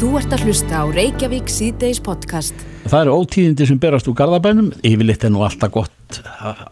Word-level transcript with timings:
Þú 0.00 0.14
ert 0.16 0.32
að 0.32 0.46
hlusta 0.46 0.78
á 0.80 0.84
Reykjavík 0.88 1.50
síðdeis 1.52 1.98
podcast. 2.00 2.62
Það 2.88 3.02
eru 3.02 3.16
ótíðindi 3.20 3.66
sem 3.68 3.80
berast 3.82 4.06
úr 4.08 4.14
Garðabænum. 4.16 4.70
Yfirleitt 4.80 5.26
er 5.28 5.32
nú 5.34 5.42
alltaf 5.44 5.74
gott, 5.74 6.20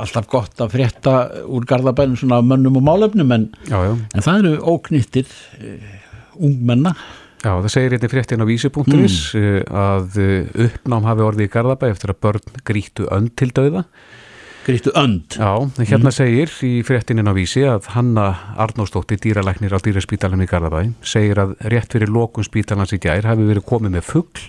alltaf 0.00 0.30
gott 0.32 0.62
að 0.64 0.70
frétta 0.72 1.12
úr 1.44 1.66
Garðabænum 1.68 2.16
svona 2.16 2.38
mönnum 2.40 2.78
og 2.80 2.86
málefnum 2.86 3.34
en, 3.36 3.44
Já, 3.68 3.82
já. 3.84 3.92
en 3.92 4.24
það 4.24 4.38
eru 4.40 4.54
óknittir 4.72 5.28
uh, 5.60 5.90
ungmenna. 6.40 6.94
Já, 7.42 7.50
það 7.50 7.68
segir 7.74 7.98
hérna 7.98 8.10
fréttin 8.14 8.40
á 8.40 8.46
vísi.is 8.48 9.18
mm. 9.36 9.76
að 9.84 10.18
uh, 10.24 10.64
uppnám 10.70 11.10
hafi 11.12 11.26
orðið 11.28 11.50
í 11.50 11.52
Garðabæ 11.58 11.86
eftir 11.92 12.14
að 12.14 12.20
börn 12.24 12.58
grítu 12.72 13.10
önd 13.12 13.36
til 13.36 13.50
dauða. 13.52 13.84
Grítu 14.68 14.92
önd. 14.92 15.32
Já, 15.32 15.54
hérna 15.88 16.10
segir 16.12 16.50
í 16.60 16.82
fréttinin 16.84 17.24
á 17.24 17.32
vísi 17.32 17.62
að 17.64 17.86
Hanna 17.94 18.26
Arnóstóttir, 18.60 19.16
dýralæknir 19.24 19.72
á 19.72 19.80
dýraspítalum 19.80 20.42
í 20.44 20.48
Garðabæ, 20.50 20.90
segir 21.00 21.40
að 21.40 21.54
rétt 21.72 21.94
fyrir 21.96 22.12
lokun 22.12 22.44
spítalans 22.44 22.92
í 22.92 22.98
gær 23.00 23.24
hafi 23.24 23.46
verið 23.48 23.64
komið 23.64 23.94
með 23.96 24.04
fuggl 24.10 24.44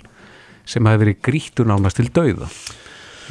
sem 0.68 0.90
hafi 0.92 1.02
verið 1.06 1.22
grítu 1.24 1.64
nánast 1.64 2.02
til 2.02 2.10
dauða. 2.12 2.50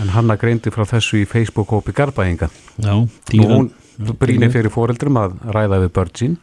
En 0.00 0.14
Hanna 0.16 0.38
greindi 0.40 0.72
frá 0.72 0.86
þessu 0.88 1.20
í 1.20 1.28
Facebook-hópi 1.28 1.92
Garðbæinga. 1.92 2.48
Já, 2.80 2.94
Og 2.96 3.08
dýran. 3.28 3.52
hún 3.52 4.16
brýnir 4.16 4.52
fyrir 4.56 4.72
foreldrum 4.72 5.20
að 5.20 5.36
ræða 5.44 5.82
við 5.84 5.92
börn 5.92 6.16
sín 6.16 6.36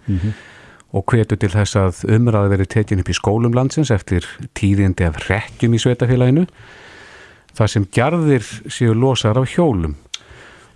og 0.94 1.06
hvetur 1.10 1.42
til 1.42 1.50
þess 1.58 1.76
að 1.80 2.06
umræði 2.20 2.54
verið 2.54 2.70
tekin 2.78 3.02
upp 3.02 3.10
í 3.10 3.18
skólum 3.18 3.56
landsins 3.58 3.90
eftir 3.92 4.28
tíðindi 4.54 5.10
af 5.10 5.18
rekkjum 5.26 5.74
í 5.74 5.82
sveitafélaginu 5.82 6.46
þar 7.56 7.72
sem 7.72 7.86
gerðir 7.90 8.46
séu 8.70 8.94
losaðar 8.94 9.42
af 9.42 9.50
hjólum 9.56 9.96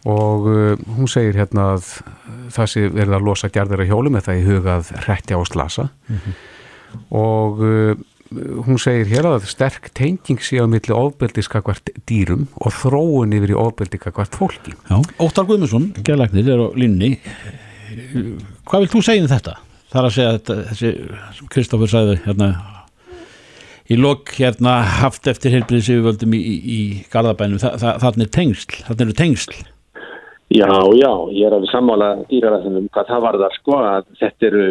og 0.08 0.48
uh, 0.48 0.76
hún 0.96 1.10
segir 1.12 1.40
hérna 1.40 1.74
að 1.76 1.90
það 2.54 2.72
sé 2.72 2.86
verið 2.88 3.18
að 3.18 3.28
losa 3.28 3.50
gerðir 3.52 3.84
af 3.84 3.92
hjólum 3.92 4.20
eða 4.20 4.38
í 4.38 4.46
hugað 4.46 4.94
rekkja 5.08 5.40
og 5.42 5.50
slasa 5.50 5.90
og 7.14 7.60
uh, 7.66 8.00
hún 8.30 8.78
segir 8.82 9.10
hér 9.10 9.28
að 9.32 9.48
sterk 9.50 9.90
tenging 9.98 10.42
sé 10.44 10.62
á 10.62 10.66
milli 10.70 10.94
ofbeldiskakvart 10.94 11.90
dýrum 12.10 12.46
og 12.62 12.74
þróun 12.78 13.34
yfir 13.38 13.56
í 13.56 13.58
ofbeldikakvart 13.58 14.38
fólki 14.38 14.76
Já, 14.90 15.00
Óttar 15.18 15.48
Guðmundsson, 15.50 15.90
gerðlæknir, 16.06 16.52
er 16.54 16.62
á 16.62 16.68
línni. 16.78 17.16
Hvað 18.70 18.86
vil 18.86 18.92
þú 18.94 19.02
segja 19.06 19.26
um 19.26 19.32
þetta? 19.32 19.56
Það 19.90 20.02
er 20.02 20.08
að 20.10 20.16
segja 20.18 20.36
þetta, 20.36 20.58
þessi, 20.70 20.92
sem 21.40 21.50
Kristoffer 21.56 21.90
sagði 21.90 22.20
hérna, 22.28 22.50
í 23.90 23.98
lok 23.98 24.36
hérna 24.38 24.76
haft 25.00 25.30
eftir 25.32 25.56
heilbriðis 25.56 25.90
yfirvöldum 25.96 26.38
í, 26.38 26.42
í, 26.46 26.56
í 26.60 26.80
Garðabænum, 27.10 27.62
Þa, 27.64 27.74
það, 27.82 28.02
þarna 28.06 28.28
er 28.28 28.34
tengsl, 28.38 28.80
þarna 28.86 29.08
eru 29.08 29.18
tengsl. 29.18 29.60
Já, 30.50 30.66
já, 30.98 31.12
ég 31.30 31.46
er 31.46 31.54
alveg 31.54 31.70
sammála 31.70 32.10
dýraræðinum 32.30 32.88
hvað 32.90 33.10
það 33.12 33.26
var 33.26 33.36
það 33.38 33.58
sko 33.60 33.76
að 33.86 34.08
þetta 34.18 34.48
eru 34.48 34.64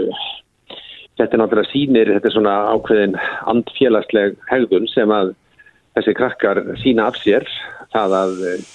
þetta 1.19 1.37
er 1.37 1.41
náttúrulega 1.43 1.71
sínir, 1.73 2.11
þetta 2.17 2.29
er 2.31 2.35
svona 2.35 2.57
ákveðin 2.75 3.15
andfélagsleg 3.53 4.35
hegðun 4.51 4.91
sem 4.91 5.15
að 5.15 5.33
þessi 5.99 6.15
krakkar 6.19 6.61
sína 6.83 7.09
af 7.11 7.19
sér. 7.23 7.47
Það 7.95 8.17
að 8.19 8.45
eh, 8.51 8.67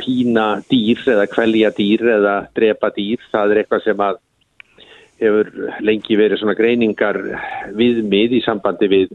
pína 0.00 0.46
dýr 0.70 1.02
eða 1.14 1.30
kvelja 1.30 1.72
dýr 1.76 2.04
eða 2.18 2.36
drepa 2.56 2.90
dýr, 2.96 3.22
það 3.32 3.54
er 3.54 3.62
eitthvað 3.62 3.86
sem 3.86 4.04
að 4.04 4.20
hefur 5.22 5.50
lengi 5.86 6.18
verið 6.18 6.40
svona 6.40 6.58
greiningar 6.58 7.20
viðmið 7.78 8.40
í 8.40 8.44
sambandi 8.44 8.90
við 8.90 9.14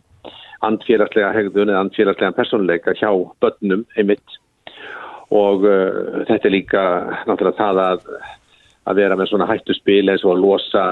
andfélagslega 0.66 1.34
hegðun 1.36 1.72
eða 1.72 1.84
andfélagslega 1.86 2.38
personleika 2.38 2.96
hjá 2.96 3.12
börnum 3.44 3.84
einmitt 4.00 4.40
og 5.36 5.66
uh, 5.68 6.26
þetta 6.28 6.50
er 6.50 6.56
líka 6.56 6.84
náttúrulega 7.30 7.58
það 7.60 7.82
að, 7.86 8.06
að 8.90 9.02
vera 9.04 9.18
með 9.20 9.32
svona 9.32 9.50
hættuspil 9.50 10.06
eins 10.08 10.26
og 10.26 10.36
að 10.36 10.44
losa 10.46 10.86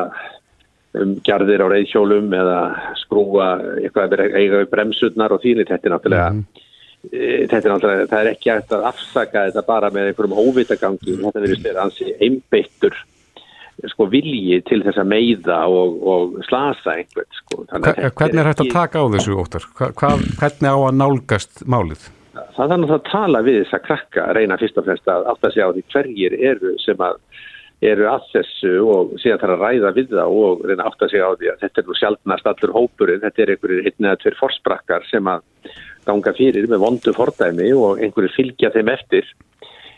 um 0.98 1.18
gerðir 1.26 1.66
á 1.66 1.68
reyðhjólum 1.74 2.32
eða 2.34 2.62
skrúa 3.02 3.50
eitthvað 3.82 4.16
eiga 4.30 4.62
við 4.62 4.72
bremsurnar 4.72 5.36
og 5.36 5.44
þínir 5.44 5.70
þetta 5.70 5.90
er 5.90 5.96
náttúrulega 5.96 6.30
e, 7.12 7.28
þetta 7.50 7.62
er 7.64 7.74
náttúrulega, 7.74 8.08
það 8.14 8.22
er 8.22 8.32
ekki 8.32 8.54
hægt 8.54 8.74
að 8.78 8.88
afsaka 8.92 9.46
þetta 9.50 9.66
bara 9.68 9.92
með 9.94 10.12
einhverjum 10.12 10.40
óvitagangi 10.42 11.20
þetta 11.20 11.44
verður 11.44 11.62
styrir 11.62 11.84
ansi 11.84 12.16
einbeittur 12.18 12.98
sko 13.92 14.08
vilji 14.10 14.58
til 14.66 14.80
þess 14.86 14.98
að 15.02 15.10
meiða 15.12 15.58
og, 15.70 15.98
og 16.02 16.38
slasa 16.48 16.96
einhvern 16.98 17.28
sko. 17.38 17.66
Hvernig 17.70 18.42
er 18.42 18.50
hægt 18.50 18.64
að 18.64 18.72
taka 18.74 19.04
á 19.04 19.06
þessu 19.14 19.38
óttar? 19.38 19.68
Hva, 19.78 19.92
hva, 19.94 20.16
hvernig 20.40 20.72
á 20.74 20.78
að 20.78 20.96
nálgast 20.98 21.62
málið? 21.70 22.08
Það 22.56 22.72
náttúrulega 22.72 22.98
að 22.98 23.12
tala 23.12 23.44
við 23.46 23.60
þess 23.62 23.78
að 23.78 23.86
krakka 23.88 24.26
reyna 24.38 24.58
fyrst 24.62 24.80
og 24.80 24.88
fremst 24.88 25.12
að 25.12 25.30
átta 25.34 25.52
sig 25.54 25.64
á 25.64 25.70
því 25.70 25.84
hverjir 25.94 26.36
eru 26.52 26.74
sem 26.84 27.06
að 27.08 27.22
eru 27.86 28.08
að 28.10 28.24
þessu 28.32 28.72
og 28.90 29.12
síðan 29.22 29.42
þarf 29.44 29.54
að 29.54 29.64
ræða 29.64 29.92
við 29.94 30.14
það 30.16 30.38
og 30.42 30.64
reyna 30.66 30.86
að 30.86 30.88
átta 30.92 31.10
sig 31.12 31.22
á 31.22 31.30
því 31.38 31.52
að 31.52 31.60
þetta 31.64 31.82
er 31.82 31.88
nú 31.88 31.98
sjálfnast 32.00 32.50
allur 32.50 32.74
hópurinn, 32.74 33.22
þetta 33.22 33.44
er 33.44 33.52
einhverjir 33.54 33.90
einn 33.90 34.08
eða 34.08 34.22
tveir 34.24 34.38
forsprakkar 34.40 35.06
sem 35.12 35.30
að 35.30 35.44
ganga 36.08 36.34
fyrir 36.38 36.70
með 36.72 36.84
vondu 36.86 37.14
fordæmi 37.14 37.70
og 37.78 38.02
einhverjir 38.02 38.34
fylgja 38.34 38.74
þeim 38.74 38.94
eftir. 38.96 39.30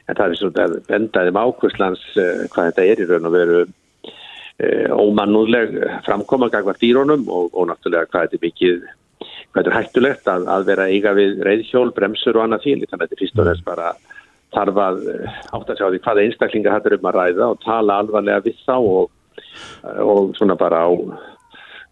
En 0.09 0.17
það 0.17 0.25
er 0.25 0.39
svona 0.41 0.65
að 0.65 0.77
bendaði 0.89 1.35
mákvöslans 1.37 2.05
uh, 2.17 2.45
hvað 2.51 2.71
þetta 2.71 2.87
er 2.91 3.03
í 3.03 3.09
raun 3.09 3.29
og 3.29 3.35
veru 3.37 3.59
uh, 3.63 4.87
ómannúðleg 4.99 5.77
framkoma 6.07 6.49
gagvar 6.51 6.79
dýrónum 6.81 7.27
og, 7.29 7.53
og 7.53 7.69
náttúrulega 7.69 8.09
hvað 8.11 8.27
þetta 8.27 8.39
er 8.39 8.47
mikið 8.49 8.87
hvað 9.53 9.69
er 9.69 9.77
hættulegt 9.77 10.29
að, 10.29 10.47
að 10.55 10.67
vera 10.69 10.87
eiga 10.89 11.13
við 11.17 11.43
reyðhjól, 11.47 11.89
bremsur 11.95 12.37
og 12.37 12.45
annað 12.45 12.65
fíl 12.67 12.79
þannig 12.83 12.93
að 12.95 13.05
þetta 13.05 13.17
er 13.17 13.23
fyrst 13.23 13.39
og 13.39 13.49
þess 13.49 13.65
bara 13.67 13.89
þarf 14.55 14.81
að 14.83 15.01
eh, 15.13 15.39
átta 15.57 15.75
sig 15.75 15.85
á 15.85 15.89
því 15.89 16.01
hvaða 16.05 16.25
einstaklingar 16.25 16.77
þetta 16.77 16.91
er 16.91 16.97
um 16.97 17.09
að 17.09 17.19
ræða 17.19 17.49
og 17.49 17.59
tala 17.65 17.99
alvarlega 18.03 18.45
við 18.45 18.63
þá 18.65 18.75
og, 18.77 19.11
og 20.05 20.31
svona 20.37 20.57
bara 20.59 20.85
á 20.85 20.89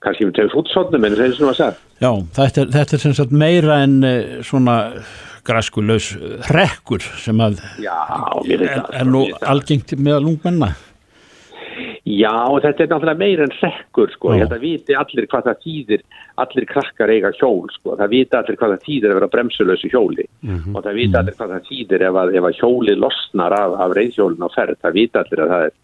kannski 0.04 0.28
við 0.28 0.36
tegum 0.38 0.62
útsotnum 0.62 1.08
en 1.08 1.16
það 1.18 1.26
er 1.26 1.38
svona 1.38 1.54
að 1.54 1.62
segja. 1.62 1.78
Já, 1.98 2.12
þetta 2.38 2.62
er, 2.62 2.74
þetta 2.76 2.96
er 2.98 3.04
sem 3.04 3.16
sagt 3.18 3.34
meira 3.34 3.80
en 3.86 3.96
uh, 4.06 4.36
svona 4.46 4.76
græskuleus 5.48 6.12
rekkur 6.54 7.06
sem 7.22 7.40
að 7.42 7.62
Já, 7.82 7.98
er, 8.52 8.66
er 8.68 9.08
nú 9.10 9.24
algengt 9.42 9.96
með 9.98 10.22
lungmenna. 10.28 10.74
Já, 12.08 12.36
þetta 12.64 12.84
er 12.84 12.92
náttúrulega 12.92 13.20
meira 13.20 13.46
en 13.48 13.56
rekkur 13.58 14.12
sko, 14.14 14.32
ég 14.32 14.46
held 14.46 14.54
að 14.56 14.64
viti 14.64 14.96
allir 14.96 15.26
hvað 15.28 15.50
það 15.50 15.64
þýðir. 15.66 16.06
Allir 16.44 16.68
krakkar 16.70 17.12
eiga 17.12 17.32
hjól 17.36 17.66
sko, 17.74 17.98
það 18.00 18.14
viti 18.14 18.38
allir 18.38 18.60
hvað 18.62 18.76
það 18.76 18.86
þýðir 18.86 19.12
að 19.12 19.20
vera 19.20 19.32
bremsulösu 19.34 19.92
hjóli. 19.92 20.28
Og 20.76 20.78
það 20.86 21.02
viti 21.02 21.20
allir 21.20 21.36
hvað 21.40 21.52
það 21.56 21.68
þýðir 21.72 22.06
ef 22.08 22.22
að, 22.22 22.32
ef 22.40 22.48
að 22.48 22.62
hjóli 22.62 22.96
losnar 22.96 23.58
af, 23.58 23.76
af 23.84 23.98
reyðhjólin 23.98 24.48
á 24.48 24.50
ferð, 24.56 24.80
það 24.86 24.98
viti 25.02 25.22
allir 25.24 25.44
að 25.44 25.54
það 25.54 25.68
er 25.68 25.76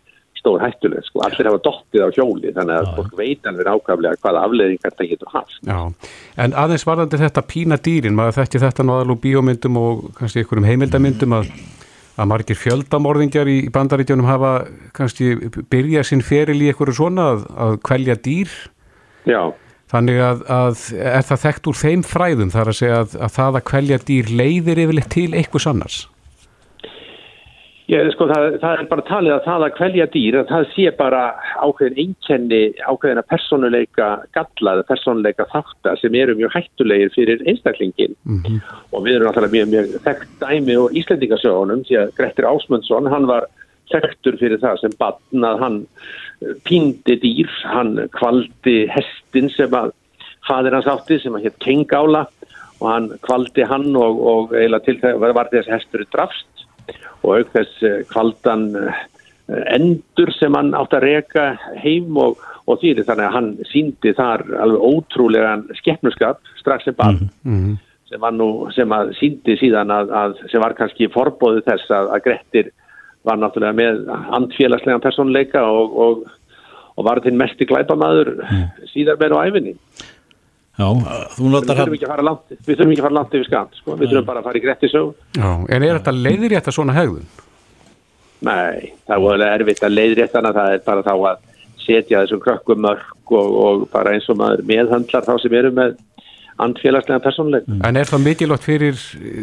stór 0.44 0.64
hættuleg 0.64 1.06
sko, 1.08 1.22
allir 1.24 1.48
hafa 1.48 1.62
dottið 1.64 2.04
á 2.04 2.10
hjóli 2.12 2.52
þannig 2.56 2.76
að 2.76 2.90
fólk 2.98 3.14
veit 3.16 3.48
alveg 3.48 3.70
ákaflega 3.70 4.20
hvaða 4.20 4.42
afleðingar 4.48 4.96
það 4.98 5.12
getur 5.14 5.32
haft. 5.32 5.60
Já, 5.64 5.80
en 6.44 6.56
aðeins 6.64 6.86
varðandi 6.88 7.20
þetta 7.22 7.46
pína 7.48 7.78
dýrin, 7.80 8.18
maður 8.18 8.42
þekki 8.42 8.64
þetta 8.66 8.84
nú 8.84 8.98
aðalú 8.98 9.16
bíómyndum 9.24 9.80
og 9.80 10.04
kannski 10.18 10.44
einhverjum 10.44 10.68
heimildamyndum 10.68 11.38
að, 11.40 11.54
að 12.14 12.30
margir 12.30 12.60
fjöldamorðingjar 12.60 13.50
í, 13.50 13.58
bandaríkjunum 13.74 14.30
hafa 14.30 14.54
kannski 14.94 15.34
byrjað 15.72 16.10
sinn 16.10 16.24
feril 16.26 16.60
í 16.62 16.70
einhverju 16.70 16.98
svona 17.00 17.30
að, 17.34 17.46
að 17.66 17.78
kvelja 17.90 18.18
dýr. 18.22 18.56
Já, 19.30 19.42
þannig 19.94 20.20
að, 20.26 20.42
að 20.52 20.84
er 20.98 21.28
það 21.30 21.44
þekkt 21.46 21.70
úr 21.70 21.80
þeim 21.80 22.04
fræðum 22.08 22.54
þar 22.54 22.72
að 22.72 22.80
segja 22.80 23.00
að, 23.04 23.16
að 23.28 23.36
það 23.38 23.60
að 23.60 23.68
kvelja 23.70 24.00
dýr 24.10 24.34
leiðir 24.42 24.84
yfirleitt 24.86 25.14
til 25.14 25.30
einhvers 25.38 25.70
annars 25.70 26.00
Ég, 27.92 28.08
sko, 28.14 28.30
það, 28.30 28.46
það 28.62 28.78
er 28.80 28.86
bara 28.88 29.04
talið 29.10 29.34
að 29.36 29.42
það 29.44 29.64
að 29.66 29.74
kvelja 29.76 30.06
dýr 30.14 30.36
að 30.40 30.52
það 30.54 30.68
sé 30.72 30.92
bara 30.96 31.24
ákveðin 31.60 31.98
einkenni 32.00 32.60
ákveðina 32.80 33.24
personuleika 33.28 34.08
gallaða, 34.38 34.86
personuleika 34.88 35.46
þáttar 35.52 36.00
sem 36.00 36.16
eru 36.16 36.38
mjög 36.40 36.56
hættulegir 36.56 37.12
fyrir 37.12 37.44
einstaklingin 37.44 38.16
og 38.24 39.04
við 39.04 39.18
erum 39.18 39.28
náttúrulega 39.28 39.52
mjög, 39.58 39.74
mjög 39.74 40.06
þekkt 40.06 40.38
dæmi 40.46 40.78
og 40.80 40.96
Íslendingasögunum 41.02 41.84
því 41.90 42.00
að 42.00 42.14
Grettir 42.22 42.48
Ásmundsson, 42.48 43.12
hann 43.12 43.28
var 43.28 43.50
þekktur 43.92 44.40
fyrir 44.40 44.64
það 44.64 44.80
sem 44.86 44.96
batn 45.02 45.50
að 45.50 45.60
hann 45.66 45.78
eh, 45.84 46.56
píndi 46.64 47.20
dýr, 47.20 47.52
hann 47.68 47.98
kvaldi 48.16 48.78
hestin 48.96 49.52
sem 49.58 49.76
að 49.76 49.92
fadir 50.48 50.80
hans 50.80 50.88
átti 50.88 51.20
sem 51.20 51.36
að 51.36 51.50
hétt 51.50 51.60
Kengála 51.64 52.30
og 52.80 52.88
hann 52.88 53.12
kvaldi 53.28 53.68
hann 53.68 53.92
og, 53.96 54.24
og 54.24 54.56
eiginlega 54.56 54.88
til 54.88 55.00
það 55.04 55.36
var 55.36 55.52
þess 55.52 55.72
hestur 55.72 56.08
drafst 56.16 56.48
og 57.24 57.38
auk 57.38 57.54
þess 57.56 57.86
eh, 57.88 58.02
kvaldan 58.12 58.68
eh, 58.80 59.02
endur 59.76 60.32
sem 60.38 60.56
hann 60.56 60.74
átt 60.78 60.96
að 60.98 61.08
reka 61.08 61.48
heim 61.84 62.18
og, 62.20 62.44
og 62.68 62.80
því 62.82 62.96
þannig 63.02 63.26
að 63.28 63.34
hann 63.38 63.50
síndi 63.70 64.14
þar 64.18 64.46
alveg 64.64 64.86
ótrúlegan 64.90 65.66
skeppnuskap 65.80 66.40
strax 66.62 66.88
sem 66.88 66.96
barn. 67.00 67.28
Sem, 68.10 68.22
var 68.22 68.36
nú, 68.36 68.70
sem 68.76 68.92
að 68.94 69.16
síndi 69.18 69.58
síðan 69.58 69.92
að, 69.92 70.12
að 70.14 70.38
sem 70.52 70.62
var 70.62 70.76
kannski 70.78 71.10
forbóðu 71.12 71.64
þess 71.66 71.92
að, 71.92 72.12
að 72.14 72.24
Grettir 72.28 72.72
var 73.24 73.40
náttúrulega 73.40 73.78
með 73.78 74.02
andfélagslegan 74.38 75.04
personleika 75.04 75.64
og, 75.66 75.96
og, 76.06 76.24
og 76.94 77.08
var 77.08 77.24
þinn 77.24 77.40
mesti 77.40 77.66
glæpamaður 77.68 78.36
síðar 78.92 79.20
með 79.22 79.38
á 79.40 79.44
æfinni. 79.48 79.76
Já, 80.74 80.88
þú 81.36 81.44
Við 81.44 81.52
notar 81.54 81.78
þurfum 81.78 81.96
ekki 81.98 82.08
að 82.08 82.14
fara 82.16 82.26
langt, 82.26 82.54
við 82.54 82.78
þurfum 82.78 82.94
ekki 82.94 83.02
að 83.02 83.08
fara 83.08 83.18
langt 83.20 83.36
yfir 83.38 83.50
skamt, 83.50 83.76
sko. 83.78 83.98
við 84.00 84.08
þurfum 84.10 84.30
bara 84.30 84.42
að 84.42 84.48
fara 84.48 84.58
í 84.58 84.64
Grettisög. 84.64 85.12
Já, 85.38 85.50
en 85.70 85.84
er 85.86 86.00
þetta 86.00 86.14
leiðir 86.18 86.56
þetta 86.58 86.74
svona 86.74 86.96
hegðun? 86.98 87.28
Nei, 88.44 88.94
það 89.06 89.16
er 89.16 89.22
voðalega 89.24 89.60
erfitt 89.60 89.84
að 89.86 89.94
leiðréttana, 90.00 90.54
það 90.56 90.78
er 90.78 90.82
bara 90.88 91.04
þá 91.06 91.14
að 91.14 91.44
setja 91.84 92.24
þessum 92.24 92.42
krökkum 92.42 92.82
mörg 92.84 93.36
og, 93.38 93.54
og 93.66 93.86
bara 93.94 94.16
eins 94.16 94.26
og 94.32 94.40
maður 94.40 94.66
meðhandlar 94.68 95.28
þá 95.28 95.34
sem 95.44 95.56
eru 95.60 95.72
með 95.76 95.94
andfélagslega 96.64 97.22
personleik. 97.24 97.70
En 97.86 98.00
er 98.00 98.10
það 98.10 98.26
mikilvægt 98.28 98.66
fyrir 98.68 98.98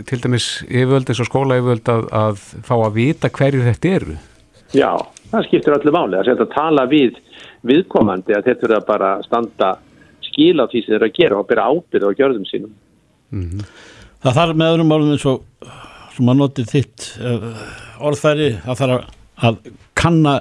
til 0.09 0.21
dæmis 0.23 0.49
yfirvöld 0.67 1.11
eins 1.11 1.23
og 1.23 1.29
skóla 1.29 1.59
yfirvöld 1.61 1.91
að, 1.95 2.07
að 2.25 2.43
fá 2.67 2.75
að 2.77 2.97
vita 2.97 3.31
hverju 3.39 3.67
þetta 3.67 3.95
eru? 3.99 4.17
Já, 4.75 4.91
það 5.33 5.47
skiptir 5.49 5.77
öllu 5.79 5.95
máli 5.95 6.19
að 6.19 6.31
setja 6.31 6.47
að 6.47 6.55
tala 6.55 6.87
við 6.91 7.23
viðkomandi 7.67 8.37
að 8.37 8.51
þetta 8.51 8.69
er 8.69 8.77
að 8.79 8.87
bara 8.89 9.15
standa 9.27 9.71
skil 10.41 10.57
á 10.57 10.65
því 10.65 10.81
sem 10.83 10.95
þeir 10.95 10.99
eru 10.99 11.09
að 11.11 11.17
gera 11.19 11.39
og 11.41 11.49
byrja 11.51 11.69
ábyrð 11.69 12.09
á 12.09 12.19
gjörðum 12.19 12.47
sínum. 12.49 12.73
Það 14.21 14.37
þarf 14.39 14.57
með 14.57 14.73
öðrum 14.75 14.95
orðum 14.97 15.15
eins 15.15 15.27
og 15.29 15.45
sem 16.17 16.31
að 16.31 16.41
noti 16.41 16.65
þitt 16.69 17.07
uh, 17.21 17.45
orðfæri 18.09 18.49
það 18.65 18.81
þarf 18.81 18.95
að, 18.97 19.05
að 19.47 19.55
kanna 20.01 20.35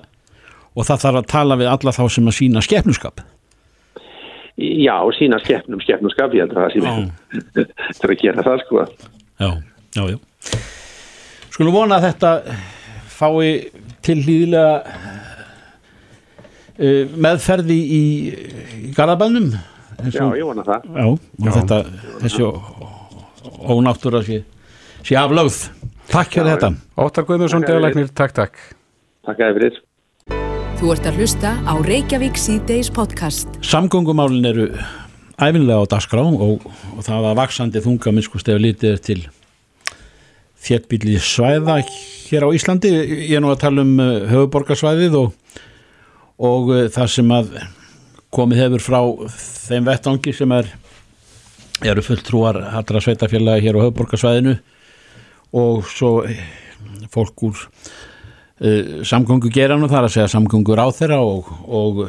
og 0.73 0.87
það 0.87 1.03
þarf 1.03 1.19
að 1.19 1.29
tala 1.33 1.59
við 1.59 1.71
alla 1.73 1.95
þá 1.95 2.03
sem 2.15 2.29
að 2.31 2.37
sína 2.39 2.63
skepnuskap. 2.63 3.23
Já, 4.59 4.95
sína 5.15 5.39
skeppnum, 5.39 5.79
skeppnuskap, 5.83 6.33
ég 6.35 6.43
heldur 6.43 6.59
að 6.59 6.65
það 6.65 6.73
sína 6.75 6.89
þetta 7.53 8.07
er 8.07 8.13
að 8.13 8.21
gera 8.23 8.45
það 8.47 8.63
sko. 8.65 8.83
Já, 9.39 9.49
já, 9.95 10.03
já. 10.11 10.17
Skulum 11.53 11.75
vona 11.75 11.99
að 11.99 12.05
þetta 12.09 12.31
fái 13.19 13.49
til 14.03 14.17
hlýðilega 14.23 14.73
uh, 16.79 17.03
meðferði 17.15 17.79
í, 17.79 18.03
í 18.89 18.93
Garðabænum 18.95 19.53
Já, 20.07 20.25
ég 20.37 20.47
vona 20.47 20.63
það. 20.67 20.89
Já, 20.95 21.05
og 21.11 21.53
þetta 21.59 21.79
þessi 22.23 22.49
ónáttúra 23.69 24.23
sé, 24.25 24.43
sé 25.03 25.17
aflögð 25.19 25.59
Takk 26.09 26.31
fyrir 26.33 26.55
þetta 26.55 26.71
Óttar 26.97 27.25
fyrir. 27.61 27.67
degalagnir, 27.69 28.07
takk, 28.17 28.33
takk. 28.33 28.55
Takk 29.27 29.43
fyrir. 29.59 29.75
Þú 30.79 30.93
ert 30.95 31.09
að 31.09 31.19
hlusta 31.19 31.51
á 31.69 31.73
Reykjavík 31.85 32.39
síðdeis 32.39 32.89
podcast. 32.89 33.59
Samgöngumálin 33.61 34.47
eru 34.49 34.65
æfinlega 35.37 35.83
á 35.85 35.91
dagskrá 35.91 36.23
og, 36.25 36.65
og 36.95 37.03
það 37.05 37.25
var 37.27 37.37
vaksandi 37.43 37.83
þunga 37.85 38.15
minnskust 38.15 38.49
ef 38.49 38.57
litið 38.63 38.95
er 38.95 39.03
til 39.05 39.19
þéttbíli 40.65 41.19
svæða 41.21 41.77
hér 41.83 42.47
á 42.47 42.49
Íslandi. 42.57 42.89
Ég 43.29 43.35
er 43.37 43.43
nú 43.45 43.53
að 43.53 43.61
tala 43.67 43.85
um 43.85 43.93
uh, 44.01 44.25
höfuborgarsvæðið 44.31 45.19
og, 45.19 45.59
og 46.41 46.73
uh, 46.73 46.87
það 46.95 47.13
sem 47.19 47.35
að 47.37 47.53
komið 48.33 48.63
hefur 48.63 48.83
frá 48.83 48.99
þeim 49.69 49.87
vettvangi 49.87 50.33
sem 50.35 50.51
er, 50.53 50.69
eru 51.85 52.03
fulltrúar 52.05 52.59
allra 52.67 53.01
sveitafélagi 53.03 53.65
hér 53.65 53.79
á 53.79 53.85
höfuborgarsvæðinu 53.87 54.55
og 55.59 55.87
svo 55.89 56.11
eh, 56.29 56.43
fólk 57.09 57.43
úr 57.47 57.57
uh, 57.57 59.01
samgöngu 59.07 59.49
geranum 59.53 59.89
þar 59.89 60.05
að 60.05 60.15
segja 60.17 60.29
samgöngur 60.35 60.77
á 60.77 60.87
þeirra 60.93 61.17
og, 61.25 61.49
og, 61.65 62.03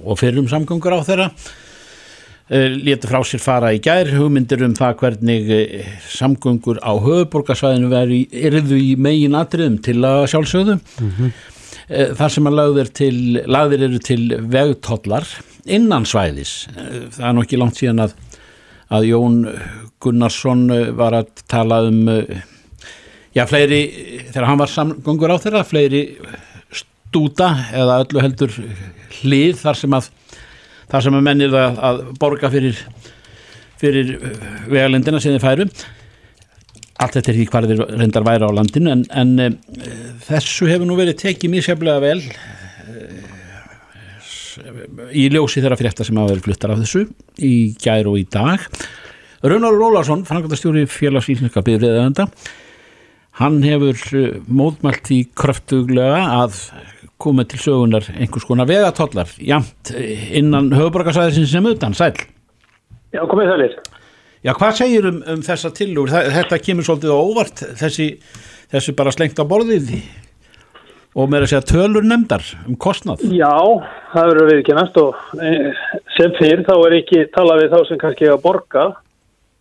og 0.00 0.20
fyrrum 0.20 0.48
samgöngur 0.48 0.96
á 0.96 1.00
þeirra 1.04 1.26
uh, 1.28 2.70
létu 2.80 3.10
frá 3.10 3.20
sér 3.28 3.42
fara 3.44 3.74
í 3.76 3.82
gær 3.84 4.08
hugmyndir 4.16 4.64
um 4.64 4.76
það 4.78 4.96
hvernig 5.02 5.52
samgöngur 6.08 6.80
á 6.80 6.96
höfuborgarsvæðinu 6.96 7.92
veri 7.92 8.22
yrðu 8.32 8.80
í 8.80 8.94
megin 8.96 9.36
atriðum 9.36 9.76
til 9.84 10.00
að 10.08 10.24
sjálfsögðu. 10.32 10.80
Mm 11.02 11.36
þar 11.86 12.32
sem 12.34 12.48
að 12.48 12.56
lagðir, 12.58 12.88
til, 12.98 13.18
lagðir 13.46 13.84
eru 13.86 14.00
til 14.02 14.22
vegtollar 14.50 15.26
innan 15.66 16.06
svæðis. 16.08 16.66
Eh, 16.74 17.06
það 17.14 17.28
er 17.28 17.36
nú 17.36 17.44
ekki 17.44 17.60
langt 17.60 17.78
síðan 17.78 18.04
að, 18.06 18.16
að 18.94 19.08
Jón 19.10 19.38
Gunnarsson 20.02 20.66
eh, 20.74 20.90
var 20.96 21.16
að 21.20 21.30
tala 21.50 21.82
um 21.86 22.02
eh, 22.12 22.42
já, 23.36 23.44
fleiri, 23.48 23.80
þegar 24.32 24.48
hann 24.50 24.62
var 24.62 24.72
samgöngur 24.72 25.34
á 25.34 25.42
þeirra, 25.42 25.64
fleiri 25.66 26.04
stúta 26.74 27.52
eða 27.74 28.00
öllu 28.04 28.22
heldur 28.24 28.54
hlið 29.20 29.60
þar 29.62 29.78
sem 29.78 29.94
að 29.96 30.10
þar 30.90 31.06
sem 31.06 31.18
að 31.18 31.26
mennir 31.26 31.54
að, 31.56 31.78
að 31.82 32.02
borga 32.20 32.50
fyrir 32.52 32.82
fyrir 33.80 34.16
vegalendina 34.70 35.20
sem 35.20 35.34
þið 35.34 35.44
færu 35.44 35.66
allt 36.96 37.16
þetta 37.18 37.32
er 37.32 37.38
því 37.38 37.46
hvað 37.52 37.68
þeir 37.70 37.82
reyndar 38.00 38.26
væri 38.26 38.48
á 38.48 38.56
landinu 38.56 38.92
en, 38.94 39.02
en 39.10 39.32
e, 39.42 39.48
þessu 40.26 40.68
hefur 40.70 40.88
nú 40.88 40.98
verið 40.98 41.20
tekið 41.22 41.52
mjög 41.52 41.66
seflega 41.68 42.02
vel 42.04 42.20
e, 42.22 42.28
í 45.12 45.26
ljósi 45.32 45.62
þeirra 45.62 45.80
frétta 45.80 46.06
sem 46.06 46.16
hafa 46.18 46.32
verið 46.34 46.46
fluttar 46.48 46.74
af 46.74 46.84
þessu 46.84 47.06
í 47.44 47.54
gær 47.82 48.08
og 48.10 48.20
í 48.20 48.26
dag. 48.32 48.62
Raunar 49.46 49.76
Rólarsson, 49.76 50.24
framkvæmdastjóri 50.26 50.86
félags 50.90 51.28
íslenska 51.30 51.62
byrðiðanda 51.66 52.30
hann 53.40 53.60
hefur 53.64 53.96
eh, 54.16 54.38
mótmælt 54.48 55.04
því 55.10 55.18
kröftuglega 55.36 56.22
að 56.40 56.60
koma 57.20 57.46
til 57.48 57.60
sögunar 57.60 58.08
einhvers 58.14 58.46
konar 58.48 58.68
vegatollar 58.68 59.30
jamt 59.40 59.92
eh, 59.96 60.30
innan 60.40 60.72
höfuborgarsæðisins 60.74 61.52
sem 61.52 61.68
utan, 61.68 61.96
sæl 61.96 62.14
Já, 63.14 63.22
komið 63.30 63.52
þallir. 63.52 63.76
Já, 64.46 64.52
hvað 64.54 64.76
segir 64.78 65.08
um, 65.10 65.16
um 65.34 65.40
þessa 65.42 65.72
tillur? 65.74 66.12
Þetta 66.12 66.58
kemur 66.62 66.86
svolítið 66.86 67.10
á 67.10 67.18
óvart 67.18 67.62
þessi, 67.80 68.06
þessi 68.70 68.94
bara 68.98 69.14
slengt 69.14 69.40
á 69.42 69.44
borðið 69.48 69.90
og 71.16 71.30
með 71.32 71.46
að 71.46 71.50
segja 71.50 71.64
tölur 71.70 72.04
nefndar 72.06 72.44
um 72.68 72.76
kostnað 72.76 73.22
Já, 73.32 73.48
það 74.12 74.28
verður 74.30 74.50
við 74.52 74.58
ekki 74.60 74.76
næst 74.76 74.98
og 75.00 75.40
eh, 75.40 75.82
sem 76.18 76.34
fyrr 76.36 76.62
þá 76.68 76.74
er 76.76 76.96
ekki 77.00 77.22
talað 77.34 77.62
við 77.64 77.72
þá 77.74 77.78
sem 77.88 78.00
kannski 78.02 78.26
eiga 78.28 78.36
að 78.36 78.44
borga. 78.44 78.84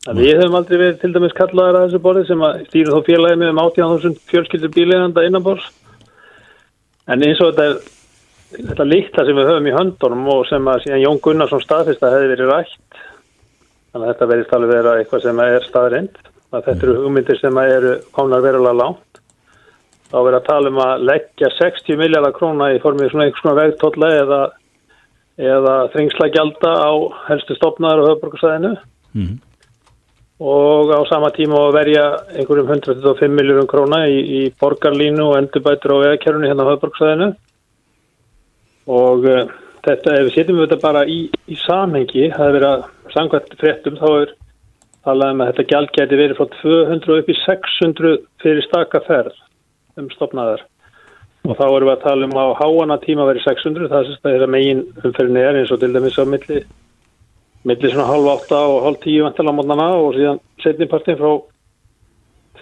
En 0.05 0.19
við 0.19 0.35
höfum 0.37 0.57
aldrei 0.59 0.75
verið 0.77 0.97
til 1.01 1.13
dæmis 1.15 1.33
kallaðar 1.33 1.79
að 1.79 1.85
þessu 1.87 2.01
borði 2.03 2.25
sem 2.27 2.43
að 2.45 2.59
stýra 2.67 2.93
þá 2.93 3.07
félagið 3.07 3.39
með 3.41 3.53
um 3.55 3.61
18.000 3.63 4.19
fjölskyldur 4.29 4.73
bíliðanda 4.75 5.23
innanbors. 5.25 5.65
En 7.09 7.23
eins 7.25 7.41
og 7.41 7.55
þetta, 7.55 7.65
er- 7.71 8.59
þetta 8.69 8.85
líkta 8.91 9.25
sem 9.25 9.39
við 9.39 9.49
höfum 9.49 9.71
í 9.71 9.73
höndunum 9.79 10.29
og 10.35 10.43
sem 10.51 10.69
að 10.69 10.83
síðan 10.83 11.01
Jón 11.07 11.21
Gunnarsson 11.25 11.63
staðfist 11.63 12.05
að 12.05 12.17
hefði 12.19 12.29
verið 12.35 12.51
rætt. 12.53 12.99
Þannig 13.95 14.09
að 14.09 14.11
þetta 14.11 14.27
verðist 14.27 14.53
alveg 14.57 14.71
vera 14.75 14.93
eitthvað 14.99 15.21
sem 15.23 15.37
er 15.39 15.65
staðrind. 15.69 16.17
Að 16.51 16.65
þetta 16.65 16.83
eru 16.83 16.95
hugmyndir 16.99 17.37
sem 17.39 17.59
eru 17.61 17.93
komnar 18.11 18.41
verulega 18.43 18.75
langt. 18.75 19.21
Þá 20.11 20.17
verður 20.19 20.37
að 20.41 20.47
tala 20.49 20.71
um 20.73 20.79
að 20.83 21.05
leggja 21.09 21.49
60 21.55 21.99
miljardar 22.01 22.33
króna 22.35 22.67
í 22.75 22.81
formið 22.83 23.13
svona 23.13 23.25
einhvers 23.29 23.45
konar 23.45 23.61
vegtólla 23.61 24.09
eða, 24.19 24.39
eða 25.53 25.75
þringslagjalda 25.95 26.73
á 26.75 26.91
helstu 27.29 27.55
stopnaðar 27.55 28.03
og 28.03 28.09
höfbrukarsæðinu 28.11 28.73
Mhm. 29.15 29.37
og 30.43 30.91
á 30.91 30.99
sama 31.07 31.29
tíma 31.31 31.55
að 31.55 31.73
verja 31.79 32.05
einhverjum 32.35 32.67
125 32.67 33.31
miljórum 33.31 33.67
króna 33.71 34.01
í, 34.11 34.19
í 34.19 34.41
borgarlínu 34.59 35.29
og 35.29 35.37
endurbætur 35.39 35.95
á 35.95 36.03
vegakerfunu 36.03 36.49
hérna 36.51 36.67
á 36.67 36.71
höfbrukarsæðinu 36.73 37.29
og 38.91 39.23
uh, 39.23 39.45
þetta, 39.87 40.17
ef 40.19 40.27
við 40.27 40.33
setjum 40.35 40.59
þetta 40.65 40.81
bara 40.83 41.05
í, 41.07 41.29
í 41.47 41.55
samhengi, 41.63 42.27
það 42.35 42.47
er 42.49 42.57
verið 42.59 42.69
að 42.73 42.83
samkvæmt 43.13 43.57
fréttum 43.61 43.99
þá 43.99 44.07
er 44.21 44.31
talað 45.05 45.33
um 45.33 45.43
að 45.43 45.51
þetta 45.51 45.67
gjald 45.71 45.91
geti 45.97 46.21
verið 46.21 46.39
frá 46.39 46.47
200 46.61 47.19
upp 47.19 47.29
í 47.29 47.35
600 47.41 48.15
fyrir 48.43 48.65
staka 48.65 49.03
ferð 49.05 49.35
um 49.99 50.09
stopnaðar 50.13 50.65
og 51.45 51.53
þá 51.59 51.65
erum 51.67 51.89
við 51.89 51.93
að 51.93 52.05
tala 52.07 52.29
um 52.29 52.39
að 52.41 52.55
háana 52.61 52.97
tíma 53.03 53.27
verið 53.29 53.45
600 53.45 53.91
það 53.91 54.09
þess 54.23 54.47
að 54.47 54.53
megin 54.55 54.81
umferðin 55.03 55.41
er 55.43 55.59
eins 55.59 55.73
og 55.73 55.81
til 55.83 55.91
dæmis 55.93 56.17
á 56.17 56.25
milli 56.25 56.63
milli 57.65 57.91
svona 57.91 58.09
halv 58.09 58.31
átta 58.33 58.61
og 58.71 58.83
halv 58.85 58.99
tíu 59.03 59.25
vantala 59.25 59.53
mótnana 59.53 59.91
og 59.99 60.17
síðan 60.17 60.41
setnipartin 60.63 61.19
frá 61.21 61.31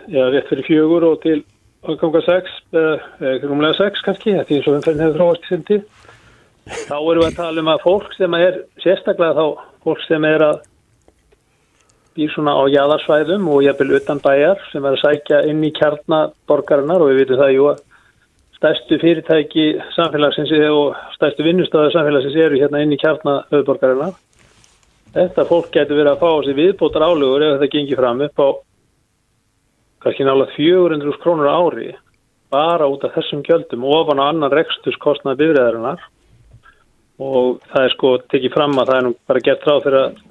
já, 0.07 0.23
rétt 0.31 0.47
fyrir 0.49 0.67
fjögur 0.67 1.07
og 1.11 1.21
til 1.23 1.41
áganga 1.83 2.21
6 2.23 2.55
eða 2.71 3.33
rúmlega 3.43 3.75
6 3.79 4.03
kannski, 4.05 4.35
þetta 4.37 4.53
er 4.53 4.59
eins 4.59 4.67
og 4.67 4.77
umferðin 4.77 5.03
hefur 5.03 5.19
þróast 5.19 5.43
í 5.43 5.51
sem 5.51 5.63
tíð. 5.67 5.83
Þá 6.87 6.95
erum 6.95 7.19
við 7.19 7.27
að 7.27 7.39
tala 7.39 7.63
um 7.63 7.71
að 7.73 7.83
fólk 7.83 8.13
sem 8.15 8.37
er 8.39 8.59
sérstaklega 8.83 9.35
þá 9.35 9.45
fólk 9.83 10.01
sem 10.07 10.25
er 10.27 10.43
að 10.45 10.61
býr 12.13 12.29
svona 12.33 12.53
á 12.53 12.63
jæðarsvæðum 12.69 13.47
og 13.49 13.63
jafnvel 13.65 13.97
utan 13.97 14.21
bæjar 14.21 14.61
sem 14.71 14.85
er 14.85 14.95
að 14.95 15.01
sækja 15.01 15.39
inn 15.49 15.63
í 15.65 15.71
kjarnaborgarinnar 15.79 17.01
og 17.01 17.09
við 17.09 17.23
vitum 17.23 17.41
það 17.41 17.55
jú 17.55 17.69
að 17.71 17.81
stærstu 18.57 18.99
fyrirtæki 19.01 19.65
samfélagsins 19.95 20.53
og 20.69 20.99
stærstu 21.17 21.47
vinnustöðu 21.47 21.95
samfélagsins 21.95 22.37
eru 22.45 22.61
hérna 22.61 22.83
inn 22.83 22.93
í 22.93 22.99
kjarna 23.01 23.41
höfuborgarinnar. 23.49 24.13
Þetta 25.13 25.47
fólk 25.49 25.73
getur 25.73 25.99
verið 25.99 26.13
að 26.13 26.21
fá 26.21 26.29
á 26.29 26.39
sig 26.45 26.57
viðbótar 26.57 27.05
álugur 27.05 27.43
ef 27.43 27.57
þetta 27.57 27.73
gengir 27.73 27.99
fram 27.99 28.23
upp 28.27 28.39
á 28.39 28.49
kannski 30.05 30.25
nála 30.27 30.47
400 30.55 31.19
krónur 31.23 31.49
ári 31.49 31.91
bara 32.53 32.87
út 32.87 33.03
af 33.07 33.15
þessum 33.17 33.43
gjöldum 33.45 33.85
ofan 33.89 34.21
á 34.21 34.29
annan 34.29 34.53
reksturskostnað 34.53 35.39
bifræðarinnar 35.41 36.01
og 37.21 37.59
það 37.69 37.83
er 37.85 37.93
sko 37.93 38.13
tekið 38.31 38.53
fram 38.55 38.77
að 38.79 38.89
það 38.89 38.99
er 38.99 39.05
nú 39.07 39.13
bara 39.29 39.43
gert 39.45 39.67
ráð 39.67 39.83
fyrir 39.85 39.99
að 39.99 40.21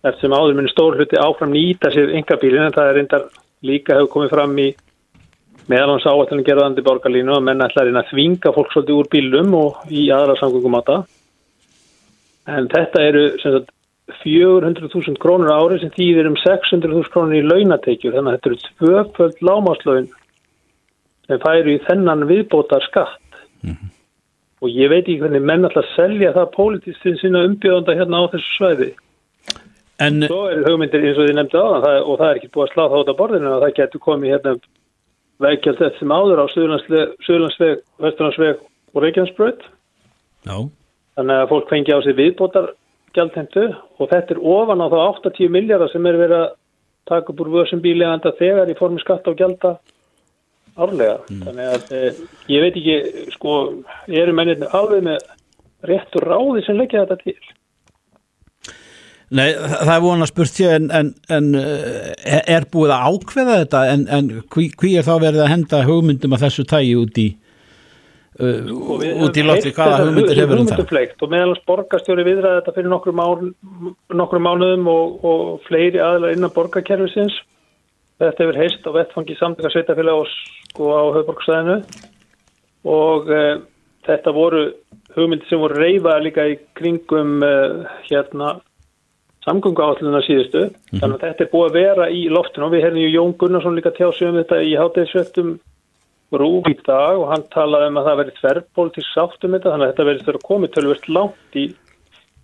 eftir 0.00 0.24
sem 0.24 0.36
áður 0.36 0.56
minn 0.56 0.70
stór 0.72 0.96
hluti 0.96 1.18
áfram 1.20 1.52
nýta 1.52 1.90
sér 1.92 2.12
yngabílin 2.16 2.66
en 2.66 2.76
það 2.76 2.90
er 2.90 2.96
reyndar 2.98 3.26
líka 3.66 3.96
hefur 3.96 4.12
komið 4.14 4.32
fram 4.34 4.54
í 4.60 4.68
meðalans 5.70 6.06
áættunum 6.08 6.46
gerðandi 6.46 6.84
borgarlínu 6.84 7.34
að 7.36 7.44
menn 7.46 7.64
ætla 7.64 7.82
að 7.82 7.90
reyna 7.90 8.02
að 8.04 8.12
þvinga 8.14 8.54
fólk 8.56 8.72
svolítið 8.72 8.96
úr 8.96 9.10
bílum 9.12 9.52
og 9.58 9.92
í 9.92 10.06
aðra 10.14 10.38
samgöngumata. 10.40 10.96
En 12.50 12.70
þetta 12.72 13.04
eru 13.06 13.26
sagt 13.42 13.68
400.000 14.24 15.20
krónur 15.22 15.52
á 15.54 15.60
ári 15.60 15.78
sem 15.82 15.92
þýðir 15.94 16.30
um 16.32 16.38
600.000 16.40 17.12
krónur 17.12 17.38
í 17.38 17.44
launatekjur. 17.46 18.16
Þannig 18.16 18.32
að 18.32 18.38
þetta 18.38 18.50
eru 18.50 18.72
tvöföld 18.80 19.44
lámáslaun 19.46 20.08
sem 21.28 21.44
færu 21.44 21.76
í 21.76 21.82
þennan 21.86 22.26
viðbótar 22.26 22.88
skatt 22.88 23.76
og 24.60 24.68
ég 24.72 24.90
veit 24.92 25.04
ekki 25.04 25.20
hvernig 25.22 25.44
menn 25.44 25.68
að 25.68 25.78
selja 25.94 26.34
það 26.36 26.52
pólitístin 26.56 27.16
sína 27.20 27.44
umbjöðanda 27.48 27.96
hérna 27.96 28.20
á 28.20 28.30
þessu 28.34 28.56
svæði. 28.58 28.90
En 30.00 30.22
Svo 30.24 30.46
er 30.48 30.62
hugmyndir 30.64 31.04
eins 31.04 31.18
og 31.20 31.28
þið 31.28 31.36
nefndi 31.36 31.60
það 31.60 31.88
og 32.00 32.14
það 32.20 32.28
er 32.28 32.38
ekki 32.38 32.52
búið 32.54 32.66
að 32.66 32.74
slá 32.74 32.82
það 32.84 33.00
út 33.00 33.12
á 33.12 33.20
borðinu 33.20 33.50
og 33.50 33.64
það 33.64 33.74
getur 33.78 34.04
komið 34.04 34.34
hérna 34.34 34.54
veikjald 35.40 35.80
þetta 35.80 35.98
sem 35.98 36.14
áður 36.14 36.42
á 36.42 36.46
Suðurlandsveg, 36.52 37.82
Vesturlandsveg 38.00 38.62
og 38.94 39.04
Reykjanesbröð 39.04 39.64
já, 40.48 40.56
þannig 41.16 41.36
að 41.36 41.50
fólk 41.52 41.72
fengi 41.72 41.96
á 41.96 42.00
sig 42.04 42.16
viðbótar 42.18 42.72
gjaldhentu 43.16 43.66
og 43.98 44.10
þetta 44.10 44.36
er 44.36 44.42
ofan 44.54 44.84
á 44.84 44.86
þá 44.92 44.98
80 45.28 45.52
miljardar 45.52 45.92
sem 45.92 46.06
er 46.06 46.20
verið 46.20 46.38
að 46.44 46.50
taka 47.10 47.36
úr 47.36 47.52
vössum 47.56 47.82
bíleganda 47.84 48.32
þegar 48.38 48.70
í 48.70 48.76
formi 48.78 49.00
skatt 49.02 49.28
á 49.28 49.32
gjalda 49.32 49.74
árlega. 50.80 51.16
Þannig 51.30 51.70
að 51.76 51.94
e, 51.96 52.02
ég 52.52 52.64
veit 52.64 52.80
ekki, 52.80 52.98
sko, 53.36 53.56
eru 54.08 54.34
mennir 54.36 54.66
alveg 54.70 55.06
með 55.06 55.24
réttur 55.88 56.26
ráði 56.28 56.64
sem 56.66 56.78
leggja 56.78 57.06
þetta 57.06 57.20
til. 57.24 57.38
Nei, 59.30 59.52
það 59.54 59.92
er 59.94 60.00
vona 60.02 60.26
spurt 60.26 60.50
sér 60.50 60.72
en, 60.74 60.88
en, 60.90 61.10
en 61.30 61.52
eh, 61.54 62.40
er 62.50 62.64
búið 62.72 62.96
að 62.96 63.12
ákveða 63.12 63.58
þetta 63.60 63.82
en, 63.92 64.00
en 64.10 64.30
hví, 64.50 64.64
hví 64.74 64.96
er 64.98 65.06
þá 65.06 65.12
verið 65.22 65.44
að 65.44 65.52
henda 65.52 65.82
hugmyndum 65.86 66.34
að 66.34 66.48
þessu 66.48 66.64
tægi 66.66 66.96
út 66.98 67.20
í 67.22 67.26
uh, 68.42 68.72
út 69.22 69.38
í 69.38 69.44
lofti, 69.46 69.70
hvaða 69.76 70.00
hugmyndir 70.02 70.40
hefur 70.42 70.64
um 70.64 70.70
það? 70.72 71.14
Og 71.22 71.30
meðalans 71.30 71.62
borgarstjóri 71.70 72.26
viðræði 72.26 72.58
þetta 72.58 72.74
fyrir 72.80 72.90
nokkrum 74.18 74.46
mánuðum 74.48 74.90
og, 74.96 75.24
og 75.30 75.46
fleiri 75.68 76.02
aðlar 76.02 76.34
innan 76.34 76.54
borgarkerfisins. 76.56 77.38
Þetta 78.20 78.44
hefur 78.44 78.58
heist 78.60 78.84
á 78.84 78.90
vettfangi 78.92 79.36
samtaka 79.38 79.70
sveitafélag 79.72 80.22
og 80.22 80.32
sko 80.70 80.88
á 80.92 81.02
höfborgstæðinu 81.16 81.76
og 82.90 83.30
e, 83.32 83.44
þetta 84.04 84.34
voru 84.36 84.64
hugmyndir 85.14 85.48
sem 85.48 85.62
voru 85.62 85.78
reyfaði 85.80 86.26
líka 86.26 86.44
í 86.52 86.58
kringum 86.76 87.40
e, 87.46 87.54
hérna 88.10 88.58
samgöngu 89.46 89.80
áalluna 89.84 90.20
síðustu. 90.26 90.66
Þannig 90.92 91.16
að 91.16 91.24
þetta 91.24 91.44
er 91.44 91.50
búið 91.54 91.66
að 91.70 91.78
vera 91.78 92.08
í 92.12 92.22
loftinu. 92.32 92.66
Og 92.66 92.74
við 92.74 92.84
herðum 92.86 93.04
ju 93.04 93.10
Jón 93.14 93.34
Gunnarsson 93.40 93.78
líka 93.78 93.94
tjá 93.96 94.08
sig 94.12 94.28
um 94.28 94.38
þetta 94.38 94.60
í 94.68 94.76
hátæðisvettum 94.76 95.54
rúf 96.42 96.68
í 96.68 96.76
dag. 96.84 97.16
Og 97.16 97.26
hann 97.32 97.46
talaði 97.54 97.90
um 97.90 98.00
að 98.00 98.10
það 98.10 98.20
verið 98.20 98.40
þverrpolítisk 98.42 99.12
sátt 99.14 99.48
um 99.48 99.56
þetta. 99.56 99.72
Þannig 99.72 99.86
að 99.86 99.92
þetta 99.94 100.08
verið 100.10 100.28
þurfa 100.28 100.48
komið 100.50 100.74
tölvist 100.76 101.08
langt 101.08 101.56
í, 101.56 101.66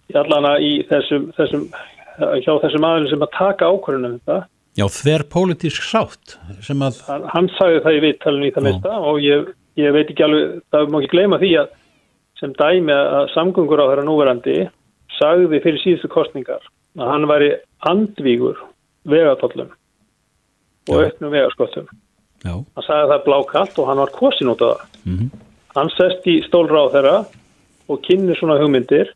í 0.09 0.19
allana 0.23 0.57
í 0.57 0.73
þessum, 0.89 1.31
þessum 1.37 1.69
hjá 2.17 2.53
þessum 2.65 2.89
aðlum 2.89 3.11
sem 3.13 3.27
að 3.27 3.35
taka 3.37 3.73
ákvörðunum 3.73 4.17
um 4.17 4.21
þetta. 4.23 4.43
Já, 4.77 4.85
þver 4.93 5.23
pólitísk 5.33 5.83
sátt 5.89 6.35
sem 6.67 6.83
að, 6.85 6.99
Hann, 7.33 7.49
sagði 7.57 7.81
það 7.87 7.97
í 7.97 8.03
viðtalinu 8.05 8.49
í 8.51 8.53
það 8.53 8.67
Já. 8.67 8.69
mesta 8.69 8.97
og 9.11 9.21
ég, 9.25 9.47
ég 9.81 9.95
veit 9.97 10.11
ekki 10.13 10.25
alveg, 10.27 10.57
það 10.75 10.91
má 10.93 10.99
ekki 11.01 11.13
gleyma 11.15 11.39
því 11.41 11.53
að 11.63 11.71
sem 12.37 12.53
dæmi 12.59 12.93
að 12.93 13.31
samgöngur 13.33 13.81
á 13.81 13.89
þeirra 13.89 14.05
núverandi 14.05 14.57
sagði 15.17 15.63
fyrir 15.65 15.81
síðustu 15.81 16.11
kostningar 16.13 16.61
að 17.01 17.09
hann 17.15 17.25
væri 17.31 17.51
andvígur 17.89 18.61
vegatóllum 19.09 19.71
og 20.93 21.01
auknum 21.07 21.33
vegaskottum. 21.33 21.89
já, 22.45 22.53
Hann 22.77 22.85
sagði 22.87 23.11
það 23.15 23.25
blákallt 23.31 23.79
og 23.81 23.89
hann 23.89 24.03
var 24.05 24.13
kosin 24.13 24.53
út 24.53 24.61
af 24.63 24.77
það. 24.77 24.87
mhm, 25.09 25.31
Hann 25.77 25.91
sest 25.97 26.25
í 26.29 26.39
stólra 26.47 26.85
á 26.85 26.93
þeirra 26.93 27.17
og 27.89 28.03
kynni 28.05 28.37
svona 28.37 28.61
hugmyndir 28.61 29.11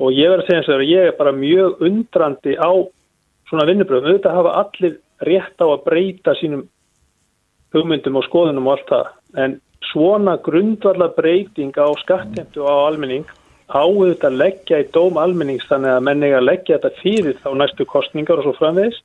og 0.00 0.12
ég 0.16 0.30
verð 0.32 0.44
að 0.44 0.46
segja 0.48 0.58
eins 0.62 0.68
og 0.68 0.72
þeirra, 0.74 0.88
ég 0.88 1.06
er 1.12 1.16
bara 1.20 1.32
mjög 1.36 1.80
undrandi 1.84 2.56
á 2.56 2.70
svona 3.48 3.66
vinnubröðum. 3.68 4.12
Auðvitað 4.12 4.38
hafa 4.38 4.54
allir 4.62 4.98
rétt 5.28 5.64
á 5.64 5.66
að 5.66 5.84
breyta 5.86 6.34
sínum 6.38 6.66
hugmyndum 7.74 8.18
og 8.20 8.26
skoðunum 8.28 8.68
og 8.68 8.76
allt 8.76 8.92
það. 8.92 9.10
En 9.44 9.58
svona 9.90 10.36
grundvarla 10.44 11.10
breyting 11.16 11.76
á 11.76 11.88
skattheimtu 12.02 12.64
og 12.64 12.68
á 12.68 12.76
almenning 12.88 13.26
á 13.68 13.84
auðvitað 13.84 14.30
að 14.30 14.40
leggja 14.42 14.80
í 14.80 14.88
dóm 14.94 15.18
almennings 15.20 15.68
þannig 15.68 15.94
að 15.94 16.04
menn 16.08 16.24
eiga 16.24 16.40
að 16.40 16.48
leggja 16.48 16.78
þetta 16.78 17.02
fyrir 17.02 17.40
þá 17.42 17.48
næstu 17.60 17.86
kostningar 17.88 18.40
og 18.40 18.48
svo 18.48 18.54
framvegis. 18.58 19.00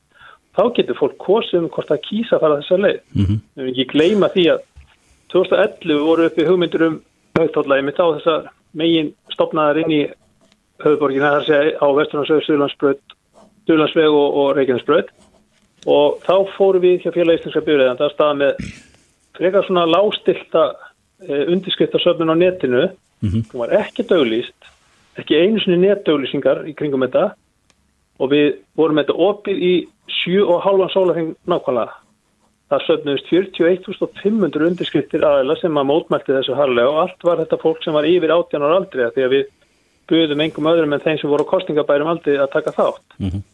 Þá 0.54 0.62
getur 0.76 0.98
fólk 1.00 1.16
kosið 1.18 1.64
um 1.64 1.70
hvort 1.74 1.90
það 1.90 2.04
kýsa 2.08 2.36
að 2.36 2.44
fara 2.44 2.60
þessa 2.60 2.78
leið. 2.84 3.00
mhm, 3.12 3.40
Við 3.54 3.62
erum 3.62 3.72
ekki 3.72 3.90
gleyma 3.92 4.30
því 4.32 4.44
að 4.54 4.60
2011 5.34 6.04
voru 6.06 6.28
uppi 6.28 6.46
hugmyndur 6.46 6.86
um 6.86 7.00
höfðtóllaði 7.38 7.86
mitt 7.88 7.98
á 7.98 8.06
þessa 8.06 8.36
megin 8.78 9.10
stopnaðar 9.34 9.82
inn 9.82 9.94
í 9.94 10.02
höfðborgina 10.84 11.32
þar 11.32 11.40
að 11.40 11.48
segja 11.48 11.78
á 11.82 11.86
Vesturlandsveg, 11.98 13.00
Suðlandsveg 13.68 14.10
og, 14.10 14.40
og 14.40 14.50
Reykjanesbröð 14.58 15.12
og 15.84 16.20
þá 16.24 16.34
fórum 16.56 16.84
við 16.84 17.02
hjá 17.04 17.12
félag 17.12 17.40
íslenska 17.40 17.64
byrjaðan 17.64 18.04
að 18.04 18.14
staða 18.14 18.36
með 18.40 18.68
frekar 19.36 19.66
svona 19.66 19.84
lástilta 19.88 20.62
e, 21.20 21.42
undirskriftarsöfnun 21.52 22.32
á 22.32 22.36
netinu. 22.40 22.84
Mhm, 23.24 23.44
hún 23.52 23.64
var 23.64 23.74
ekki 23.82 24.06
döglýst 24.08 24.70
ekki 25.20 25.38
einu 25.38 25.62
sinni 25.62 25.80
netdöglýsingar 25.84 26.64
í 26.68 26.74
kringum 26.76 27.04
þetta. 27.06 27.32
Og 28.22 28.30
við 28.30 28.46
vorum 28.78 29.00
þetta 29.00 29.18
opið 29.26 29.62
í 29.66 29.74
sjö 30.20 30.44
og 30.46 30.62
halvan 30.62 30.92
sólarheng 30.92 31.34
nákvæmlega. 31.50 31.96
Það 32.72 32.84
söfnuðist 32.88 33.30
41.500 33.30 34.68
undirskriftir 34.70 35.26
aðeila 35.26 35.56
sem 35.60 35.78
að 35.78 35.88
mótmælti 35.90 36.32
þessu 36.32 36.56
harlega 36.58 36.90
og 36.90 37.00
allt 37.02 37.26
var 37.26 37.42
þetta 37.42 37.58
fólk 37.62 37.82
sem 37.84 37.94
var 37.94 38.08
yfir 38.08 38.32
18 38.34 38.64
ára 38.64 38.78
aldrei 38.80 39.10
því 39.14 39.26
að 39.26 39.34
við 39.34 39.50
buðum 40.10 40.44
engum 40.44 40.70
öðrum 40.70 40.94
en 40.96 41.04
þeim 41.04 41.18
sem 41.20 41.32
voru 41.32 41.44
á 41.46 41.52
kostingabærum 41.52 42.12
aldrei 42.14 42.38
að 42.38 42.54
taka 42.54 42.74
þátt. 42.76 43.18
Mhm. 43.18 43.44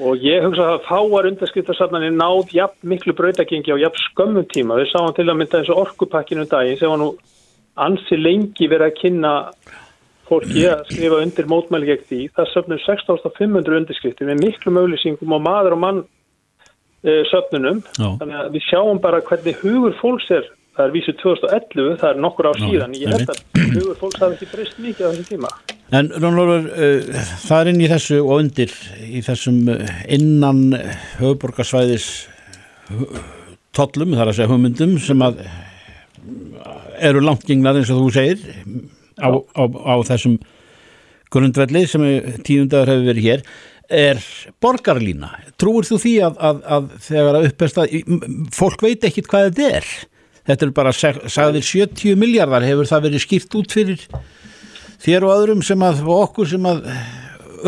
Og 0.00 0.24
ég 0.24 0.44
hugsa 0.44 0.66
að 0.74 0.86
fáar 0.88 1.28
undirskriftarsafnanir 1.28 2.14
náð 2.16 2.54
jafn 2.56 2.88
miklu 2.92 3.14
brautagengi 3.16 3.74
á 3.74 3.82
jafn 3.82 4.02
skömmum 4.08 4.46
tíma 4.48 4.78
við 4.80 4.90
sáum 4.92 5.12
til 5.16 5.28
að 5.28 5.38
mynda 5.40 5.60
eins 5.60 5.70
og 5.72 5.82
orkupakkinu 5.84 6.46
daginn 6.48 6.80
sem 6.80 6.92
var 6.92 7.00
nú 7.02 7.10
ansi 7.80 8.18
lengi 8.18 8.68
verið 8.70 8.88
að 8.88 8.98
kynna 9.00 9.34
fólki 10.30 10.64
að 10.70 10.86
skrifa 10.92 11.18
undir 11.24 11.48
mótmæli 11.50 11.90
gegn 11.90 12.06
því. 12.08 12.20
Það 12.36 12.50
söfnum 12.52 12.80
16.500 12.84 13.78
undirskriftir 13.80 14.30
með 14.30 14.44
miklu 14.44 14.74
mögulýsingum 14.76 15.36
og 15.36 15.44
maður 15.44 15.76
og 15.76 15.82
mann 15.84 16.00
uh, 16.04 17.22
söfnunum. 17.32 17.82
Já. 17.98 18.08
Þannig 18.22 18.40
að 18.42 18.50
við 18.56 18.66
sjáum 18.68 19.02
bara 19.02 19.22
hvernig 19.26 19.60
hugur 19.64 19.96
fólks 20.00 20.30
er. 20.38 20.48
Það 20.80 20.86
er 20.88 20.92
vísu 20.94 21.12
2011, 21.20 21.96
það 22.00 22.10
er 22.10 22.20
nokkur 22.24 22.46
Já, 22.48 22.52
síðan. 22.56 22.92
Ég 22.96 23.10
held 23.12 23.30
að 23.34 23.40
hugur 23.74 23.96
fólks 24.00 24.20
hafi 24.22 24.36
ekki 24.38 24.46
breyst 24.48 24.78
mikið 24.80 25.02
á 25.04 25.08
þessum 25.10 25.26
tíma. 25.28 25.48
En 25.98 26.06
Rónlófur, 26.22 26.68
uh, 26.72 27.18
það 27.42 27.58
er 27.58 27.68
inn 27.72 27.82
í 27.84 27.88
þessu 27.90 28.20
og 28.22 28.30
undir 28.38 28.72
í 29.04 29.20
þessum 29.26 29.58
uh, 29.74 29.90
innan 30.16 30.62
höfuborgarsvæðis 31.18 32.06
uh, 32.94 33.18
tollum, 33.76 34.14
þar 34.16 34.30
að 34.30 34.38
segja 34.38 34.52
hugmyndum 34.54 34.94
sem 35.04 35.26
að 35.26 35.42
eru 37.10 37.20
langt 37.26 37.44
gengnar 37.48 37.76
eins 37.76 37.92
og 37.92 38.00
þú 38.00 38.14
segir 38.16 38.40
á, 39.20 39.28
á, 39.36 39.62
á 39.68 39.94
þessum 40.08 40.38
grundvelli 41.30 41.84
sem 41.90 42.06
tíundaður 42.46 42.94
hefur 42.94 43.10
verið 43.10 43.28
hér 43.28 43.44
er 43.90 44.22
borgarlína. 44.62 45.34
Trúir 45.60 45.84
þú 45.84 46.00
því 46.00 46.14
að, 46.24 46.40
að, 46.48 46.64
að 46.78 46.88
þegar 47.04 47.36
að 47.36 47.50
uppesta 47.50 47.86
fólk 48.56 48.86
veit 48.86 49.04
ekkit 49.10 49.28
hvað 49.28 49.50
þetta 49.50 49.70
er 49.80 49.92
þetta 50.50 50.66
er 50.66 50.74
bara 50.76 50.92
sagðir 50.94 51.64
70 51.66 52.18
miljardar 52.20 52.66
hefur 52.66 52.90
það 52.90 53.06
verið 53.08 53.24
skýrt 53.24 53.56
út 53.60 53.74
fyrir 53.74 54.04
þér 55.00 55.26
og 55.28 55.34
öðrum 55.38 55.64
sem 55.64 55.86
að 55.86 56.04
okkur 56.16 56.50
sem 56.50 56.68
að 56.68 56.84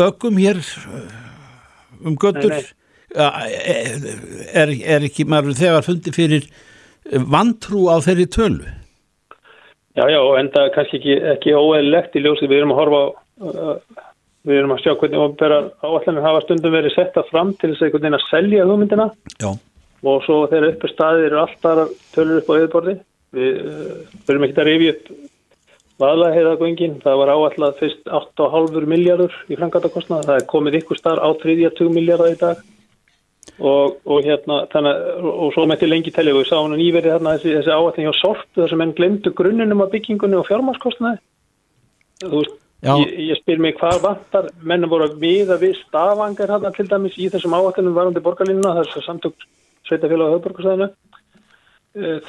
ökum 0.03 0.39
hér 0.41 0.61
uh, 0.61 1.01
um 2.03 2.15
göttur. 2.19 2.55
Ja, 3.13 3.27
er, 3.45 4.71
er 4.73 5.03
ekki 5.05 5.27
maður 5.29 5.57
þegar 5.59 5.85
fundi 5.85 6.13
fyrir 6.15 6.47
vantrú 7.29 7.85
á 7.93 8.01
þeirri 8.01 8.25
tölu 8.31 8.63
Já, 9.93 10.07
já, 10.09 10.17
og 10.17 10.39
enda 10.39 10.63
kannski 10.73 10.97
ekki, 10.97 11.19
ekki 11.35 11.51
óeðlegt 11.53 12.15
í 12.17 12.23
ljósi. 12.23 12.47
Við 12.49 12.63
erum 12.63 12.71
að 12.73 12.79
horfa 12.79 13.01
á, 13.03 14.01
við 14.47 14.59
erum 14.59 14.73
að 14.75 14.81
sjá 14.83 14.95
hvernig 14.99 15.43
áallanir 15.83 16.25
hafa 16.25 16.41
stundum 16.43 16.73
verið 16.75 16.95
setta 16.95 17.23
fram 17.29 17.53
til 17.59 17.71
þess 17.71 17.83
að 17.83 17.87
einhvern 17.87 18.05
veginn 18.05 18.17
að 18.17 18.25
selja 18.29 18.65
hugmyndina 18.67 19.05
Já, 19.37 19.49
og 20.03 20.23
svo 20.25 20.43
þegar 20.51 20.73
uppi 20.73 20.89
staðir 20.91 21.29
eru 21.29 21.41
alltaf 21.43 21.93
tölur 22.15 22.41
upp 22.41 22.51
á 22.51 22.53
yfirborði. 22.59 22.97
Við 23.33 23.61
uh, 23.63 24.17
verðum 24.27 24.45
ekki 24.47 24.61
að 24.61 24.69
rifja 24.69 24.95
upp 24.97 25.13
vaðlæðheiðagöngin. 26.03 26.99
Það 27.03 27.17
var 27.21 27.31
áallað 27.33 27.79
fyrst 27.79 28.11
8,5 28.19 28.89
miljardur 28.89 29.39
í 29.47 29.57
frangatakostnað. 29.59 30.27
Það 30.27 30.39
er 30.41 30.47
komið 30.51 30.79
ykkur 30.81 30.99
starf 30.99 31.23
á 31.23 31.29
30 31.43 31.91
miljardar 31.95 32.33
í 32.33 32.39
dag. 32.41 32.63
Og, 33.59 33.99
og 34.09 34.23
hérna 34.25 34.63
þannig, 34.71 35.01
og 35.29 35.49
svo 35.53 35.65
mætti 35.69 35.85
lengi 35.85 36.11
telja 36.15 36.33
við 36.33 36.47
sáum 36.49 36.71
nýverið 36.73 37.11
þarna 37.11 37.33
þessi, 37.35 37.51
þessi 37.59 37.73
áallin 37.75 38.07
hjá 38.07 38.13
sortu 38.17 38.61
þar 38.61 38.71
sem 38.71 38.83
enn 38.85 38.93
glemdu 38.97 39.33
grunnunum 39.35 39.83
af 39.83 39.91
byggingunni 39.91 40.39
og 40.39 40.47
fjármarskostnaði 40.47 41.19
þú 42.23 42.39
veist, 42.39 42.55
ég, 42.87 43.11
ég 43.27 43.41
spyr 43.41 43.61
mig 43.61 43.75
hvað 43.77 43.99
vantar 44.07 44.47
mennum 44.63 44.93
voru 44.95 45.09
að 45.09 45.19
miða 45.21 45.59
við 45.61 45.75
stafangar 45.83 46.55
hérna 46.55 46.71
til 46.73 46.87
dæmis 46.89 47.19
í 47.19 47.29
þessum 47.35 47.53
áallinu 47.59 47.93
varandi 47.93 48.23
er 48.23 48.89
svo 48.89 49.03
samtök 49.05 49.45
sveitafélag 49.87 50.31
á 50.31 50.33
höfborgarsæðinu 50.35 50.89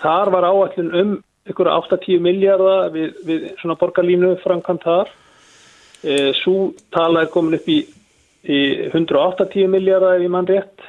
þar 0.00 0.30
var 0.34 0.46
áallin 0.50 0.90
um 1.00 1.12
ykkur 1.49 1.68
8-10 1.73 2.23
miljardar 2.25 2.90
við, 2.94 3.12
við 3.25 3.46
svona 3.61 3.76
borgarlínu 3.80 4.34
framkvæmt 4.40 4.84
þar. 4.84 5.12
Svo 6.40 6.73
tala 6.92 7.25
er 7.25 7.30
komin 7.32 7.56
upp 7.58 7.68
í, 7.68 7.78
í 8.44 8.58
180 8.90 9.68
miljardar 9.73 10.18
ef 10.18 10.25
ég 10.25 10.32
mann 10.32 10.49
rétt 10.49 10.84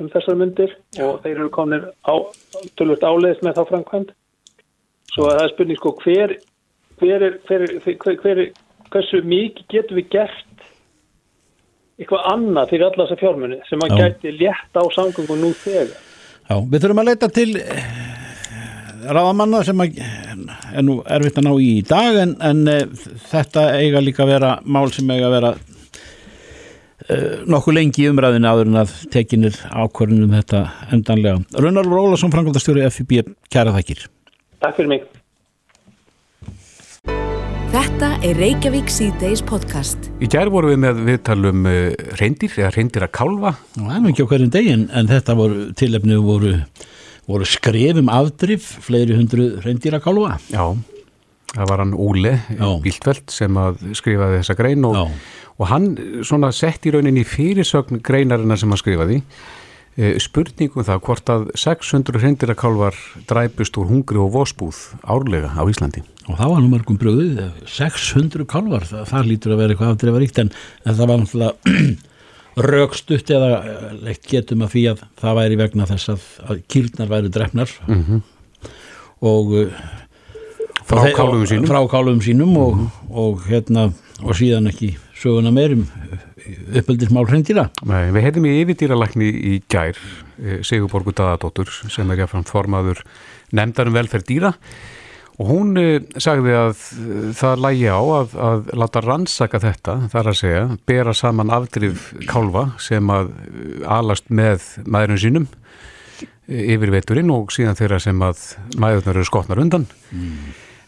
um 0.00 0.08
þessar 0.12 0.36
myndir 0.36 0.72
og 1.00 1.22
þeir 1.24 1.38
eru 1.38 1.50
komin 1.52 1.84
tölvöld 2.76 3.04
áleiðist 3.04 3.44
með 3.44 3.58
þá 3.58 3.70
framkvæmt 3.70 4.14
svo 5.12 5.28
að 5.28 5.38
það 5.38 5.44
er 5.44 5.52
spurning 5.54 5.80
sko 5.80 5.92
hver 6.02 6.34
hver 7.00 7.24
er, 7.24 7.38
hver 7.48 7.64
er, 7.64 7.74
hver, 7.84 8.18
hver 8.20 8.42
er 8.42 8.50
hversu 8.92 9.22
mikið 9.24 9.70
getum 9.72 10.00
við 10.00 10.10
gert 10.12 10.55
eitthvað 11.96 12.26
annað 12.32 12.72
fyrir 12.72 12.88
alla 12.90 13.04
þessa 13.06 13.20
fjármunni 13.20 13.60
sem 13.68 13.84
að 13.84 13.94
Já. 13.94 14.02
gæti 14.02 14.34
létt 14.36 14.76
á 14.76 14.82
samgöngum 14.96 15.40
nú 15.40 15.52
þegar. 15.62 15.94
Já, 16.46 16.56
við 16.60 16.82
þurfum 16.82 17.02
að 17.02 17.08
leita 17.10 17.30
til 17.32 17.48
ráðamanna 19.06 19.62
sem 19.66 19.80
að, 19.82 20.00
er 20.74 20.84
nú 20.84 20.98
erfitt 21.16 21.40
að 21.40 21.48
ná 21.48 21.52
í 21.54 21.70
í 21.78 21.86
dag 21.86 22.20
en, 22.22 22.34
en 22.44 22.62
e, 22.70 22.76
þetta 23.30 23.68
eiga 23.80 24.02
líka 24.02 24.24
að 24.24 24.32
vera 24.34 24.52
mál 24.64 24.86
sem 24.94 25.10
eiga 25.10 25.28
að 25.30 25.36
vera 25.36 25.52
e, 27.06 27.18
nokkuð 27.48 27.78
lengi 27.78 28.04
í 28.04 28.10
umræðinu 28.12 28.50
áður 28.50 28.72
en 28.72 28.80
að 28.82 28.96
tekinir 29.14 29.60
ákvörðunum 29.70 30.36
þetta 30.40 30.64
endanlega. 30.94 31.40
Raunar 31.56 31.88
Rólasson, 31.88 32.34
Frankvöldastjóri 32.34 32.88
FIB, 32.92 33.32
kæra 33.52 33.74
þakkir. 33.78 34.08
Takk 34.64 34.80
fyrir 34.80 34.92
mig. 34.96 35.15
Þetta 37.76 38.08
er 38.24 38.38
Reykjavík 38.40 38.86
C-Days 38.88 39.42
podcast. 39.44 40.06
Í 40.24 40.28
gær 40.32 40.48
vorum 40.48 40.70
við 40.70 40.78
með 40.80 41.00
viðtalum 41.10 41.66
uh, 41.68 41.74
reyndir 42.16 42.54
eða 42.62 42.70
reyndir 42.72 43.04
að 43.04 43.10
kálfa 43.18 43.50
Nú, 43.74 43.82
það 43.90 43.98
er 43.98 44.06
ekki 44.14 44.24
á 44.24 44.30
hverjum 44.30 44.52
degin 44.54 44.84
en 44.96 45.10
þetta 45.10 45.34
voru, 45.36 45.66
tilefni 45.76 46.16
voru, 46.24 46.54
voru 47.28 47.48
skrefum 47.50 48.08
afdrif, 48.08 48.70
fleiri 48.86 49.18
hundru 49.18 49.50
reyndýra 49.60 50.00
kálfa. 50.00 50.38
Já, 50.48 50.72
það 51.52 51.68
var 51.74 51.84
hann 51.84 51.92
Úle 52.06 52.32
Já. 52.48 52.64
Bíltveld 52.86 53.36
sem 53.36 53.60
að 53.60 53.84
skrifaði 54.00 54.40
þessa 54.40 54.58
grein 54.62 54.88
og, 54.88 55.12
og 55.60 55.68
hann 55.74 55.92
svona 56.24 56.54
sett 56.56 56.88
í 56.88 56.96
rauninni 56.96 57.28
fyrirsögn 57.28 58.00
greinarina 58.00 58.56
sem 58.56 58.72
hann 58.72 58.80
skrifaði 58.80 59.20
eh, 60.00 60.16
spurningum 60.16 60.88
það 60.88 61.04
hvort 61.10 61.36
að 61.36 61.50
600 61.60 62.24
hreindirakálvar 62.24 63.04
dræpust 63.28 63.76
úr 63.76 63.92
hungri 63.92 64.24
og 64.24 64.32
vósbúð 64.40 64.86
árlega 65.04 65.52
á 65.52 65.60
Íslandi. 65.68 66.08
Og 66.26 66.34
það 66.40 66.50
var 66.50 66.62
nú 66.64 66.68
mörgum 66.72 66.96
bröðið, 66.98 67.36
600 67.70 68.46
kálvar, 68.50 68.82
það, 68.88 69.04
það 69.12 69.28
lítur 69.30 69.52
að 69.54 69.60
vera 69.62 69.74
eitthvað 69.76 69.92
afdreifaríkt 69.94 70.40
en, 70.42 70.48
en 70.82 70.96
það 70.98 71.10
var 71.12 71.20
náttúrulega 71.22 71.76
rögstutt 72.72 73.30
eða 73.36 73.50
eh, 73.60 73.84
leitt 74.08 74.26
getum 74.30 74.64
að 74.66 74.72
því 74.74 74.82
að 74.94 75.04
það 75.20 75.36
væri 75.38 75.58
vegna 75.60 75.86
þess 75.90 76.10
að, 76.14 76.24
að 76.50 76.62
kýrnar 76.72 77.10
væri 77.12 77.30
drefnar 77.36 77.74
Mhm. 77.86 78.22
og 79.26 79.54
eh, 79.60 79.84
Frá 80.86 81.00
og 81.00 81.06
þeir- 81.08 81.16
kálfum 81.18 81.46
sínum. 81.50 81.66
frá 81.70 81.80
kálfum 81.90 82.20
sínum 82.22 82.56
og, 82.62 82.82
og 83.10 83.46
hérna 83.50 83.88
og 84.22 84.34
síðan 84.38 84.70
ekki 84.70 84.92
söguna 85.18 85.50
meirum 85.54 85.86
uppeldismál 86.78 87.26
hrendýra 87.26 87.68
Nei, 87.86 88.10
við 88.14 88.22
heyrðum 88.26 88.46
í 88.50 88.52
yfirdýralækni 88.64 89.30
í 89.30 89.54
gær 89.72 89.96
eh, 90.42 90.60
Sigurborgu 90.66 91.14
Daðadóttur 91.16 91.70
sem 91.90 92.10
er 92.14 92.22
jáfnfram 92.24 92.46
formaður 92.46 93.02
nefndarum 93.54 93.94
velferð 93.98 94.26
dýra 94.30 94.52
og 95.36 95.50
hún 95.50 95.76
eh, 95.80 96.00
sagði 96.22 96.54
að 96.56 96.74
eh, 96.74 97.30
það 97.36 97.62
lægi 97.66 97.88
á 97.92 98.00
að, 98.00 98.36
að 98.48 98.70
láta 98.82 99.02
rannsaka 99.04 99.60
þetta, 99.62 99.96
þar 100.12 100.32
að 100.32 100.38
segja 100.40 100.66
bera 100.88 101.14
saman 101.16 101.52
afdrif 101.52 102.10
kálfa 102.30 102.70
sem 102.82 103.12
að 103.12 103.32
eh, 103.32 103.80
alast 103.98 104.30
með 104.30 104.70
maðurinn 104.86 105.24
sínum 105.26 105.48
yfir 106.46 106.92
veturinn 106.94 107.32
og 107.34 107.50
síðan 107.50 107.76
þeirra 107.76 107.98
sem 108.00 108.20
að 108.22 108.44
maðurnar 108.78 109.18
eru 109.18 109.26
skotnar 109.26 109.60
undan 109.60 109.88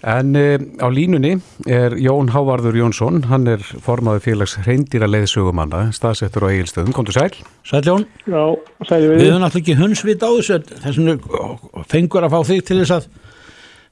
En 0.07 0.37
uh, 0.38 0.55
á 0.78 0.87
línunni 0.95 1.40
er 1.67 1.97
Jón 1.99 2.28
Hávarður 2.31 2.76
Jónsson, 2.78 3.25
hann 3.26 3.49
er 3.50 3.59
formaður 3.59 4.23
félags 4.28 4.55
reyndýra 4.62 5.09
leiðsögumanna, 5.11 5.88
staðsettur 5.90 6.47
á 6.47 6.55
eigilstöðum, 6.55 6.95
komdu 6.95 7.11
sæl. 7.11 7.35
Sæljón, 7.67 8.07
Já, 8.23 8.45
sæli 8.87 9.09
við 9.11 9.17
við. 9.17 9.25
höfum 9.26 9.43
náttúrulega 9.43 9.59
ekki 9.64 9.78
hundsvit 9.81 10.23
á 10.23 10.31
þessu 10.31 10.61
þess 10.71 11.00
vegna 11.00 11.83
fengur 11.90 12.28
að 12.28 12.37
fá 12.37 12.38
þig 12.52 12.62
til 12.69 12.78
þess 12.85 12.95
að 12.95 13.09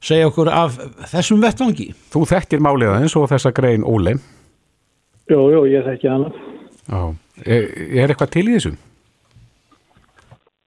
segja 0.01 0.27
okkur 0.29 0.49
af 0.53 0.77
þessum 1.11 1.41
vettvangi 1.43 1.91
Þú 2.13 2.25
þekkir 2.33 2.63
málið 2.63 2.93
aðeins 2.95 3.15
og 3.19 3.29
þessa 3.31 3.53
grein 3.55 3.85
Óli. 3.87 4.17
Jú, 5.27 5.39
jú, 5.51 5.63
ég 5.67 5.83
þekki 5.83 6.07
hana. 6.11 6.29
Já. 6.87 7.01
Er, 7.45 7.65
er 7.99 8.13
eitthvað 8.13 8.29
til 8.37 8.45
í 8.47 8.53
þessu? 8.55 8.77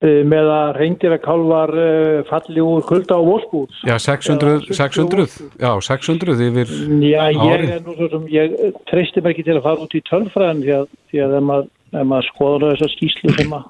Eh, 0.01 0.21
Með 0.25 0.47
að 0.49 0.71
reyndir 0.79 1.13
að 1.13 1.23
kálvar 1.27 1.71
uh, 1.77 2.21
falli 2.29 2.63
úr 2.65 2.85
kulda 2.89 3.17
á 3.17 3.23
volsbúð. 3.25 3.75
Já, 3.85 3.99
600, 4.01 4.71
600, 4.73 5.27
já, 5.61 5.71
600 5.85 6.41
yfir, 6.47 6.71
Já, 7.05 7.25
ég 7.33 7.41
Ári. 7.45 7.69
er 7.75 7.83
nú 7.85 7.97
svo 7.99 8.09
sem, 8.15 8.25
ég 8.33 8.55
eh, 8.57 8.79
treysti 8.89 9.21
mér 9.21 9.35
ekki 9.35 9.45
til 9.49 9.59
að 9.59 9.67
fara 9.67 9.85
út 9.85 9.97
í 9.97 10.01
tölfræðin 10.09 10.63
því 10.65 10.73
að, 10.79 10.87
því 11.13 11.21
að 11.27 11.37
ef 11.37 11.45
maður, 11.51 11.69
ef 11.93 12.09
maður 12.13 12.29
skoður 12.31 12.67
þessar 12.71 12.95
skýslu 12.95 13.35
sem 13.37 13.53
að, 13.59 13.67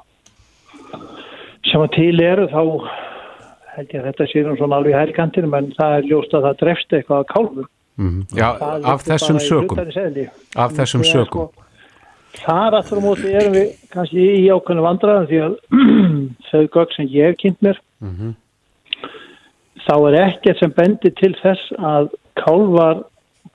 sem 1.72 1.86
að 1.86 1.90
til 1.98 2.14
eru 2.28 2.46
þá 2.54 2.62
held 3.76 3.92
ég 3.94 4.00
að 4.02 4.06
þetta 4.10 4.26
sé 4.32 4.42
nú 4.46 4.56
svona 4.58 4.76
alveg 4.80 4.94
hærkantinum 4.98 5.54
en 5.58 5.70
það 5.78 5.96
er 5.98 6.08
ljóst 6.10 6.34
að 6.36 6.46
það 6.48 6.58
drefst 6.64 6.92
eitthvað 6.98 7.22
að 7.24 7.28
kálfur. 7.34 7.66
mm, 8.00 8.20
já, 8.36 8.48
Það 8.60 8.86
af 8.94 9.02
þessum 9.08 9.38
sökum, 9.40 9.78
af 10.56 10.72
þessum 10.78 11.02
Þegar, 11.04 11.12
sökum. 11.12 11.48
sko, 11.50 11.66
Þar 12.40 12.74
aftur 12.78 12.98
á 12.98 13.02
móti 13.02 13.32
erum 13.34 13.52
við 13.56 13.70
kannski 13.90 14.24
í 14.38 14.44
ákveðinu 14.54 14.84
vandræðum 14.86 15.26
því 15.30 15.38
að 15.46 15.54
þau 16.50 16.62
gögg 16.76 16.92
sem 16.96 17.08
ég 17.10 17.26
hef 17.32 17.36
kynnt 17.42 17.60
mér 17.66 17.78
Mhm. 18.00 18.34
þá 19.86 19.94
er 20.08 20.14
ekkert 20.24 20.58
sem 20.60 20.70
bendir 20.76 21.12
til 21.18 21.34
þess 21.42 21.72
að 21.78 22.10
kálvar 22.40 23.02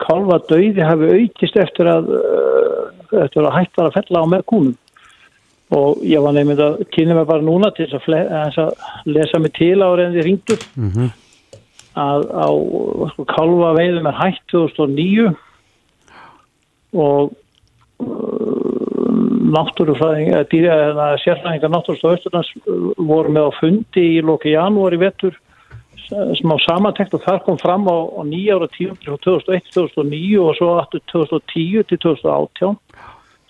kálva 0.03 0.37
döiði 0.49 0.83
hafi 0.83 1.07
aukist 1.15 1.55
eftir 1.57 1.87
að 1.87 2.09
uh, 2.17 3.23
eftir 3.23 3.45
að 3.47 3.55
hægt 3.55 3.77
var 3.79 3.87
að 3.89 3.95
fella 3.99 4.21
á 4.21 4.25
með 4.35 4.43
kúnum 4.51 4.75
og 5.73 6.03
ég 6.05 6.21
var 6.21 6.35
nefnd 6.35 6.61
að 6.61 6.83
kynna 6.93 7.15
mig 7.17 7.25
bara 7.29 7.41
núna 7.41 7.71
til 7.75 7.87
þess 7.89 8.09
að, 8.09 8.67
að 8.67 9.13
lesa 9.15 9.39
mig 9.41 9.53
til 9.57 9.79
á 9.81 9.89
reyndi 9.97 10.21
ringdur 10.25 10.61
Mhm. 10.75 11.09
að 11.95 12.21
á 12.35 12.47
sko, 13.13 13.25
kálva 13.25 13.73
veiðum 13.77 14.07
er 14.07 14.19
hægt 14.19 14.43
2009 14.51 15.35
og 16.93 17.33
náttúrufræðing, 19.55 20.31
eða 20.33 20.47
dýra, 20.51 20.75
eða 20.91 21.07
sérfræðingar 21.23 21.71
náttúrstof 21.71 22.17
Östurlands 22.17 22.51
uh, 22.67 22.91
voru 22.97 23.31
með 23.31 23.49
á 23.49 23.51
fundi 23.59 24.05
í 24.17 24.23
loki 24.25 24.55
janúar 24.55 24.95
í 24.95 25.01
vettur 25.01 25.37
sem 26.05 26.51
á 26.53 26.57
samantekt 26.67 27.15
og 27.17 27.23
þar 27.25 27.39
kom 27.45 27.57
fram 27.57 27.87
á, 27.89 27.97
á 27.97 28.21
nýjára 28.27 28.67
tíum 28.75 28.97
frá 29.01 29.15
2001-2009 29.25 30.41
og 30.43 30.51
svo 30.59 30.67
aftur 30.77 31.01
2010 31.09 31.87
til 31.89 31.97
2018 32.03 32.75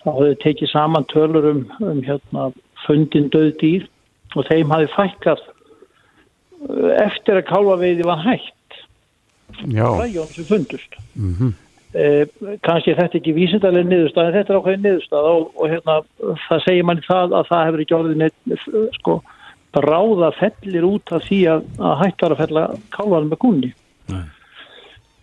þá 0.06 0.12
hafði 0.14 0.38
tekið 0.44 0.72
saman 0.72 1.06
tölur 1.10 1.50
um, 1.50 1.66
um 1.82 2.00
hérna, 2.06 2.48
fundin 2.86 3.28
döð 3.34 3.52
dýr 3.60 3.86
og 4.36 4.46
þeim 4.46 4.70
hafi 4.70 4.88
fækkað 4.94 5.42
uh, 5.42 6.90
eftir 7.02 7.40
að 7.40 7.48
kálvaveiði 7.50 8.06
var 8.06 8.22
hægt 8.22 8.54
Já, 9.70 9.86
ræjón 9.86 10.26
sem 10.34 10.44
fundust. 10.44 10.96
Mhm, 11.14 11.52
eh, 11.94 12.26
kannski 12.66 12.92
er 12.92 12.98
þetta 12.98 13.18
ekki 13.20 13.34
vísindarlega 13.36 13.88
niðurstað 13.88 14.28
en 14.28 14.34
þetta 14.34 14.52
er 14.52 14.58
ákveðin 14.58 14.84
niðurstað 14.84 15.28
og, 15.30 15.44
og 15.54 15.70
hérna, 15.70 15.96
það 16.48 16.64
segir 16.64 16.86
manni 16.88 17.06
það 17.06 17.36
að 17.38 17.50
það 17.50 17.66
hefur 17.66 17.84
ekki 17.84 17.96
orðið 17.98 18.22
neitt 18.22 18.50
eh, 18.50 18.88
sko, 18.98 19.16
ráða 19.86 20.32
fellir 20.36 20.88
út 20.88 21.12
af 21.12 21.24
því 21.28 21.40
að, 21.52 21.66
að 21.78 21.98
hægt 22.02 22.24
var 22.24 22.34
að 22.34 22.42
fella 22.42 22.64
kálvarum 22.96 23.30
með 23.32 23.40
kunni 23.44 23.72
Nei. 24.12 24.24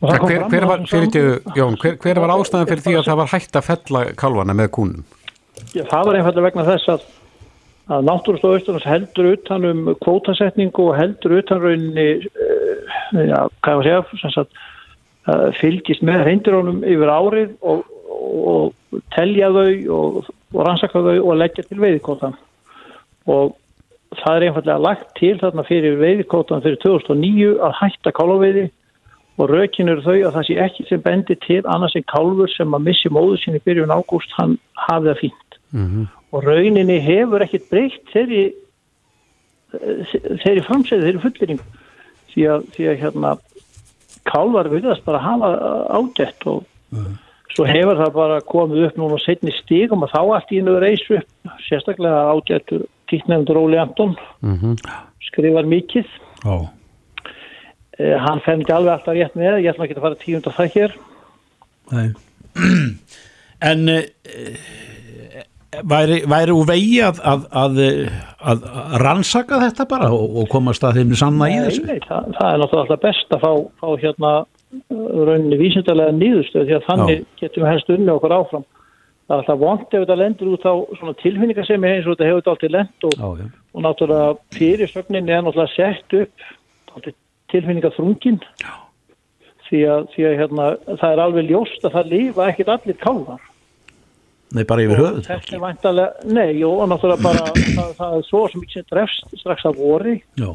Það 0.04 0.20
kom 0.20 0.30
hver, 0.30 0.46
hver, 0.52 0.66
var, 0.68 0.82
þessum 0.84 0.94
fyrir 0.94 1.10
sam- 1.10 1.34
ekki, 1.34 1.60
Jón, 1.60 1.76
hver, 1.80 1.98
hver 2.04 2.22
var 2.24 2.34
ástæðan 2.36 2.70
fyrir 2.70 2.84
því 2.84 2.96
að 3.00 3.10
það 3.10 3.20
var 3.22 3.34
hægt 3.34 3.60
að 3.60 3.68
fella 3.70 4.02
kálvana 4.20 4.56
með 4.60 4.72
kúnum? 4.78 5.06
Já, 5.74 5.84
það 5.88 6.06
var 6.10 6.18
einfallega 6.20 6.46
vegna 6.48 6.66
þess 6.68 6.92
að, 6.92 7.08
að 7.94 8.06
náttúrustof 8.10 8.58
Östurlands 8.58 8.90
heldur 8.90 9.32
utan 9.32 9.70
um 9.70 9.82
kvótasetningu 10.04 10.90
og 10.90 10.98
heldur 11.00 11.38
utan 11.40 11.64
rauninni 11.64 12.08
uh, 12.20 13.24
já, 13.24 13.40
hvað 13.64 13.80
var 13.80 13.92
að 14.04 14.14
segja 14.20 14.48
fylgist 15.60 16.04
með 16.04 16.26
reyndirónum 16.28 16.82
yfir 16.84 17.08
árið 17.12 17.52
og, 17.64 17.84
og 18.12 19.02
telja 19.16 19.50
þau 19.56 19.70
og, 19.96 20.18
og 20.52 20.66
rannsaka 20.68 21.04
þau 21.06 21.16
og 21.22 21.38
leggja 21.40 21.64
til 21.68 21.80
veiðkótan 21.80 22.36
og 23.32 23.54
það 24.20 24.36
er 24.36 24.46
einfallega 24.50 24.84
lagt 24.84 25.14
til 25.18 25.38
þarna 25.40 25.64
fyrir 25.68 25.96
veiðkótan 26.02 26.64
fyrir 26.66 26.82
2009 26.84 27.54
að 27.64 27.78
hætta 27.80 28.14
kálvaveiði 28.18 28.66
og 29.38 29.50
rökin 29.50 29.90
eru 29.90 30.04
þau 30.06 30.18
að 30.28 30.36
það 30.36 30.48
sé 30.48 30.58
ekki 30.62 30.86
sem 30.90 31.02
bendi 31.02 31.36
til 31.42 31.62
annars 31.66 31.96
en 31.98 32.06
kálfur 32.12 32.52
sem 32.54 32.76
að 32.76 32.86
missi 32.90 33.10
móðu 33.10 33.40
sinni 33.42 33.62
byrjun 33.66 33.94
ágúst 33.94 34.36
hann 34.38 34.58
hafi 34.88 35.10
það 35.10 35.22
fínt. 35.24 35.58
Mhm. 35.74 36.08
og 36.34 36.44
rauninni 36.44 37.00
hefur 37.02 37.42
ekkit 37.42 37.70
breytt 37.70 38.10
þeirri 38.14 38.54
þeirri 39.74 40.64
framsæði, 40.66 41.02
þeirri 41.08 41.22
fullering 41.24 41.62
því 42.34 42.46
að, 42.50 42.66
því 42.76 42.88
að 42.90 43.00
hérna 43.02 43.34
kálvar 44.30 44.70
virðast 44.72 45.06
bara 45.06 45.22
hafa 45.22 45.52
ágætt 45.94 46.48
og 46.50 46.64
svo 47.54 47.66
hefur 47.70 48.00
það 48.00 48.14
bara 48.18 48.42
komið 48.50 48.86
upp 48.88 49.00
núna 49.02 49.20
setni 49.22 49.54
stígum 49.60 50.06
og 50.06 50.14
þá 50.14 50.22
allt 50.22 50.54
í 50.54 50.62
einu 50.62 50.78
reys 50.82 51.04
upp. 51.14 51.28
Sérstaklega 51.68 52.30
ágættur 52.34 52.86
tíknefndur 53.12 53.60
Óli 53.62 53.82
Anton. 53.82 54.16
Mhm. 54.42 54.78
skrifar 55.30 55.66
mikið. 55.66 56.06
Já, 56.44 56.70
eh, 58.00 58.16
hann 58.26 58.42
fenn 58.46 58.62
ekki 58.64 58.76
alveg 58.76 58.94
alltaf 58.98 59.18
rétt 59.18 59.36
með. 59.40 59.60
Ég 59.64 59.74
ætla 59.74 59.88
ekki 59.88 59.98
að 60.00 60.06
fara 60.08 60.22
tíund 60.22 60.48
af 60.50 60.58
það 60.60 60.78
hér. 60.78 60.98
Nei. 61.94 62.08
En 63.64 63.88
e, 63.88 64.00
væri, 65.88 66.18
væri 66.30 66.52
úr 66.54 66.68
vegi 66.68 66.98
að, 67.06 67.22
að, 67.24 67.46
að, 67.62 67.80
að, 68.52 68.66
rannsaka 69.04 69.60
þetta 69.62 69.86
bara 69.90 70.10
og, 70.14 70.36
og 70.42 70.50
komast 70.52 70.84
að 70.86 71.00
þeim 71.00 71.14
sanna 71.20 71.50
í 71.50 71.56
Nei, 71.56 71.64
þessu? 71.70 71.86
nei, 71.88 72.00
það, 72.04 72.28
það 72.38 72.50
er 72.50 72.62
náttúrulega 72.64 73.00
best 73.06 73.34
að 73.38 73.46
fá, 73.46 73.52
fá 73.82 73.88
hérna 74.04 74.34
uh, 74.44 75.24
rauninni 75.30 75.60
vísindarlega 75.62 76.16
nýðustöð 76.20 76.68
því 76.70 76.78
að 76.78 76.86
þannig 76.90 77.26
getum 77.42 77.66
við 77.66 77.72
helst 77.72 77.94
unni 77.96 78.14
okkur 78.18 78.36
áfram. 78.38 78.68
það 79.24 79.36
er 79.38 79.42
alltaf 79.42 79.62
vond 79.64 79.88
ef 79.88 80.04
þetta 80.04 80.20
lendur 80.22 80.54
út 80.58 80.68
á 80.68 80.74
svona 81.00 81.16
tilfinningar 81.24 81.70
sem 81.72 81.88
er 81.88 81.98
eins 81.98 82.08
og 82.08 82.18
þetta 82.18 82.30
hefur 82.30 82.44
þetta 82.44 82.56
alltaf 82.58 82.76
lend 82.78 83.10
og, 83.10 83.18
Já, 83.18 83.28
já. 83.42 83.50
og 83.74 83.86
náttúrulega 83.88 84.60
fyrirsögnin 84.60 85.30
er 85.32 85.46
náttúrulega 85.48 85.76
sett 85.78 86.20
upp 86.22 86.50
alltaf 86.98 87.16
tilfinningar 87.54 87.96
þrungin 87.96 88.42
því 89.70 89.82
að, 89.94 90.06
því 90.14 90.28
að 90.30 90.38
hérna, 90.42 90.68
það 90.92 91.10
er 91.10 91.24
alveg 91.24 91.50
ljóst 91.50 91.88
að 91.88 91.96
það 91.98 92.14
lífa 92.18 92.50
ekkit 92.52 92.74
allir 92.76 93.00
kálvar 93.02 93.50
Nei, 94.54 94.62
bara 94.70 94.84
yfir 94.84 95.00
höfuð. 95.02 95.24
þetta 95.26 95.56
er 95.56 95.62
væntalega, 95.64 96.28
nei, 96.30 96.50
jú, 96.60 96.68
og 96.84 96.92
náttúrulega 96.92 97.26
bara 97.26 97.46
það, 97.78 97.96
það 97.98 98.20
er 98.20 98.28
svo 98.28 98.44
sem 98.52 98.66
ekki 98.66 98.76
sem 98.78 98.92
drefst 98.92 99.32
strax 99.40 99.66
af 99.66 99.80
vori. 99.80 100.20
Já, 100.38 100.52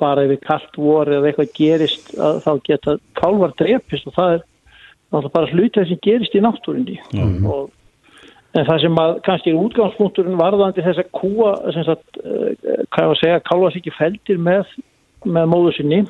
bara 0.00 0.24
ef 0.24 0.32
við 0.32 0.40
kallt 0.46 0.78
voru 0.80 1.18
eða 1.18 1.30
eitthvað 1.30 1.52
gerist 1.58 2.10
að 2.16 2.40
þá 2.46 2.50
geta 2.68 2.96
kálvar 3.18 3.54
drepist 3.60 4.08
og 4.08 4.16
það 4.16 4.34
er 4.36 4.42
náttúrulega 5.12 5.34
bara 5.36 5.52
hlutið 5.52 5.88
sem 5.90 6.02
gerist 6.06 6.36
í 6.36 6.42
náttúrindi 6.42 6.98
og, 7.20 7.66
en 8.56 8.68
það 8.68 8.80
sem 8.84 9.00
að 9.02 9.12
kannski 9.26 9.52
er 9.52 9.60
útgangspunkturinn 9.60 10.40
varðandi 10.40 10.84
þess 10.84 11.02
að 11.02 11.12
kúa 11.18 11.52
sem 11.76 11.86
sagt, 11.88 12.20
uh, 12.20 12.48
hvað 12.92 13.04
ég 13.04 13.10
var 13.10 13.12
að 13.12 13.20
segja 13.20 13.44
kálvar 13.48 13.74
sér 13.74 13.82
ekki 13.82 13.94
feldir 13.98 14.40
með, 14.48 14.72
með 15.24 15.50
móðu 15.52 15.74
sinni 15.76 16.02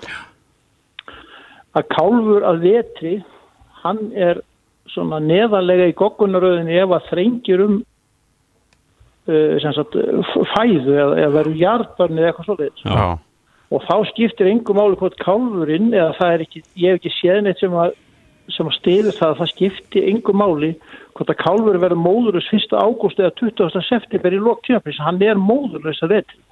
að 1.76 1.88
kálfur 1.92 2.44
að 2.46 2.64
vetri 2.66 3.14
hann 3.82 4.10
er 4.12 4.42
svona 4.92 5.20
neðalega 5.22 5.88
í 5.90 5.96
goggunaröðinni 5.96 6.78
ef 6.82 6.94
að 6.96 7.08
þrengir 7.10 7.64
um 7.64 7.76
uh, 9.28 9.58
sem 9.62 9.74
sagt, 9.76 9.96
fæðu 10.54 10.96
eða, 10.96 11.18
eða 11.22 11.34
verður 11.38 11.60
jarðbarni 11.62 12.22
eða 12.22 12.32
eitthvað 12.32 12.48
svoleiðis 12.50 12.86
Já. 12.86 13.04
og 13.72 13.86
þá 13.88 13.94
skiptir 14.12 14.50
engum 14.52 14.80
máli 14.80 14.98
hvort 15.00 15.18
kálfurinn 15.22 15.92
eða 15.94 16.16
það 16.18 16.36
er 16.36 16.46
ekki, 16.46 16.64
ég 16.82 16.92
hef 16.92 17.00
ekki 17.00 17.14
séð 17.16 17.40
neitt 17.46 17.62
sem 17.62 17.78
að, 17.84 17.96
sem 18.52 18.68
að 18.68 18.78
stiður 18.80 19.18
það 19.20 19.30
að 19.30 19.40
það 19.40 19.52
skiptir 19.54 20.10
engum 20.12 20.40
máli 20.42 20.74
hvort 21.16 21.32
að 21.32 21.40
kálfurinn 21.40 21.84
verður 21.86 22.04
móðurus 22.04 22.52
1. 22.52 22.76
ágúst 22.76 23.22
eða 23.22 23.34
20. 23.40 23.82
september 23.88 24.36
í 24.36 24.44
lók 24.44 24.62
tímafrins, 24.66 25.02
hann 25.06 25.24
er 25.24 25.40
móðurus 25.40 26.04
að 26.04 26.18
vetri 26.18 26.42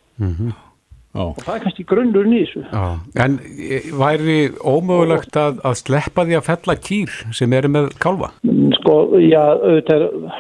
já. 1.14 1.23
og 1.25 1.40
það 1.42 1.55
er 1.55 1.62
kannski 1.64 1.87
þessu. 1.88 2.62
Já. 2.70 2.85
En 3.25 3.38
eh, 3.46 3.88
væri 4.03 4.38
ómögulegt 4.61 5.37
að, 5.37 5.61
að 5.64 5.79
sleppa 5.83 6.27
því 6.29 6.38
að 6.38 6.49
fella 6.49 6.77
kýr 6.88 7.16
sem 7.37 7.53
eru 7.53 7.73
með 7.73 7.90
kálfa? 8.03 8.33
Mm, 8.46 8.70
Sko, 8.81 8.96
já, 9.18 9.42
auðvitað 9.59 10.07
er, 10.07 10.37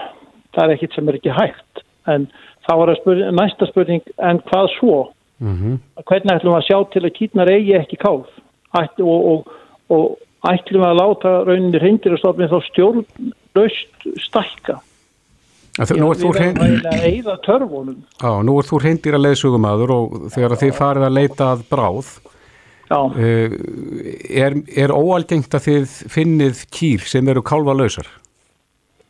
það 0.56 0.64
er 0.64 0.74
ekkit 0.76 0.96
sem 0.96 1.08
er 1.08 1.20
ekki 1.20 1.36
hægt 1.36 1.84
en 2.10 2.28
þá 2.66 2.74
að 2.76 2.96
spurning, 3.00 3.36
næsta 3.38 3.70
spurning 3.70 4.14
en 4.18 4.42
hvað 4.50 4.70
svo? 4.78 4.98
Mm 5.40 5.78
Hvernig 6.04 6.34
ætlum 6.34 6.52
við 6.52 6.58
að 6.58 6.66
sjá 6.68 6.78
til 6.92 7.04
að 7.04 7.16
kýtnar 7.16 7.50
eigi 7.50 7.76
ekki 7.78 7.96
kálf 7.96 8.28
Ætt, 8.76 9.00
og, 9.00 9.20
og, 9.30 9.48
og 9.90 10.50
ætlum 10.50 10.82
við 10.84 10.90
að 10.90 11.00
láta 11.00 11.32
rauninni 11.48 11.80
reyndirastofnið 11.80 12.52
þá 12.52 12.60
stjórnlaust 12.68 14.06
stækka? 14.26 14.76
Nú 15.78 16.10
er 16.10 16.18
þú 16.18 16.30
hrein- 16.34 16.58
að 16.58 17.04
eyða 17.08 17.36
törfunum. 17.46 17.96
Já, 18.20 18.32
nú 18.44 18.56
er 18.58 18.66
þú 18.68 18.80
reyndýra 18.82 19.20
leiðsugumadur 19.22 19.92
og 19.94 20.16
þegar 20.34 20.56
að 20.56 20.62
þið 20.64 20.72
farið 20.76 21.06
að 21.06 21.14
leita 21.16 21.50
að 21.54 21.62
bráð 21.70 22.08
uh, 22.90 23.54
er, 24.44 24.56
er 24.84 24.90
óalgengt 24.94 25.54
að 25.54 25.66
þið 25.68 25.94
finnið 26.10 26.64
kýr 26.74 27.06
sem 27.06 27.28
eru 27.30 27.42
kálfalausar? 27.46 28.08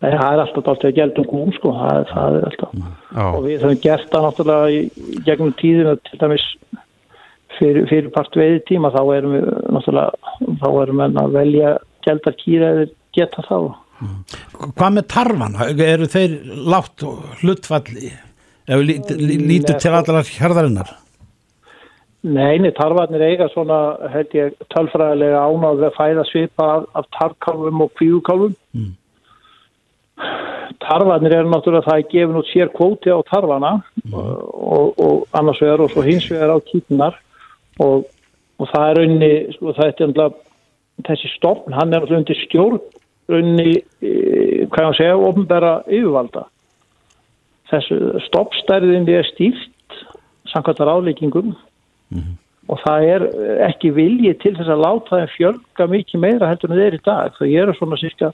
Nei, 0.01 0.13
það 0.17 0.33
er 0.33 0.41
alltaf 0.45 0.69
alltaf 0.69 0.87
að 0.89 0.95
gelda 0.97 1.21
um 1.21 1.27
kúm, 1.29 1.51
sko, 1.57 1.73
það, 1.77 1.97
er- 1.99 2.07
það 2.15 2.37
er 2.39 2.47
alltaf. 2.51 2.71
Já, 3.17 3.25
Og 3.35 3.43
við 3.45 3.65
höfum 3.67 3.81
gert 3.85 4.07
það 4.15 4.25
náttúrulega 4.29 4.71
í, 4.77 4.79
gegnum 5.27 5.53
tíðina 5.61 5.97
til 6.09 6.21
dæmis 6.23 6.47
fyrir, 7.59 7.85
fyrir 7.91 8.09
part 8.15 8.37
veiði 8.41 8.63
tíma, 8.71 8.93
þá 8.95 9.03
erum 9.19 9.35
við 9.37 9.51
náttúrulega, 9.77 10.37
þá 10.63 10.69
erum 10.85 11.03
við 11.05 11.21
að 11.25 11.35
velja 11.37 11.75
geldar 12.07 12.37
kýra 12.41 12.71
eða 12.77 12.87
geta 13.19 13.45
þá. 13.49 13.59
Hvað 14.01 14.97
með 14.97 15.07
tarfan? 15.13 15.57
Eru 15.85 16.09
þeir 16.09 16.35
látt 16.73 17.05
hlutfalli 17.43 18.11
ef 18.11 18.79
við 18.81 18.87
lít- 18.89 19.15
lí- 19.19 19.41
lítum 19.51 19.79
til 19.83 19.93
allar 19.93 20.25
hérðarinnar? 20.25 20.91
Nei, 22.23 22.59
nei, 22.61 22.71
tarfarnir 22.77 23.23
eiga 23.25 23.47
svona, 23.49 23.97
held 24.13 24.35
ég, 24.37 24.53
tölfræðilega 24.75 25.41
ánáð 25.41 25.87
að 25.89 25.95
fæða 25.97 26.25
svipa 26.29 26.67
af, 26.77 26.83
af 26.95 27.07
tarfkálfum 27.17 27.81
og 27.81 27.93
kvíukálfum. 27.97 28.55
Mm. 28.77 28.91
Tarfarnir 30.85 31.33
eru 31.39 31.49
náttúrulega 31.49 31.87
það 31.89 31.97
að 32.03 32.11
gefa 32.13 32.35
nút 32.37 32.51
sér 32.53 32.69
kvóti 32.77 33.09
á 33.13 33.19
tarfana 33.25 33.73
og, 34.13 34.29
og, 34.53 35.01
og 35.01 35.27
annars 35.33 35.61
vegar 35.65 35.81
og 35.87 35.93
svo 35.95 36.05
hins 36.05 36.29
vegar 36.31 36.53
á 36.53 36.59
kýtnar 36.69 37.17
og, 37.81 38.05
og 38.61 38.69
það 38.69 38.87
er 38.91 39.01
raunni, 39.01 39.33
sko, 39.57 39.73
það 39.77 40.05
er 40.05 40.35
þessi 41.09 41.33
stofn, 41.39 41.73
hann 41.73 41.97
er 41.97 42.05
undir 42.05 42.37
stjórn 42.45 42.81
raunni, 43.31 43.81
e, 44.03 44.13
hvað 44.71 44.85
ég 44.85 44.91
að 44.91 44.99
segja, 44.99 45.17
ofnbæra 45.31 45.73
yfirvalda. 45.89 46.47
Þessu 47.71 47.99
stofnstærðinni 48.27 49.15
er 49.15 49.29
stíft 49.31 49.99
samkvæmt 50.51 50.83
ráðleikingum 50.83 51.53
og 52.71 52.81
það 52.85 53.05
er 53.15 53.25
ekki 53.67 53.93
vilji 53.95 54.33
til 54.43 54.55
þess 54.57 54.71
að 54.71 54.83
láta 54.85 55.21
þeim 55.21 55.31
fjölga 55.37 55.87
mikið 55.91 56.23
meira 56.25 56.51
heldur 56.51 56.73
en 56.73 56.81
þeir 56.81 56.97
í 56.99 57.03
dag. 57.07 57.37
Þau 57.39 57.47
eru 57.47 57.75
svona 57.79 57.99
cirka 58.01 58.33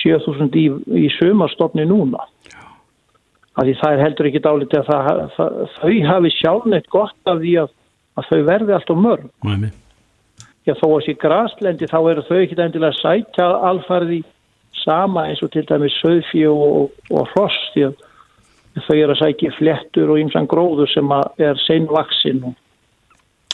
7000 0.00 0.58
í, 0.58 0.66
í 1.04 1.06
sumarstofni 1.18 1.86
núna. 1.86 2.26
Það 3.54 3.70
er 3.92 4.02
heldur 4.02 4.30
ekki 4.30 4.42
dálítið 4.42 4.82
að 4.82 4.90
það, 4.90 5.22
það, 5.36 5.58
þau 5.78 5.94
hafi 6.10 6.34
sjálfneitt 6.40 6.90
gott 6.90 7.30
af 7.30 7.40
því 7.42 7.54
að, 7.62 7.72
að 8.18 8.30
þau 8.30 8.40
verði 8.50 8.76
alltaf 8.78 9.02
mörg. 9.06 9.28
Næmi. 9.46 9.70
Já, 10.64 10.72
þó 10.80 10.86
að 10.94 11.02
sé 11.04 11.14
graslendi 11.20 11.88
þá 11.90 11.98
eru 12.12 12.24
þau 12.24 12.38
ekki 12.40 12.56
endilega 12.56 12.96
sækja 13.00 13.48
alfarði 13.68 14.22
sama 14.84 15.26
eins 15.28 15.42
og 15.44 15.52
til 15.52 15.64
dæmis 15.68 15.96
söðfí 16.00 16.44
og, 16.48 16.94
og 17.12 17.28
hross 17.34 17.58
því 17.74 17.88
að 17.90 17.98
þau 18.86 18.96
eru 18.96 19.12
að 19.14 19.20
sækja 19.20 19.52
flettur 19.58 20.14
og 20.14 20.22
ymsan 20.22 20.48
gróður 20.50 20.90
sem 20.90 21.12
er 21.44 21.60
seinvaksin 21.66 22.40
og 22.48 22.56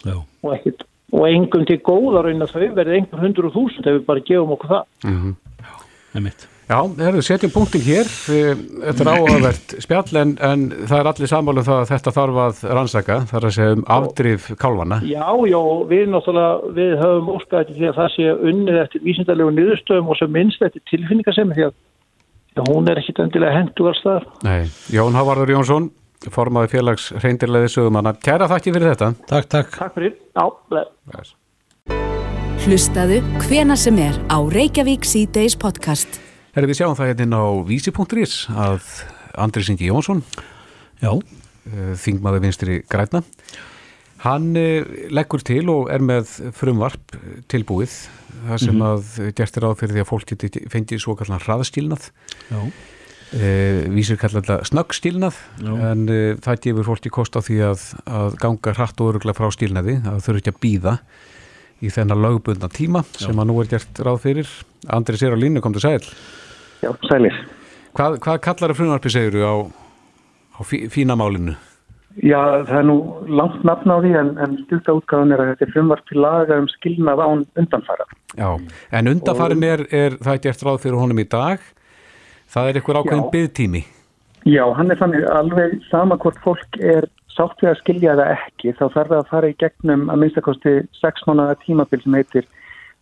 og 0.09 0.55
ekkert 0.55 0.87
og 1.11 1.27
engum 1.27 1.67
til 1.67 1.81
góða 1.83 2.23
raun 2.25 2.45
að 2.45 2.55
þau 2.55 2.69
verði 2.79 3.01
einhver 3.01 3.25
hundur 3.25 3.51
og 3.51 3.57
þúsund 3.57 3.89
ef 3.91 3.99
við 3.99 4.07
bara 4.07 4.23
gefum 4.29 4.55
okkur 4.55 4.71
það. 4.71 4.85
Einmitt. 6.15 6.47
Já, 6.47 6.60
herðu, 6.71 7.23
setjum 7.27 7.51
punktin 7.55 7.83
hér. 7.83 8.09
Eh, 8.31 8.55
Þetta 8.85 9.03
er 9.05 9.11
áhugavert 9.11 9.75
spjall 9.83 10.19
en, 10.21 10.33
en 10.47 10.65
það 10.87 10.97
er 11.01 11.09
allir 11.11 11.31
sammálu 11.33 11.65
það 11.67 11.81
að 11.83 11.91
þetta 11.91 12.13
þarf 12.17 12.39
að 12.45 12.61
rannsaka, 12.79 13.17
þar 13.31 13.47
að 13.49 13.55
segja 13.57 13.77
um 13.77 13.85
afdrif 13.97 14.47
kálfana. 14.61 15.01
Já, 15.11 15.27
já, 15.51 15.61
við 15.91 16.05
náttúrulega 16.15 16.75
við 16.79 16.95
höfum 17.03 17.33
óskað 17.35 17.65
eftir 17.65 17.81
því 17.81 17.89
að 17.91 17.99
það 17.99 18.13
sé 18.15 18.29
unnið 18.53 18.81
eftir 18.85 19.05
vísindalegu 19.09 19.57
niðurstöðum 19.59 20.13
og 20.15 20.21
sem 20.21 20.33
minnst 20.39 20.63
eftir 20.69 20.85
tilfinningasemi 20.93 21.59
því 21.59 21.67
að 21.67 21.75
já, 22.55 22.63
hún 22.71 22.91
er 22.95 23.03
ekkit 23.03 23.23
endilega 23.27 23.59
hendugar 23.59 23.99
staðar 23.99 24.31
Nei, 24.47 24.71
Jón 24.95 25.19
Hávarður 25.19 25.55
Jónsson, 25.57 25.91
formaði 26.31 26.75
félags 26.77 27.11
reyndirleiði 27.19 27.75
sögumanna. 27.75 28.15
Kæra 28.23 28.47
þakki 28.51 28.75
fyrir 28.79 28.93
þetta. 28.95 29.13
Takk, 29.27 29.53
takk. 29.59 29.77
Takk 29.83 29.99
fyrir, 29.99 30.17
já. 30.37 31.29
Hlustaðu 32.61 33.23
hvena 33.49 33.75
sem 33.75 33.97
er 34.05 34.19
á 34.29 34.39
Reykjavík 34.39 35.07
C-Days 35.09 35.57
podcast. 35.59 36.21
Herðu, 36.51 36.73
við 36.73 36.79
sjáum 36.81 36.97
það 36.99 37.11
hérna 37.13 37.39
á 37.47 37.49
vísi.is 37.63 38.33
að 38.51 38.87
Andri 39.39 39.63
Singi 39.63 39.87
Jónsson, 39.87 40.25
Já. 40.99 41.13
eh, 41.71 41.93
þingmaður 41.95 42.43
vinstri 42.43 42.79
græna, 42.91 43.21
hann 44.25 44.49
eh, 44.59 44.83
leggur 45.15 45.45
til 45.47 45.63
og 45.71 45.93
er 45.95 46.03
með 46.03 46.33
frumvarp 46.59 47.15
tilbúið, 47.47 47.95
það 48.49 48.63
sem 48.65 48.83
að 48.83 49.13
gert 49.39 49.61
er 49.61 49.67
ráð 49.69 49.77
fyrir 49.79 49.95
því 49.95 50.03
að 50.03 50.09
fólk 50.11 50.33
geti 50.33 50.65
fengið 50.75 51.05
svo 51.05 51.15
kallan 51.21 51.45
hraðstílnað. 51.45 52.11
Já. 52.51 52.59
Uh, 53.31 53.87
vísir 53.95 54.19
kallar 54.19 54.43
þetta 54.43 54.67
snöggstílnað 54.67 55.37
Já. 55.63 55.71
en 55.93 56.01
uh, 56.11 56.33
það 56.43 56.65
gefur 56.65 56.89
fólki 56.89 57.13
kost 57.15 57.37
á 57.39 57.47
því 57.47 57.61
að, 57.63 57.85
að 58.11 58.35
ganga 58.43 58.73
hratt 58.75 58.99
og 58.99 59.13
öruglega 59.13 59.39
frá 59.39 59.55
stílnaði 59.55 60.01
að 60.03 60.17
þau 60.19 60.31
eru 60.33 60.41
ekki 60.41 60.51
að 60.51 60.59
býða 60.65 60.95
í 61.79 61.93
þennan 61.95 62.25
lögbundna 62.25 62.73
tíma 62.75 63.05
sem 63.15 63.39
að 63.39 63.53
nú 63.53 63.61
er 63.63 63.71
gert 63.71 64.03
ráð 64.03 64.19
fyrir 64.25 64.51
Andri 64.91 65.21
sér 65.21 65.39
á 65.39 65.39
línu, 65.39 65.63
kom 65.63 65.79
til 65.79 65.85
sæl 65.85 66.03
Já, 66.81 66.93
sælir. 67.09 67.41
Hvað, 67.97 68.21
hvað 68.25 68.39
kallar 68.47 68.73
það 68.73 68.79
frumvarpi 68.79 69.13
segur 69.13 69.43
á, 69.45 69.55
á 70.57 70.61
fí, 70.67 70.85
fína 70.93 71.19
málinu? 71.19 71.57
Já, 72.21 72.41
það 72.67 72.79
er 72.81 72.87
nú 72.89 72.97
langt 73.31 73.63
nafn 73.65 73.93
á 73.93 73.97
því 74.03 74.15
en, 74.19 74.31
en 74.43 74.57
stjúta 74.65 74.97
útgáðan 74.99 75.35
er 75.35 75.43
að 75.43 75.53
þetta 75.53 75.67
er 75.67 75.75
frumvart 75.75 76.09
til 76.11 76.23
laga 76.23 76.59
um 76.59 76.67
skilnað 76.73 77.23
án 77.23 77.45
undanfara. 77.61 78.07
Já, 78.35 78.49
en 78.99 79.11
undanfarin 79.15 79.67
er, 79.67 79.85
er 79.95 80.17
það 80.19 80.35
er 80.35 80.43
gert 80.49 80.65
ráð 80.67 80.83
fyrir 80.85 80.99
honum 81.01 81.23
í 81.23 81.29
dag 81.31 81.63
það 82.51 82.69
er 82.69 82.79
einhver 82.81 83.01
ákveðin 83.01 83.25
Já. 83.25 83.33
byðtími 83.35 83.83
Já, 84.49 84.63
hann 84.77 84.93
er 84.93 85.01
þannig 85.01 85.27
alveg 85.29 85.75
sama 85.91 86.17
hvort 86.21 86.39
fólk 86.45 86.79
er 86.81 87.07
sátt 87.31 87.61
við 87.61 87.73
að 87.75 87.81
skilja 87.83 88.15
það 88.19 88.33
ekki, 88.35 88.73
þá 88.79 88.85
þarf 88.95 89.11
það 89.11 89.19
að 89.19 89.29
fara 89.35 89.51
í 89.51 89.59
gegnum 89.61 90.07
að 90.13 90.23
minnstakosti 90.23 90.73
sex 90.97 91.27
mánuða 91.29 91.59
tímabil 91.65 92.01
sem 92.03 92.17
heitir 92.17 92.49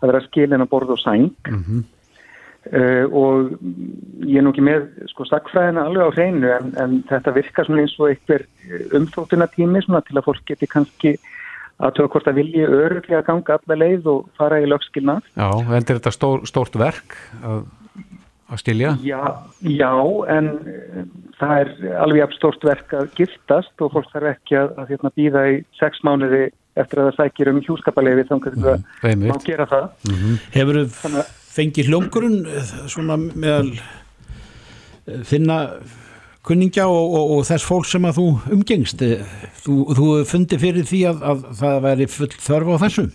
að 0.03 0.11
vera 0.11 0.25
skilin 0.27 0.65
að 0.65 0.73
borð 0.73 0.97
og 0.97 1.01
sæng 1.05 1.31
mm 1.47 1.87
uh, 2.73 3.05
og 3.13 3.55
ég 4.27 4.39
er 4.41 4.45
nú 4.47 4.53
ekki 4.53 4.65
með 4.67 4.87
sko 5.13 5.27
stakfræðina 5.29 5.87
alveg 5.89 6.09
á 6.09 6.17
hreinu 6.17 6.53
en, 6.55 6.71
en 6.83 7.01
þetta 7.09 7.35
virkar 7.37 7.69
svona 7.69 7.85
eins 7.85 7.97
og 7.99 8.13
einhver 8.13 8.47
umþóttuna 8.99 9.49
tími 9.55 9.83
svona 9.85 10.03
til 10.07 10.19
að 10.19 10.29
fólk 10.29 10.45
geti 10.49 10.69
kannski 10.71 11.17
að 11.79 11.95
töða 11.95 12.13
hvort 12.15 12.29
að 12.33 12.41
vilji 12.41 12.65
öruglega 12.67 13.23
ganga 13.27 13.59
alla 13.59 13.77
leið 13.79 14.07
og 14.11 14.25
fara 14.39 14.59
í 14.59 14.67
lögskilnað. 14.67 15.23
Já, 15.39 15.49
en 15.63 15.77
er 15.79 15.85
þetta 15.93 16.11
stór, 16.11 16.43
stórt 16.51 16.75
verk 16.81 17.15
að 17.43 17.61
að 18.49 18.63
skilja? 18.63 18.95
Já, 19.05 19.21
já 19.61 19.93
en 20.33 20.47
eh, 20.73 21.03
það 21.39 21.59
er 21.63 21.73
alveg 22.01 22.23
jafn 22.23 22.39
stórt 22.39 22.65
verk 22.65 22.95
að 22.97 23.11
giftast 23.19 23.85
og 23.85 23.93
fólk 23.93 24.09
þarf 24.15 24.31
ekki 24.33 24.57
að, 24.57 24.71
að 24.81 24.95
hérna, 24.95 25.13
býða 25.19 25.43
í 25.53 25.59
sex 25.79 26.01
mánuði 26.07 26.47
eftir 26.79 27.03
að 27.03 27.11
það 27.11 27.19
sækir 27.19 27.51
um 27.53 27.61
hjúskapalegi 27.67 28.25
þannig 28.31 28.49
að 28.49 28.63
það 28.63 28.81
má 29.05 29.11
Einmitt. 29.11 29.45
gera 29.49 29.67
það. 29.69 29.87
Hefur 30.55 30.81
Þannig 30.95 31.21
að- 31.21 31.29
fengið 31.29 31.48
hljómgrunn 31.59 32.43
eh, 32.47 32.75
svona 32.91 33.17
meðal 33.19 33.73
eh, 33.75 35.23
þinna 35.27 35.61
kunningja 36.47 36.87
og, 36.89 37.15
og, 37.19 37.33
og 37.37 37.47
þess 37.49 37.67
fólk 37.67 37.89
sem 37.89 38.05
að 38.09 38.21
þú 38.21 38.27
umgengst. 38.57 39.03
Eh, 39.03 39.25
þú, 39.65 39.79
þú 39.99 40.11
fundi 40.29 40.59
fyrir 40.61 40.87
því 40.89 41.07
að, 41.11 41.25
að 41.33 41.49
það 41.61 41.81
væri 41.89 42.11
full 42.13 42.31
þörf 42.37 42.71
á 42.75 42.83
þessu? 42.85 43.09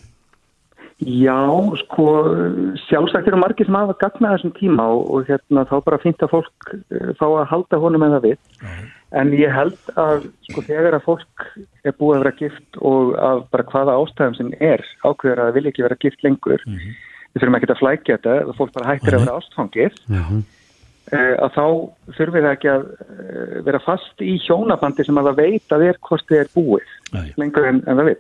Já, 1.04 1.36
sko, 1.82 2.08
sjálfsagt 2.86 3.28
eru 3.28 3.40
margir 3.42 3.68
sem 3.68 3.76
hafa 3.76 3.96
gagnað 4.00 4.36
þessum 4.38 4.54
tíma 4.56 4.86
og, 4.94 5.08
og 5.10 5.32
hérna 5.32 5.66
þá 5.68 5.74
bara 5.88 6.00
fínt 6.04 6.22
að 6.24 6.36
fólk 6.36 6.76
fá 7.20 7.26
að 7.28 7.48
halda 7.50 7.80
honum 7.82 8.06
en 8.06 8.14
það 8.18 8.28
við. 8.28 8.38
En 9.14 9.34
ég 9.38 9.52
held 9.54 9.90
að 10.00 10.28
sko 10.50 10.64
þegar 10.66 10.98
að 10.98 11.08
fólk 11.08 11.48
er 11.84 11.96
búið 11.98 12.16
að 12.16 12.24
vera 12.24 12.38
gift 12.40 12.80
og 12.80 13.16
af 13.22 13.44
bara 13.54 13.68
hvaða 13.72 13.98
ástæðum 14.00 14.38
sem 14.38 14.54
er 14.60 14.86
ákveður 15.04 15.42
að 15.42 15.50
það 15.50 15.58
vilja 15.58 15.74
ekki 15.74 15.86
vera 15.88 16.00
gift 16.06 16.24
lengur, 16.26 16.64
við 17.34 17.42
þurfum 17.42 17.58
ekki 17.60 17.72
að 17.72 17.82
flækja 17.82 18.18
þetta, 18.18 18.36
að 18.44 18.58
fólk 18.60 18.76
bara 18.76 18.92
hættir 18.92 19.18
að 19.18 19.26
vera 19.26 19.38
ástfangir, 19.40 20.00
uh, 20.14 20.38
að 21.14 21.58
þá 21.58 21.66
þurfum 22.18 22.38
við 22.38 22.50
ekki 22.52 22.72
að 22.74 22.88
uh, 22.88 23.60
vera 23.68 23.84
fast 23.84 24.24
í 24.24 24.38
hjónabandi 24.46 25.08
sem 25.08 25.20
að 25.22 25.30
það 25.32 25.42
veit 25.42 25.76
að 25.78 25.86
er 25.90 26.02
hvort 26.08 26.30
þið 26.30 26.42
er 26.44 26.52
búið 26.54 26.96
Nei. 27.14 27.28
lengur 27.42 27.70
en, 27.70 27.84
en 27.88 28.02
það 28.02 28.12
vil. 28.12 28.18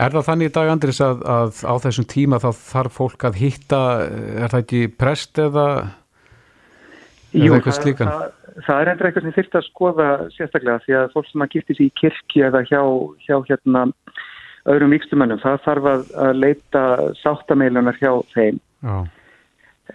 Er 0.00 0.14
það 0.16 0.28
þannig 0.30 0.48
í 0.48 0.52
dag, 0.56 0.68
Andris, 0.72 1.00
að, 1.04 1.24
að 1.28 1.62
á 1.68 1.74
þessum 1.84 2.08
tíma 2.08 2.40
þá 2.40 2.50
þarf 2.56 2.94
fólk 2.96 3.24
að 3.28 3.40
hitta, 3.42 3.80
er 4.40 4.52
það 4.52 4.62
ekki 4.62 4.84
prest 4.96 5.40
eða, 5.42 5.66
eitthvað 7.36 7.82
það, 7.82 7.98
það, 8.00 8.30
það 8.66 8.80
er 8.80 8.90
endur 8.92 9.08
eitthvað 9.08 9.26
sem 9.26 9.34
þyrst 9.36 9.58
að 9.58 9.66
skoða 9.66 10.06
sérstaklega 10.34 10.82
því 10.86 10.96
að 10.98 11.12
fólk 11.14 11.28
sem 11.28 11.44
að 11.44 11.52
gifti 11.54 11.76
sig 11.76 11.90
í 11.90 11.94
kirkju 12.00 12.46
eða 12.48 12.62
hjá, 12.70 12.80
hjá 13.26 13.36
hérna 13.50 13.84
öðrum 14.68 14.92
vikstumönnum, 14.94 15.40
það 15.42 15.62
þarf 15.64 15.88
að, 15.90 16.04
að 16.26 16.40
leita 16.44 16.82
sáttameilunar 17.22 17.98
hjá 18.00 18.12
þeim. 18.34 18.60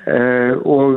Uh, 0.05 0.53
og 0.67 0.95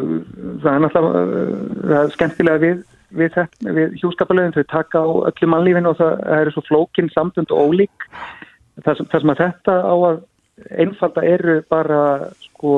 það 0.62 0.72
er 0.72 0.80
náttúrulega 0.82 1.20
uh, 1.22 2.00
er 2.00 2.14
skemmtilega 2.16 2.62
við, 2.64 2.80
við, 3.14 3.36
við 3.76 3.94
hjúskapalöðin, 4.00 4.56
þau 4.56 4.72
taka 4.72 5.02
á 5.04 5.08
öllu 5.30 5.50
mannlífinu 5.52 5.92
og 5.92 6.00
það, 6.00 6.24
eru 6.40 6.54
svo 6.54 6.64
flókin 6.66 7.12
sambund 7.14 7.54
og 7.54 7.68
ólík. 7.68 8.08
Það 8.82 8.98
sem, 8.98 9.10
það 9.12 9.22
sem 9.22 9.34
að 9.34 9.44
þetta 9.44 9.78
á 9.84 9.94
að 9.94 10.18
einfalda 10.82 11.24
eru 11.26 11.56
bara 11.70 12.02
sko, 12.42 12.74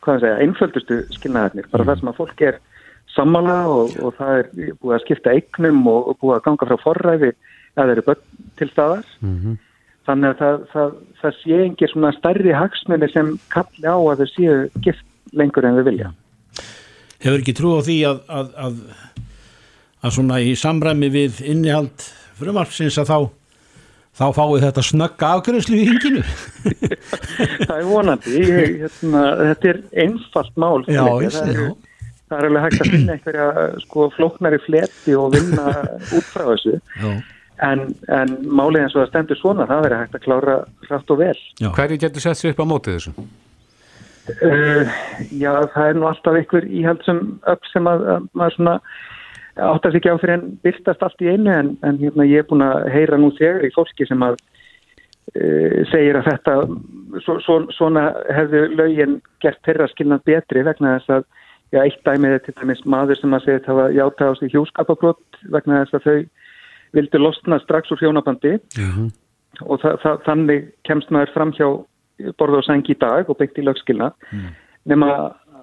hvað 0.00 0.14
það 0.14 0.24
segja, 0.24 0.40
einföldustu 0.46 1.00
skilnaðarnir, 1.18 1.68
bara 1.72 1.86
það 1.90 2.00
sem 2.00 2.12
að 2.12 2.20
fólk 2.22 2.44
er 2.48 2.60
sammála 3.14 3.58
og, 3.68 3.96
og 4.00 4.14
það 4.18 4.36
er 4.38 4.50
búið 4.80 4.96
að 4.96 5.02
skipta 5.04 5.34
eignum 5.34 5.82
og, 5.90 6.12
og 6.12 6.20
búið 6.22 6.36
að 6.38 6.44
ganga 6.46 6.68
frá 6.70 6.78
forræði 6.80 7.32
að 7.32 7.82
það 7.82 7.92
eru 7.94 8.06
börn 8.06 8.24
til 8.60 8.70
staðar. 8.70 9.10
Mhm. 9.24 9.58
Þannig 10.10 10.34
að 10.34 10.40
það, 10.42 10.60
það, 10.74 10.94
það 11.22 11.36
sé 11.40 11.60
engir 11.66 11.92
svona 11.92 12.12
stærri 12.18 12.54
hagsmunni 12.56 13.10
sem 13.12 13.32
kalli 13.54 13.86
á 13.86 13.96
að 13.96 14.22
þau 14.22 14.30
séu 14.34 14.58
gift 14.84 15.06
lengur 15.36 15.66
en 15.68 15.78
þau 15.78 15.86
vilja. 15.86 16.12
Hefur 17.20 17.42
ekki 17.42 17.56
trú 17.56 17.74
á 17.76 17.80
því 17.84 17.98
að, 18.08 18.22
að, 18.32 18.54
að, 18.66 18.78
að 20.00 20.16
svona 20.16 20.40
í 20.42 20.54
samræmi 20.58 21.10
við 21.12 21.42
innihald 21.44 22.08
frumarpsins 22.40 22.96
að 23.00 23.12
þá 23.12 23.18
þá 24.20 24.24
fáið 24.36 24.64
þetta 24.66 24.84
snögga 24.84 25.28
afgjörslu 25.36 25.76
í 25.78 25.84
hinginu 25.88 26.22
það 27.68 27.76
er 27.76 27.86
vonandi, 27.88 28.40
ég, 28.42 28.74
hérna, 28.82 29.22
þetta 29.40 29.70
er 29.70 29.78
einfalt 30.04 30.58
mál. 30.60 30.80
Já, 30.90 31.04
það, 31.04 31.24
ég 31.24 31.36
sé, 31.36 31.44
er, 31.54 32.08
það 32.28 32.38
er 32.38 32.48
alveg 32.48 32.64
hægt 32.66 32.80
að 32.82 32.94
finna 32.94 33.16
einhverja 33.16 33.68
sko, 33.84 34.08
flóknari 34.16 34.60
fleti 34.66 35.16
og 35.16 35.36
vinna 35.36 35.74
út 36.16 36.32
frá 36.32 36.44
þessu. 36.50 36.80
Já, 37.00 37.12
En, 37.60 37.82
en 38.08 38.30
málið 38.48 38.86
eins 38.86 38.94
og 38.96 39.02
það 39.02 39.08
stendur 39.10 39.36
svona, 39.36 39.66
það 39.68 39.82
verður 39.84 40.00
hægt 40.00 40.14
að 40.16 40.22
klára 40.24 40.56
rætt 40.88 41.10
og 41.12 41.18
vel. 41.20 41.38
já. 41.60 41.68
Hverju 41.76 41.98
getur 42.00 42.24
sett 42.24 42.40
sér 42.40 42.54
upp 42.54 42.62
á 42.64 42.70
mótið 42.70 42.96
þessu? 42.96 43.12
Uh, 44.30 44.92
já, 45.32 45.50
það 45.74 45.88
er 45.88 45.98
nú 45.98 46.06
alltaf 46.08 46.38
einhver 46.38 46.66
íhaldsum 46.68 47.20
upp 47.50 47.66
sem 47.72 47.88
að, 47.90 48.04
að 48.14 48.28
maður 48.38 48.56
svona 48.56 48.74
áttast 49.60 49.98
ekki 49.98 50.12
á 50.12 50.20
fyrir 50.20 50.36
en 50.36 50.46
byrtast 50.64 51.02
allt 51.04 51.24
í 51.24 51.30
einu 51.32 51.52
en, 51.52 51.70
en 51.86 51.98
hérna, 52.00 52.26
ég 52.28 52.44
er 52.44 52.48
búin 52.48 52.64
að 52.64 52.86
heyra 52.94 53.18
nú 53.20 53.32
þegar 53.38 53.66
í 53.66 53.72
fólki 53.74 54.06
sem 54.08 54.22
að 54.24 54.38
uh, 54.38 55.80
segir 55.90 56.20
að 56.20 56.28
þetta 56.30 56.56
svo, 57.24 57.38
svo, 57.44 57.58
svona 57.76 58.10
hefðu 58.30 58.66
lögin 58.78 59.18
gert 59.42 59.60
þeirra 59.66 59.88
skilnað 59.92 60.26
betri 60.30 60.64
vegna 60.68 60.98
þess 60.98 61.16
að 61.18 61.26
já, 61.74 61.82
eitt 61.82 62.04
dæmið 62.06 62.36
er 62.36 62.44
til 62.44 62.56
dæmis 62.60 62.84
maður 62.84 63.20
sem 63.20 63.36
að 63.36 63.48
segja 63.48 63.64
það 63.66 63.80
var 63.82 63.96
játa 63.98 64.30
á 64.30 64.32
sig 64.38 64.54
hjúskapabrótt 64.54 65.42
vegna 65.56 65.82
þess 65.82 65.98
að 65.98 66.06
þau 66.06 66.18
vildu 66.96 67.20
losna 67.20 67.60
strax 67.62 67.92
úr 67.94 68.02
hjónabandi 68.02 68.56
og 69.66 69.82
þa 69.82 69.96
þa 70.02 70.16
þannig 70.26 70.70
kemst 70.88 71.12
maður 71.14 71.34
fram 71.36 71.54
hjá 71.58 71.68
borða 72.40 72.60
og 72.60 72.66
sæng 72.66 72.90
í 72.90 72.98
dag 73.00 73.30
og 73.30 73.38
beitt 73.40 73.58
í 73.58 73.64
lögskilna 73.66 74.12
nema 74.88 75.12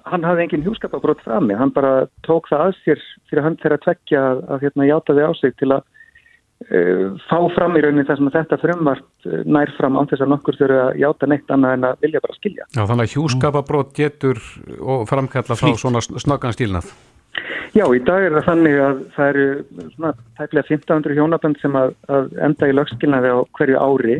hann 0.08 0.24
hafði 0.26 0.46
engin 0.46 0.64
hjúskapabrót 0.66 1.22
frammi, 1.24 1.56
hann 1.58 1.72
bara 1.74 2.08
tók 2.26 2.48
það 2.50 2.64
að 2.68 2.80
sér 2.82 3.04
fyrir 3.30 3.44
hann 3.44 3.58
þeirra 3.60 3.80
tveggja 3.84 4.24
að, 4.32 4.42
að 4.54 4.66
hérna, 4.66 4.88
játa 4.88 5.16
þið 5.16 5.28
á 5.28 5.32
sig 5.38 5.56
til 5.60 5.68
að 5.74 5.82
uh, 5.82 7.04
fá 7.28 7.38
fram 7.56 7.76
í 7.76 7.82
rauninni 7.84 8.06
þar 8.08 8.20
sem 8.20 8.30
að 8.30 8.38
þetta 8.38 8.60
frumvart 8.62 9.28
uh, 9.28 9.36
nær 9.58 9.74
fram 9.76 9.98
án 9.98 10.10
þess 10.10 10.24
að 10.24 10.32
nokkur 10.34 10.58
þurfa 10.60 10.80
að 10.86 11.02
játa 11.04 11.30
neitt 11.30 11.54
annað 11.56 11.76
en 11.76 11.86
að 11.90 12.06
vilja 12.06 12.24
bara 12.24 12.38
skilja. 12.38 12.68
Já, 12.70 12.82
þannig 12.82 13.04
að 13.04 13.14
hjúskapabrót 13.16 13.94
getur 13.98 14.42
og 14.78 15.06
framkalla 15.10 15.60
þá 15.60 15.68
svona 15.84 16.04
snöggan 16.08 16.56
skilnað. 16.56 16.92
Já, 17.76 17.84
í 17.94 18.00
dag 18.02 18.24
er 18.24 18.34
það 18.36 18.46
þannig 18.48 18.78
að 18.82 19.00
það 19.14 19.30
eru 19.32 19.46
svona 19.94 20.12
tæplega 20.38 20.64
1500 20.66 21.18
hjónabönd 21.18 21.60
sem 21.62 21.76
að, 21.78 21.92
að 22.10 22.30
enda 22.46 22.70
í 22.70 22.74
lögskilnaði 22.74 23.32
á 23.34 23.38
hverju 23.58 23.82
ári. 23.82 24.16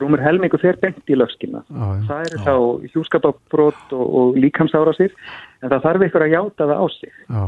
Rúmur 0.00 0.22
helmingu 0.24 0.60
fer 0.60 0.78
bengt 0.80 1.12
í 1.12 1.18
lögskilnað. 1.18 1.68
Já, 1.68 1.84
já. 1.86 2.02
Það 2.08 2.26
eru 2.28 2.40
þá 2.46 2.92
hjúskapabrót 2.94 3.94
og, 3.96 4.06
og 4.20 4.40
líkamsárásir 4.42 5.14
en 5.62 5.70
það 5.70 5.84
þarf 5.86 6.06
ykkur 6.08 6.26
að 6.26 6.34
játa 6.34 6.70
það 6.72 6.82
á 6.82 6.86
sig. 6.96 7.14
Já. 7.28 7.44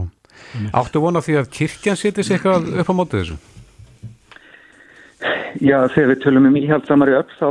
Áttu 0.78 1.02
vona 1.02 1.24
því 1.24 1.40
að 1.40 1.50
kirkjan 1.56 1.98
setjast 1.98 2.34
eitthvað 2.36 2.68
upp 2.82 2.92
á 2.92 2.94
mótið 2.94 3.24
þessu? 3.24 3.38
Já, 5.58 5.78
þegar 5.90 6.12
við 6.12 6.22
tölum 6.22 6.46
um 6.46 6.60
íhaldsamari 6.60 7.16
upp 7.18 7.34
þá 7.40 7.48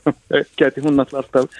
geti 0.60 0.82
hún 0.84 1.02
alltaf 1.02 1.50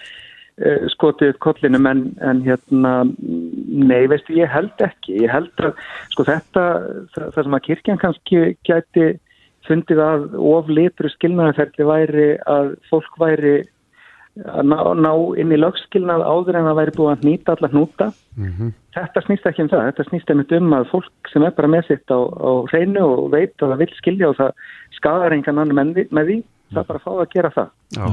skotið 0.93 1.33
upp 1.35 1.39
kollinum 1.47 1.87
en, 1.89 2.03
en 2.21 2.43
hérna, 2.45 2.93
nei, 3.21 4.05
veistu, 4.13 4.35
ég 4.37 4.51
held 4.53 4.85
ekki. 4.85 5.17
Ég 5.25 5.33
held 5.33 5.65
að, 5.65 5.75
sko 6.13 6.27
þetta, 6.29 6.65
það, 7.15 7.27
það 7.35 7.43
sem 7.47 7.59
að 7.59 7.67
kirkjan 7.69 8.01
kannski 8.03 8.43
geti 8.69 9.09
fundið 9.69 10.01
að 10.05 10.23
of 10.41 10.69
litru 10.73 11.09
skilnaðarferðli 11.13 11.87
væri 11.89 12.29
að 12.49 12.75
fólk 12.91 13.19
væri 13.21 13.55
að 14.47 14.63
ná, 14.71 14.77
ná 14.95 15.11
inn 15.43 15.51
í 15.53 15.59
lögskilnað 15.59 16.23
áður 16.25 16.57
en 16.61 16.69
það 16.69 16.79
væri 16.79 16.95
búið 16.97 17.11
að 17.13 17.25
nýta 17.29 17.55
allar 17.57 17.73
hnúta. 17.75 18.07
Þetta 18.95 19.23
snýst 19.27 19.47
ekki 19.51 19.63
um 19.65 19.69
það, 19.71 19.85
þetta 19.91 20.07
snýst 20.09 20.31
einmitt 20.33 20.53
um 20.57 20.73
að 20.79 20.89
fólk 20.91 21.31
sem 21.33 21.45
er 21.47 21.53
bara 21.55 21.69
með 21.71 21.85
sitt 21.91 22.11
á, 22.15 22.19
á 22.19 22.51
hreinu 22.73 23.05
og 23.07 23.31
veit 23.35 23.55
að 23.63 23.75
það 23.75 23.83
vil 23.85 23.91
skilja 23.99 24.31
og 24.31 24.37
það 24.39 24.51
skadar 24.97 25.35
engan 25.37 25.59
annar 25.63 25.77
með, 25.81 25.93
því- 25.99 26.09
með 26.17 26.31
því, 26.31 26.39
það 26.73 26.81
er 26.83 26.89
bara 26.89 27.01
að 27.01 27.05
fá 27.05 27.13
að 27.17 27.31
gera 27.35 27.51
það. 27.59 27.71
Já. 27.99 28.07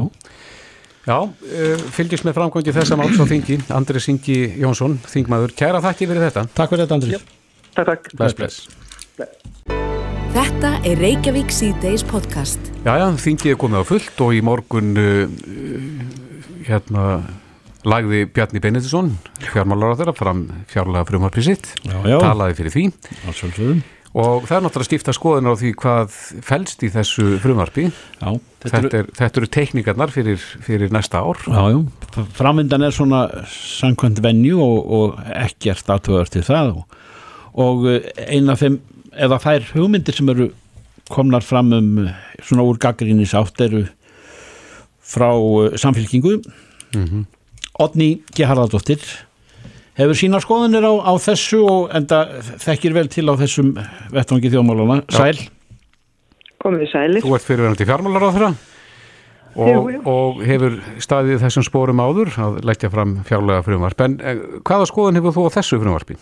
Já, 1.08 1.22
uh, 1.24 1.84
fylgjast 1.96 2.26
með 2.28 2.36
framkvæmdi 2.36 2.74
þessa 2.76 2.98
máls 3.00 3.15
á 3.15 3.24
þingi, 3.30 3.56
Andri 3.72 4.02
Singi 4.04 4.36
Jónsson, 4.60 4.98
þingmaður. 5.08 5.54
Kæra 5.56 5.80
þakki 5.86 6.10
fyrir 6.10 6.26
þetta. 6.28 6.43
Takk 6.58 6.74
fyrir 6.74 6.84
þetta 6.84 6.98
Andrið 7.00 7.22
Takk, 7.78 7.88
takk. 7.88 8.10
Bless, 8.17 8.36
bless. 8.36 8.58
Þetta 10.36 10.72
er 10.86 11.00
Reykjavík 11.00 11.54
C-Days 11.54 12.04
podcast. 12.06 12.60
Já, 12.84 12.98
já, 13.00 13.08
þingið 13.24 13.54
er 13.54 13.60
komið 13.62 13.82
á 13.82 13.89
fullt 13.93 14.24
og 14.26 14.36
í 14.36 14.41
morgun 14.46 14.91
uh, 15.00 15.36
hérna 16.67 17.06
lagði 17.88 18.26
Bjarni 18.36 18.60
Benedisson, 18.60 19.13
fjármálar 19.48 19.96
á 19.96 20.00
þeirra, 20.02 20.15
fram 20.17 20.41
fjárlega 20.67 21.08
frumvarpið 21.08 21.48
sitt, 21.54 21.70
Já, 21.88 22.02
já. 22.04 22.17
talaði 22.20 22.58
fyrir 22.60 22.74
því 22.76 22.84
Allsvöldsöðum 23.30 23.80
og 24.13 24.46
það 24.48 24.58
er 24.58 24.63
náttúrulega 24.65 24.89
skipta 24.89 25.15
skoðunar 25.15 25.58
á 25.58 25.60
því 25.60 25.72
hvað 25.82 26.20
felst 26.48 26.86
í 26.86 26.91
þessu 26.93 27.38
frumvarpi. 27.43 27.89
Já, 28.22 28.30
Þetta, 28.67 28.80
er, 28.98 29.10
þetta 29.15 29.39
eru 29.39 29.48
teikningarnar 29.54 30.12
fyrir, 30.12 30.41
fyrir 30.65 30.91
næsta 30.91 31.22
ár. 31.24 31.39
Já, 31.46 31.76
já, 31.76 32.24
framvindan 32.36 32.84
er 32.88 32.96
svona 32.96 33.26
samkvæmt 33.52 34.22
venju 34.26 34.58
og, 34.63 34.80
og 34.98 35.20
ekkert 35.38 35.91
aðtöðar 35.93 36.32
til 36.34 36.43
það 36.48 36.72
og, 36.80 36.98
og 37.63 37.86
eina 38.26 38.56
af 38.56 38.63
þeim, 38.63 38.80
eða 39.13 39.39
þær 39.43 39.70
hugmyndir 39.76 40.17
sem 40.17 40.34
eru 40.34 40.50
komnar 41.13 41.46
fram 41.46 41.72
um 41.76 41.91
eh, 42.04 42.15
svona 42.43 42.65
úr 42.67 42.80
gaggrinnis 42.82 43.36
átt 43.38 43.62
eru 43.63 43.86
frá 45.08 45.30
eh, 45.32 45.78
samfélkingu 45.80 46.41
Odni 47.78 48.10
G. 48.34 48.43
Haraldóttir 48.50 49.04
hefur 49.98 50.18
sína 50.18 50.42
skoðanir 50.44 50.86
á, 50.86 50.94
á 51.04 51.14
þessu 51.22 51.62
og 51.66 51.92
enda 51.98 52.24
þekkir 52.64 52.96
vel 52.98 53.08
til 53.12 53.28
á 53.30 53.34
þessum 53.40 53.76
vettvangi 54.14 54.54
þjóðmálana. 54.54 55.04
Sæl? 55.14 55.38
Komið 56.62 56.90
sælir. 56.92 57.24
Þú 57.26 57.38
ert 57.38 57.48
fyrirverandi 57.48 57.88
fjármálar 57.88 58.28
á 58.28 58.30
þeirra 58.36 58.52
og, 59.58 59.92
og 60.06 60.42
hefur 60.46 60.80
staðið 61.02 61.44
þessum 61.46 61.66
spórum 61.66 62.02
áður 62.02 62.34
að 62.44 62.58
leggja 62.68 62.92
fram 62.94 63.18
fjárlega 63.28 63.66
frumvarp 63.66 64.04
en 64.06 64.18
eh, 64.22 64.42
hvaða 64.68 64.90
skoðan 64.90 65.20
hefur 65.20 65.36
þú 65.38 65.46
á 65.50 65.56
þessu 65.58 65.80
frumvarpi? 65.82 66.18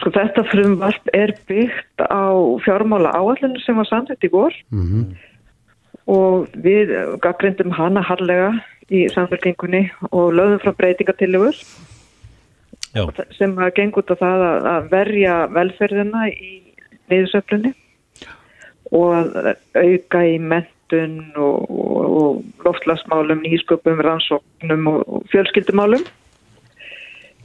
Sko 0.00 0.12
þetta 0.14 0.46
frumvarp 0.48 1.10
er 1.14 1.34
byggt 1.50 2.02
á 2.08 2.32
fjármála 2.64 3.12
áallinu 3.14 3.60
sem 3.62 3.76
var 3.78 3.88
samþett 3.90 4.26
í 4.26 4.32
vor 4.32 4.54
Mm 4.74 5.18
og 6.10 6.50
við 6.64 6.92
gaggrindum 7.22 7.72
hana 7.76 8.02
harlega 8.02 8.50
í 8.90 9.04
samfélkingunni 9.14 9.84
og 10.10 10.34
lögðum 10.34 10.62
frá 10.64 10.74
breytingatillögur 10.80 11.58
sem 13.36 13.54
að 13.54 13.74
geng 13.76 13.98
út 14.00 14.10
á 14.10 14.16
það 14.18 14.44
að, 14.48 14.88
verja 14.90 15.34
velferðina 15.54 16.24
í 16.32 16.50
niðursöflunni 17.10 17.70
og 18.90 19.36
auka 19.78 20.22
í 20.26 20.38
mentun 20.42 21.20
og, 21.38 21.70
og, 21.70 22.16
og 22.20 22.64
loftlagsmálum, 22.66 23.44
nýsköpum, 23.44 24.02
rannsóknum 24.02 24.88
og 24.90 25.28
fjölskyldumálum. 25.30 26.02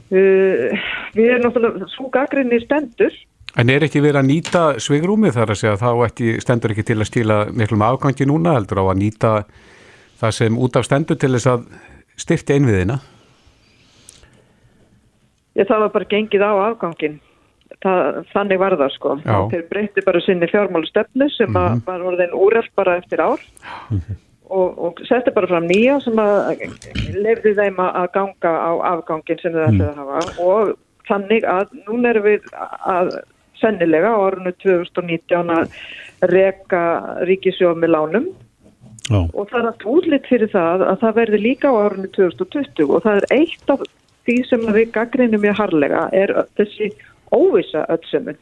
Uh, 0.06 0.74
við 1.14 1.30
erum 1.30 1.46
náttúrulega, 1.46 1.88
svo 1.94 2.10
gaggrinni 2.14 2.58
stendur 2.62 3.14
En 3.56 3.72
er 3.72 3.86
ekki 3.86 4.02
verið 4.04 4.20
að 4.20 4.28
nýta 4.28 4.62
svigrúmi 4.84 5.30
þar 5.32 5.54
að 5.54 5.60
segja 5.62 5.76
þá 5.80 5.90
ekki, 6.06 6.32
stendur 6.44 6.74
ekki 6.74 6.84
til 6.90 6.98
að 6.98 7.08
stíla 7.08 7.36
miklum 7.56 7.84
afgangi 7.86 8.26
núna 8.28 8.52
heldur 8.58 8.82
á 8.84 8.92
að 8.92 8.98
nýta 9.00 9.30
það 10.20 10.34
sem 10.40 10.58
út 10.60 10.76
af 10.76 10.84
stendur 10.84 11.16
til 11.20 11.32
þess 11.32 11.48
að 11.54 11.62
styrta 12.20 12.56
einviðina? 12.56 12.98
Ég 15.56 15.68
það 15.68 15.86
var 15.86 15.94
bara 15.94 16.10
gengið 16.10 16.44
á 16.44 16.52
afgangin. 16.66 17.16
Það, 17.82 18.20
þannig 18.32 18.60
var 18.60 18.76
það 18.76 18.92
sko. 18.94 19.14
Já. 19.24 19.36
Þeir 19.52 19.64
breytti 19.70 20.04
bara 20.04 20.20
sinni 20.24 20.48
fjármálu 20.50 20.88
stefnu 20.88 21.28
sem 21.32 21.48
mm 21.50 21.56
-hmm. 21.56 21.82
var 21.86 22.04
orðin 22.10 22.36
úreld 22.36 22.70
bara 22.76 22.96
eftir 23.00 23.20
ár 23.20 23.40
og, 24.50 24.78
og 24.78 25.00
setti 25.08 25.32
bara 25.34 25.46
fram 25.46 25.66
nýja 25.66 26.00
sem 26.04 26.18
að 26.18 26.60
lefði 27.16 27.54
þeim 27.56 27.80
að 27.82 28.08
ganga 28.12 28.52
á 28.52 28.72
afgangin 28.92 29.40
sem 29.42 29.52
þeir 29.52 29.68
ætlaði 29.68 29.88
að 29.90 29.96
hafa 29.96 30.20
og 30.44 30.76
þannig 31.08 31.44
að 31.44 31.72
núna 31.86 32.12
erum 32.12 32.26
við 32.26 32.46
að 32.84 33.10
sennilega 33.60 34.12
á 34.12 34.18
árunnu 34.28 34.52
2019 34.62 35.54
að 35.56 35.76
reka 36.32 36.82
ríkisjóð 37.28 37.82
með 37.82 37.94
lánum 37.94 38.30
já, 39.10 39.20
og 39.20 39.50
það 39.50 39.58
er 39.60 39.68
allt 39.70 39.86
útlitt 39.92 40.30
fyrir 40.30 40.52
það 40.54 40.86
að 40.86 41.02
það 41.04 41.18
verði 41.20 41.42
líka 41.42 41.72
á 41.72 41.74
árunni 41.84 42.10
2020 42.16 42.90
og 42.90 43.04
það 43.04 43.20
er 43.22 43.28
eitt 43.40 43.74
af 43.74 43.84
því 44.26 44.38
sem 44.48 44.66
við 44.74 44.90
gaggrinum 44.94 45.44
mjög 45.44 45.60
harlega 45.60 46.08
er 46.16 46.32
þessi 46.58 46.90
óvisa 47.34 47.84
öllsömmun. 47.92 48.38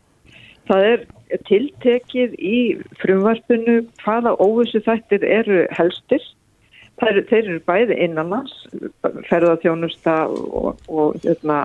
Það 0.69 0.87
er 0.89 1.03
tiltekið 1.49 2.39
í 2.41 2.59
frumvarpinu 3.03 3.83
hvaða 4.01 4.33
óvissu 4.41 4.81
þættir 4.85 5.27
eru 5.29 5.65
helstir. 5.77 6.25
Eru, 7.05 7.25
þeir 7.29 7.43
eru 7.43 7.61
bæði 7.67 7.97
innanlands, 8.07 8.53
ferðarþjónusta 9.29 10.15
og, 10.31 10.79
og 10.89 11.19
hérna, 11.25 11.65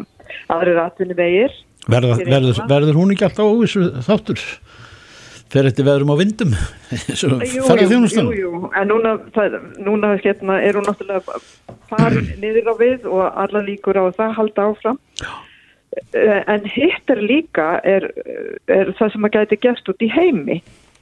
aðrir 0.52 0.82
atvinni 0.82 1.16
vegir. 1.16 1.54
Verða, 1.92 2.18
Fyrir 2.20 2.34
verður, 2.36 2.62
verður 2.70 3.00
hún 3.00 3.14
ekki 3.16 3.28
alltaf 3.28 3.50
óvissu 3.50 3.88
þáttur? 4.06 4.44
Fer 5.50 5.66
eftir 5.66 5.88
veðrum 5.88 6.12
á 6.14 6.18
vindum? 6.20 6.52
Jú, 7.10 8.26
jú, 8.38 8.50
en 8.78 8.92
núna, 8.92 9.16
það, 9.34 9.56
núna 9.82 10.12
hérna, 10.22 10.60
er 10.62 10.78
hún 10.78 10.86
náttúrulega 10.86 11.40
farin 11.90 12.28
niður 12.44 12.70
á 12.70 12.76
við 12.78 13.08
og 13.10 13.24
alla 13.28 13.64
líkur 13.66 13.98
á 13.98 14.04
að 14.06 14.20
það 14.20 14.36
halda 14.38 14.68
áfram. 14.70 15.00
Eh, 16.14 16.44
En 16.46 16.68
hitt 16.70 17.10
er 17.10 17.24
líka 17.26 17.80
er, 17.82 18.06
er 18.70 18.94
það 19.00 19.16
sem 19.16 19.26
að 19.26 19.40
gæti 19.40 19.60
gæst 19.66 19.90
út 19.90 20.06
í 20.06 20.12
heimi. 20.14 20.60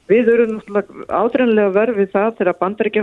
Við 0.08 0.30
erum 0.32 0.54
náttúrulega 0.56 1.20
átrænlega 1.20 1.74
verfið 1.74 2.12
það 2.14 2.30
þegar 2.38 2.60
bandaríkja, 2.62 3.02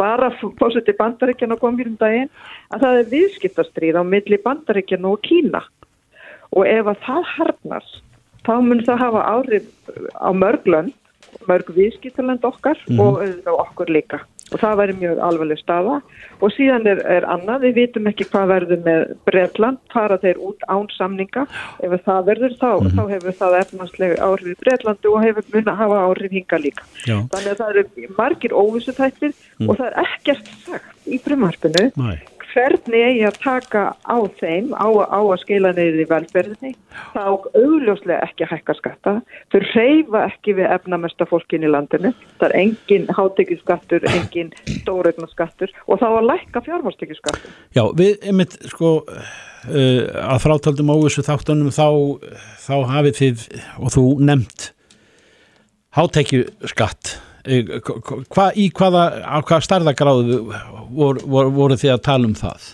var 0.00 0.24
að 0.26 0.40
fórseti 0.58 0.96
bandaríkjana 0.98 1.58
kom 1.60 1.78
hér 1.78 1.92
um 1.92 1.98
daginn 2.00 2.32
að 2.74 2.82
það 2.82 2.98
er 2.98 3.12
viðskiptastríð 3.12 4.00
á 4.02 4.02
milli 4.02 4.40
bandaríkjana 4.42 5.12
og 5.14 5.22
Kína 5.22 5.62
og 6.56 6.66
ef 6.66 6.90
að 6.92 7.04
það 7.06 7.28
harnar 7.36 7.92
þá 8.46 8.54
mun 8.64 8.82
það 8.86 9.04
hafa 9.04 9.28
áhrif 9.34 9.70
á 10.16 10.30
mörg 10.32 10.66
lönd, 10.66 10.96
mörg 11.48 11.72
viðskiptalönd 11.76 12.44
okkar 12.46 12.78
og 12.96 13.20
auðvitað 13.22 13.64
okkur 13.66 13.92
líka 13.92 14.24
og 14.50 14.58
það 14.58 14.78
væri 14.80 14.94
mjög 14.98 15.20
alvarleg 15.22 15.60
staða 15.60 15.96
og 16.42 16.52
síðan 16.54 16.88
er, 16.90 17.02
er 17.06 17.26
annað, 17.30 17.66
við 17.66 17.76
vitum 17.78 18.08
ekki 18.10 18.26
hvað 18.32 18.48
verður 18.50 18.80
með 18.86 19.04
Bretland, 19.28 19.78
fara 19.92 20.18
þeir 20.22 20.40
út 20.48 20.66
án 20.66 20.88
samninga, 20.96 21.44
ef 21.86 21.94
það 22.06 22.26
verður 22.30 22.56
þá, 22.58 22.70
þá 22.96 23.02
hefur 23.12 23.38
það 23.42 23.58
efnanslega 23.60 24.18
áhrif 24.26 24.50
í 24.50 24.58
Bretlandi 24.64 25.12
og 25.12 25.22
hefur 25.26 25.48
mun 25.54 25.70
að 25.70 25.80
hafa 25.84 26.02
áhrif 26.08 26.34
hinga 26.34 26.60
líka. 26.64 26.88
Já. 27.04 27.16
Þannig 27.34 27.52
að 27.52 27.62
það 27.62 27.72
eru 27.84 28.10
margir 28.18 28.56
óvissu 28.56 28.96
þættir 28.96 29.36
og 29.68 29.72
það 29.76 29.86
er 29.86 29.98
ekkert 30.06 30.52
sagt 30.66 31.10
í 31.10 31.20
frumarpinu 31.22 31.86
Nei. 32.00 32.18
Hvernig 32.50 33.04
eigi 33.06 33.24
að 33.28 33.38
taka 33.42 33.84
á 34.04 34.18
þeim 34.40 34.72
á, 34.74 34.88
á 34.88 35.20
að 35.20 35.40
skila 35.44 35.72
neyðið 35.76 36.02
í 36.04 36.08
velferðinni? 36.10 36.72
Þá 37.14 37.24
augljóslega 37.56 38.20
ekki 38.26 38.46
að 38.46 38.52
hækka 38.54 38.76
skatta. 38.78 39.14
Þau 39.52 39.60
reyfa 39.74 40.24
ekki 40.26 40.56
við 40.58 40.70
efnamesta 40.74 41.28
fólkin 41.30 41.66
í 41.66 41.70
landinu. 41.70 42.12
Það 42.40 42.48
er 42.48 42.56
engin 42.64 43.08
hátekjuskattur, 43.16 44.06
engin 44.10 44.52
stóraugnaskattur 44.80 45.72
og 45.86 46.00
þá 46.00 46.08
að 46.10 46.28
lækka 46.30 46.62
fjármarstekjuskattur 46.66 47.54
Já, 47.76 47.84
við 47.96 48.26
einmitt 48.26 48.56
sko 48.70 48.92
uh, 49.06 50.04
að 50.24 50.42
frátaldum 50.44 50.92
óvissu 50.94 51.24
þáttunum 51.26 51.72
þá, 51.74 51.88
þá 52.66 52.74
hafið 52.94 53.18
þið 53.20 53.46
og 53.78 53.94
þú 53.96 54.06
nefnt 54.26 54.70
hátekju 55.96 56.46
skatt 56.70 57.16
Hva, 57.44 58.50
í 58.52 58.68
hvaða, 58.76 59.06
hvaða 59.46 59.64
starðagráðu 59.64 60.42
voru, 60.92 61.24
voru, 61.24 61.54
voru 61.56 61.80
þið 61.80 61.94
að 61.94 62.04
tala 62.04 62.28
um 62.28 62.36
það? 62.36 62.68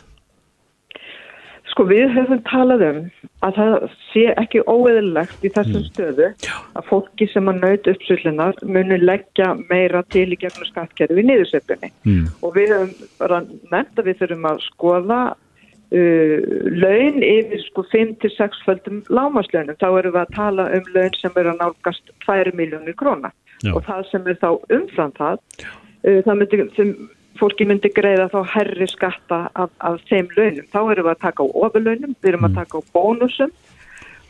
Sko 1.70 1.85
við 1.90 2.09
höfum 2.14 2.40
talað 2.48 2.83
um 2.87 3.00
að 3.44 3.59
það 3.59 3.74
sé 4.09 4.22
ekki 4.40 4.62
óeðilegt 4.64 5.42
í 5.44 5.50
þessum 5.52 5.83
stöðu 5.90 6.29
að 6.48 6.87
fólki 6.88 7.26
sem 7.29 7.50
að 7.52 7.59
naut 7.66 7.90
uppsöllunar 7.92 8.62
muni 8.64 8.96
leggja 9.02 9.50
meira 9.68 10.00
til 10.14 10.31
í 10.33 10.38
gegnum 10.40 10.64
skattkerfi 10.70 11.20
í 11.20 11.26
niðursöpunni. 11.29 11.92
Mm. 12.09 12.31
Og 12.40 12.57
við 12.57 12.72
höfum 12.72 13.11
bara 13.20 13.42
nefnt 13.44 14.00
að 14.00 14.09
við 14.09 14.22
þurfum 14.22 14.48
að 14.48 14.62
skoða 14.70 15.20
uh, 15.37 16.38
laun 16.81 17.20
yfir 17.29 17.64
sko 17.68 17.85
5-6 17.92 18.64
földum 18.64 19.02
lámaslaunum. 19.12 19.76
Þá 19.76 19.88
erum 19.90 20.16
við 20.16 20.22
að 20.24 20.37
tala 20.38 20.70
um 20.79 20.92
laun 20.96 21.20
sem 21.20 21.42
eru 21.42 21.52
að 21.52 21.61
nálgast 21.61 22.14
2 22.24 22.57
miljónir 22.57 22.96
króna. 22.96 23.35
Já. 23.64 23.73
Og 23.73 23.85
það 23.87 24.09
sem 24.11 24.27
er 24.27 24.40
þá 24.42 24.51
umfram 24.79 25.12
það, 25.16 25.45
uh, 25.64 26.19
það 26.27 26.35
myndi, 26.40 26.64
sem 26.77 26.97
fólki 27.40 27.69
myndi 27.69 27.92
greiða 27.95 28.29
þá 28.33 28.40
herri 28.55 28.88
skatta 28.90 29.47
af, 29.55 29.71
af 29.85 30.03
þeim 30.11 30.29
launum. 30.37 30.66
Þá 30.73 30.81
erum 30.83 31.09
við 31.09 31.14
að 31.14 31.23
taka 31.25 31.45
á 31.45 31.47
ofurlaunum, 31.62 32.19
við 32.21 32.33
erum 32.33 32.49
að 32.49 32.59
taka 32.61 32.81
á 32.81 32.83
bónusum 32.97 33.55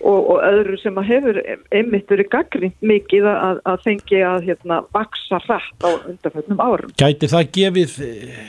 og, 0.05 0.21
og 0.21 0.39
öðru 0.45 0.79
sem 0.81 1.01
að 1.01 1.11
hefur 1.11 1.41
einmitt 1.75 2.13
verið 2.13 2.31
gaggrínt 2.35 2.79
mikið 2.85 3.29
að, 3.33 3.61
að 3.73 3.83
fengi 3.87 4.23
að 4.29 4.49
hérna, 4.51 4.81
vaksa 4.95 5.41
hratt 5.47 5.87
á 5.87 5.91
undanfjöldnum 5.97 6.63
árum. 6.63 6.95
Gæti 7.01 7.31
það 7.33 7.53
gefið 7.57 7.99
eh, 8.07 8.41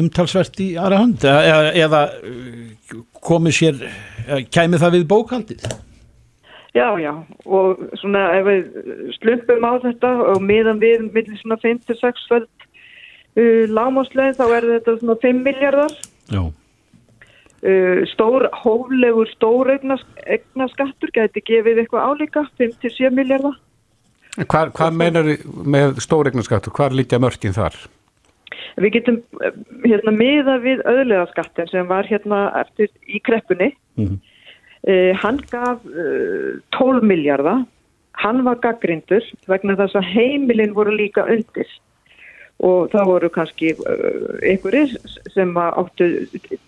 umtalsvert 0.00 0.62
í 0.64 0.70
aðra 0.80 1.02
hand 1.02 1.26
eða, 1.28 1.72
eða 1.86 2.04
eh, 2.22 3.02
komið 3.24 3.58
sér 3.58 3.82
kæmi 4.54 4.80
það 4.80 4.98
við 4.98 5.10
bókaldið? 5.10 5.66
Já, 6.74 6.88
já, 6.98 7.12
og 7.46 7.78
svona 8.00 8.24
ef 8.34 8.48
við 8.48 8.62
slumpum 9.20 9.62
á 9.62 9.72
þetta 9.84 10.10
og 10.32 10.40
miðan 10.42 10.80
við 10.82 11.04
millir 11.14 11.38
svona 11.38 11.58
5-6 11.62 12.24
föld 12.26 12.48
uh, 13.38 13.64
lámáslegin 13.70 14.34
þá 14.34 14.44
er 14.48 14.66
þetta 14.72 14.96
svona 14.98 15.16
5 15.22 15.42
miljardar. 15.46 15.94
Já. 16.34 16.42
Uh, 17.64 18.02
stór, 18.10 18.48
hóflegur 18.64 19.30
stór 19.36 19.70
eignaskattur 19.70 21.14
gæti 21.14 21.44
gefið 21.46 21.84
eitthvað 21.84 22.10
álíka, 22.10 22.42
5-7 22.58 23.14
miljardar. 23.14 23.54
Hvað, 24.42 24.74
hvað 24.74 24.96
meinar 24.98 25.28
með 25.46 26.00
stóreignaskattur? 26.02 26.74
Hvað 26.74 26.98
líkja 26.98 27.22
mörkin 27.22 27.54
þar? 27.54 27.76
Við 28.82 28.96
getum 28.96 29.20
eh, 29.46 29.54
hérna 29.84 30.10
miða 30.14 30.56
við 30.62 30.82
öðlegaskattin 30.90 31.70
sem 31.70 31.86
var 31.86 32.08
hérna 32.08 32.48
eftir 32.64 32.90
í 33.06 33.22
kreppunni. 33.22 33.70
Mhm. 34.00 34.18
Uh, 34.84 35.14
hann 35.16 35.40
gaf 35.48 35.80
uh, 35.88 36.60
12 36.76 37.06
miljardar, 37.08 37.62
hann 38.20 38.42
var 38.44 38.58
gaggrindur 38.60 39.24
vegna 39.48 39.78
þess 39.78 39.96
að 39.96 40.10
heimilin 40.12 40.74
voru 40.76 40.92
líka 40.92 41.24
undir. 41.24 41.70
Og 42.64 42.92
það 42.92 43.08
voru 43.08 43.30
kannski 43.32 43.72
uh, 43.80 44.34
einhverjir 44.44 44.92
sem 45.32 45.56
áttu 45.56 46.10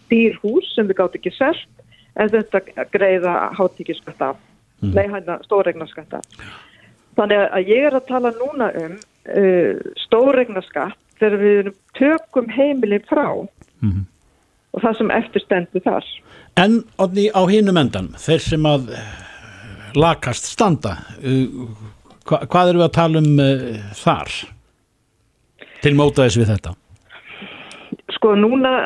dýrhús 0.09 0.73
sem 0.75 0.89
við 0.89 1.01
gátt 1.03 1.19
ekki 1.21 1.35
selt 1.37 1.85
en 2.17 2.33
þetta 2.33 2.87
greiða 2.95 3.35
hátíkiskatt 3.59 4.23
af, 4.25 4.41
nei 4.81 5.05
hann 5.13 5.29
stóregnaskatt 5.45 6.17
af. 6.17 6.47
Þannig 7.21 7.43
að 7.45 7.69
ég 7.69 7.85
er 7.91 7.97
að 7.99 8.09
tala 8.09 8.33
núna 8.39 8.71
um 8.81 8.95
stóregnaskatt 10.07 10.97
þegar 11.21 11.43
við 11.43 11.71
tökum 11.99 12.49
heimilin 12.53 13.05
frá. 13.09 13.29
Mhm. 13.85 14.07
Og 14.77 14.85
það 14.85 14.99
sem 14.99 15.15
eftirstendur 15.19 15.85
þar. 15.85 16.11
En 16.61 16.81
odni 17.03 17.31
á 17.33 17.43
hinum 17.49 17.81
endan, 17.81 18.13
þeir 18.21 18.45
sem 18.45 18.69
að 18.69 18.93
eh, 18.97 19.15
lakast 19.97 20.49
standa, 20.53 20.99
uh, 21.21 21.65
hva, 22.29 22.45
hvað 22.45 22.75
eru 22.75 22.83
við 22.83 22.89
að 22.91 22.95
tala 22.97 23.25
um 23.25 23.41
uh, 23.41 23.81
þar? 23.97 24.37
til 25.87 25.95
mótaðis 25.99 26.39
við 26.41 26.53
þetta? 26.55 26.75
Sko 28.17 28.35
núna, 28.39 28.79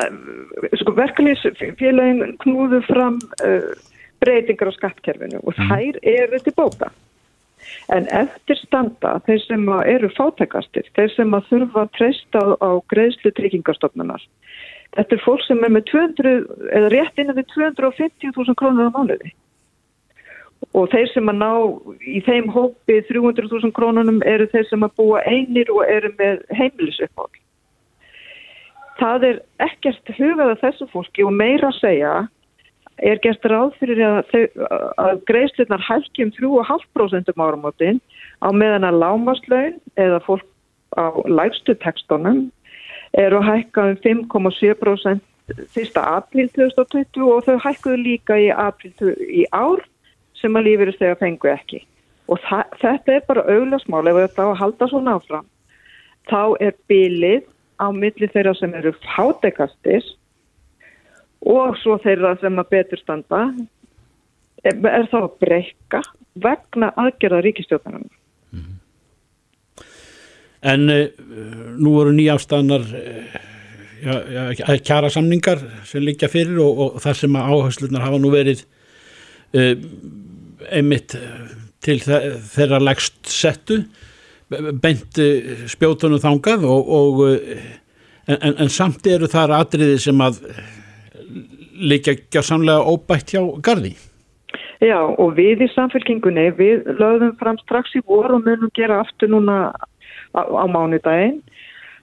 sko 0.81 0.93
verkefnisfélagin 0.97 2.35
knúðu 2.43 2.81
fram 2.87 3.17
uh, 3.45 3.71
breytingar 4.21 4.69
á 4.69 4.77
skattkerfinu 4.77 5.41
og 5.41 5.57
þær 5.57 5.97
eru 6.05 6.41
til 6.43 6.53
bóta. 6.57 6.91
En 7.93 8.07
eftir 8.13 8.57
standa 8.59 9.15
þeir 9.27 9.41
sem 9.45 9.67
eru 9.93 10.09
fátækastir, 10.17 10.87
þeir 10.97 11.11
sem 11.15 11.33
að 11.37 11.49
þurfa 11.49 11.85
að 11.85 11.91
treysta 11.97 12.41
á, 12.41 12.47
á 12.57 12.71
greiðslu 12.91 13.31
tryggingarstofnunar. 13.37 14.23
Þetta 14.97 15.15
er 15.15 15.23
fólk 15.23 15.43
sem 15.45 15.61
er 15.63 15.71
með 15.71 15.85
200, 15.91 16.33
eða 16.75 16.89
rétt 16.91 17.21
innan 17.21 17.37
við 17.37 17.47
250.000 17.53 18.57
krónur 18.59 18.89
á 18.91 18.95
mánuði. 18.95 19.31
Og 20.77 20.89
þeir 20.91 21.07
sem 21.13 21.31
að 21.31 21.39
ná 21.39 21.51
í 22.05 22.19
þeim 22.25 22.51
hópi 22.53 22.99
300.000 23.07 23.71
krónunum 23.75 24.19
eru 24.27 24.49
þeir 24.51 24.67
sem 24.69 24.83
að 24.85 24.97
búa 24.99 25.23
einir 25.25 25.71
og 25.73 25.87
eru 25.87 26.11
með 26.19 26.43
heimilisuppál. 26.59 27.31
Það 28.99 29.25
er 29.31 29.41
ekkert 29.65 30.13
hugað 30.19 30.51
að 30.51 30.61
þessu 30.65 30.87
fólki 30.91 31.25
og 31.25 31.33
meira 31.33 31.71
að 31.71 31.79
segja 31.79 32.13
er 33.01 33.19
gert 33.23 33.45
ráð 33.49 33.73
fyrir 33.79 34.01
að, 34.05 34.35
að 35.01 35.23
greiðslunar 35.29 35.83
hækki 35.87 36.27
um 36.27 36.33
3,5% 36.35 37.31
um 37.33 37.43
áramótin 37.47 38.01
á 38.43 38.49
meðan 38.53 38.85
að 38.85 38.99
lámaslaun 39.01 39.79
eða 39.97 40.19
fólk 40.27 40.45
á 40.99 41.09
lægstu 41.25 41.73
tekstunum 41.81 42.49
eru 43.17 43.41
að 43.41 43.47
hækka 43.49 43.85
um 43.91 43.97
5,7% 44.05 45.21
fyrsta 45.75 46.03
april 46.15 46.49
2020 46.55 47.27
og 47.27 47.45
þau 47.47 47.57
hækkuðu 47.65 47.97
líka 48.05 48.37
í 48.39 48.49
april 48.53 48.93
í 49.27 49.45
ár 49.51 49.83
sem 50.39 50.55
að 50.55 50.67
lífið 50.69 50.93
þegar 50.99 51.19
fengu 51.19 51.51
ekki. 51.51 51.81
Og 52.31 52.39
þetta 52.79 53.17
er 53.17 53.25
bara 53.27 53.47
auðlasmál 53.51 54.07
ef 54.07 54.21
þetta 54.21 54.45
á 54.47 54.49
að 54.51 54.59
halda 54.61 54.87
svona 54.87 55.17
áfram. 55.19 55.47
Þá 56.31 56.43
er 56.63 56.77
bilið 56.87 57.43
á 57.81 57.87
milli 57.91 58.29
þeirra 58.31 58.55
sem 58.55 58.73
eru 58.77 58.93
fátekastis 59.03 60.13
og 61.41 61.75
svo 61.81 61.97
þeirra 62.03 62.37
sem 62.39 62.59
að 62.61 62.71
betur 62.71 63.01
standa 63.01 63.43
er 64.63 65.07
þá 65.09 65.17
að 65.23 65.37
breyka 65.41 66.01
vegna 66.41 66.91
aðgerða 67.01 67.41
ríkistjóðanum. 67.47 68.07
En 70.61 70.89
uh, 70.93 71.07
nú 71.81 71.95
voru 71.95 72.13
nýjástanar 72.13 72.83
uh, 72.85 73.39
eh, 74.01 74.51
ja, 74.59 74.77
kjara 74.77 75.09
samningar 75.13 75.61
sem 75.89 76.03
líka 76.05 76.29
fyrir 76.29 76.59
og, 76.61 76.79
og 76.83 77.01
þar 77.01 77.17
sem 77.17 77.37
að 77.37 77.55
áherslunar 77.55 78.05
hafa 78.05 78.21
nú 78.21 78.33
verið 78.33 78.63
uh, 79.57 79.73
einmitt 80.69 81.17
til 81.81 81.97
þeirra 82.01 82.77
legst 82.81 83.17
settu 83.25 83.81
beint 84.83 85.17
spjótunum 85.71 86.19
þangað 86.21 86.67
og, 86.69 86.89
og 86.91 87.21
en, 88.29 88.51
en 88.51 88.69
samt 88.69 89.07
eru 89.09 89.29
þar 89.31 89.55
atriði 89.55 89.95
sem 90.03 90.21
að 90.21 90.41
líka 91.81 92.13
ekki 92.15 92.43
samlega 92.45 92.85
óbætt 92.85 93.33
hjá 93.33 93.41
gardi. 93.65 93.95
Já 94.81 94.97
og 94.97 95.35
við 95.37 95.65
í 95.65 95.69
samfélkingunni 95.75 96.47
við 96.57 96.87
lögðum 96.97 97.35
fram 97.39 97.57
strax 97.61 97.93
í 97.97 98.01
voru 98.05 98.39
og 98.39 98.45
munum 98.47 98.71
gera 98.77 99.01
aftur 99.03 99.29
núna 99.29 99.57
á, 100.35 100.41
á 100.41 100.65
mánudaginn. 100.69 101.41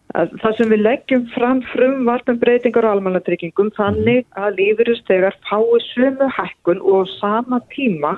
Það 0.08 0.54
sem 0.56 0.70
við 0.72 0.84
leggjum 0.86 1.26
fram 1.34 1.58
frum 1.68 2.06
vartum 2.08 2.38
breytingar 2.40 2.86
á 2.88 2.94
almannatryggingum 2.94 3.68
þannig 3.76 4.24
að 4.40 4.56
lífuristegar 4.56 5.36
fái 5.44 5.82
sömu 5.90 6.30
hækkun 6.32 6.80
og 6.80 7.10
sama 7.18 7.60
tíma 7.74 8.14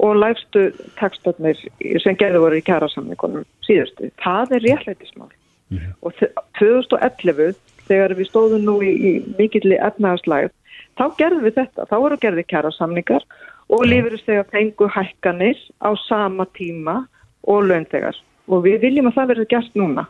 og 0.00 0.16
lægstu 0.16 0.70
tekstarnir 0.98 1.58
sem 2.02 2.16
gerður 2.18 2.46
voru 2.46 2.58
í 2.58 2.64
kærasamningunum 2.66 3.46
síðustu. 3.66 4.10
Það 4.24 4.56
er 4.56 4.66
réttleitismál 4.66 5.30
mm 5.30 5.78
-hmm. 5.78 5.92
og 6.02 6.12
2011 6.58 7.54
þegar 7.86 8.14
við 8.18 8.30
stóðum 8.30 8.64
nú 8.64 8.80
í, 8.82 8.90
í 8.90 9.10
mikilli 9.38 9.78
efnaðarslæð 9.78 10.50
þá 10.98 11.04
gerðum 11.18 11.44
við 11.44 11.54
þetta, 11.60 11.86
þá 11.90 11.96
voru 12.04 12.16
gerðið 12.16 12.50
kjara 12.52 12.70
samningar 12.70 13.24
og 13.68 13.86
lífuristega 13.86 14.44
fengu 14.50 14.88
hækkanir 14.88 15.58
á 15.78 15.90
sama 16.08 16.46
tíma 16.58 17.06
og 17.46 17.68
launtegar 17.70 18.16
og 18.50 18.64
við 18.66 18.80
viljum 18.84 19.10
að 19.10 19.16
það 19.18 19.30
verði 19.32 19.46
gert 19.50 19.78
núna. 19.78 20.06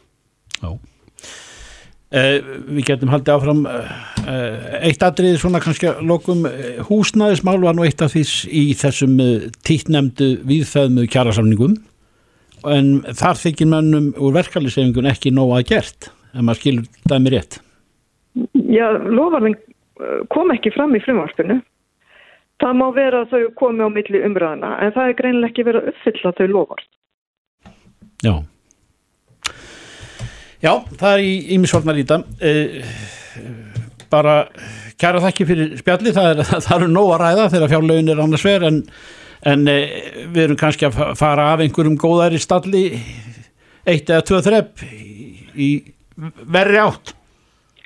Já. 0.60 0.70
Eh, 2.10 2.40
við 2.66 2.88
getum 2.88 3.12
haldið 3.12 3.36
áfram 3.36 3.60
eh, 3.70 4.80
eitt 4.88 5.04
aðrið 5.06 5.36
svona 5.38 5.60
kannski 5.62 5.92
að 5.92 6.00
lokum 6.10 6.42
eh, 6.48 6.80
húsnæðismál 6.88 7.60
var 7.62 7.76
nú 7.78 7.86
eitt 7.86 8.02
af 8.02 8.16
því 8.16 8.24
í 8.50 8.64
þessum 8.80 9.14
eh, 9.22 9.46
títtnemdu 9.62 10.32
viðfæðmu 10.42 11.06
kjærasamningum 11.06 11.76
en 12.66 12.90
þar 13.14 13.38
þykir 13.38 13.70
mannum 13.70 14.10
úr 14.18 14.34
verkeflisefingun 14.40 15.06
ekki 15.12 15.30
nóg 15.36 15.54
að 15.60 15.68
gert 15.70 16.10
en 16.34 16.48
maður 16.48 16.64
skilur 16.64 16.90
það 17.06 17.22
með 17.22 17.36
rétt 17.36 17.60
Já, 18.70 18.86
lofarðin 19.06 19.56
kom 20.30 20.52
ekki 20.54 20.72
fram 20.74 20.94
í 20.96 21.02
frumvarpinu. 21.04 21.60
Það 22.60 22.76
má 22.76 22.86
vera 22.96 23.22
að 23.24 23.32
þau 23.32 23.52
komi 23.56 23.86
á 23.86 23.88
milli 23.92 24.22
umræðina 24.26 24.74
en 24.84 24.94
það 24.96 25.08
er 25.08 25.18
greinileg 25.20 25.52
ekki 25.52 25.66
verið 25.66 25.82
að 25.82 25.92
uppfylla 25.94 26.32
þau 26.36 26.48
lofar. 26.50 26.82
Já. 28.24 28.34
Já, 30.60 30.74
það 31.00 31.12
er 31.14 31.22
í 31.24 31.34
ímisvarnar 31.56 32.00
í 32.00 32.04
það. 32.08 32.24
Eh, 32.44 32.90
bara 34.12 34.34
kæra 35.00 35.22
þakki 35.24 35.46
fyrir 35.48 35.70
spjalli, 35.80 36.12
það 36.16 36.34
er, 36.34 36.42
eru 36.76 36.90
nóg 36.90 37.14
að 37.14 37.22
ræða 37.24 37.46
þegar 37.54 37.72
fjárlaun 37.72 38.12
er 38.12 38.20
annars 38.24 38.44
verð 38.44 38.68
en, 38.68 38.82
en 39.48 39.64
eh, 39.72 39.94
við 40.26 40.42
erum 40.44 40.60
kannski 40.60 40.90
að 40.90 40.98
fara 41.20 41.52
af 41.54 41.62
einhverjum 41.64 41.96
góðæri 42.00 42.40
stalli 42.42 42.84
eitt 43.88 44.10
eða 44.10 44.26
tvö 44.28 44.42
þrepp 44.44 44.84
í, 45.56 45.70
verri 46.52 46.82
átt. 46.82 47.14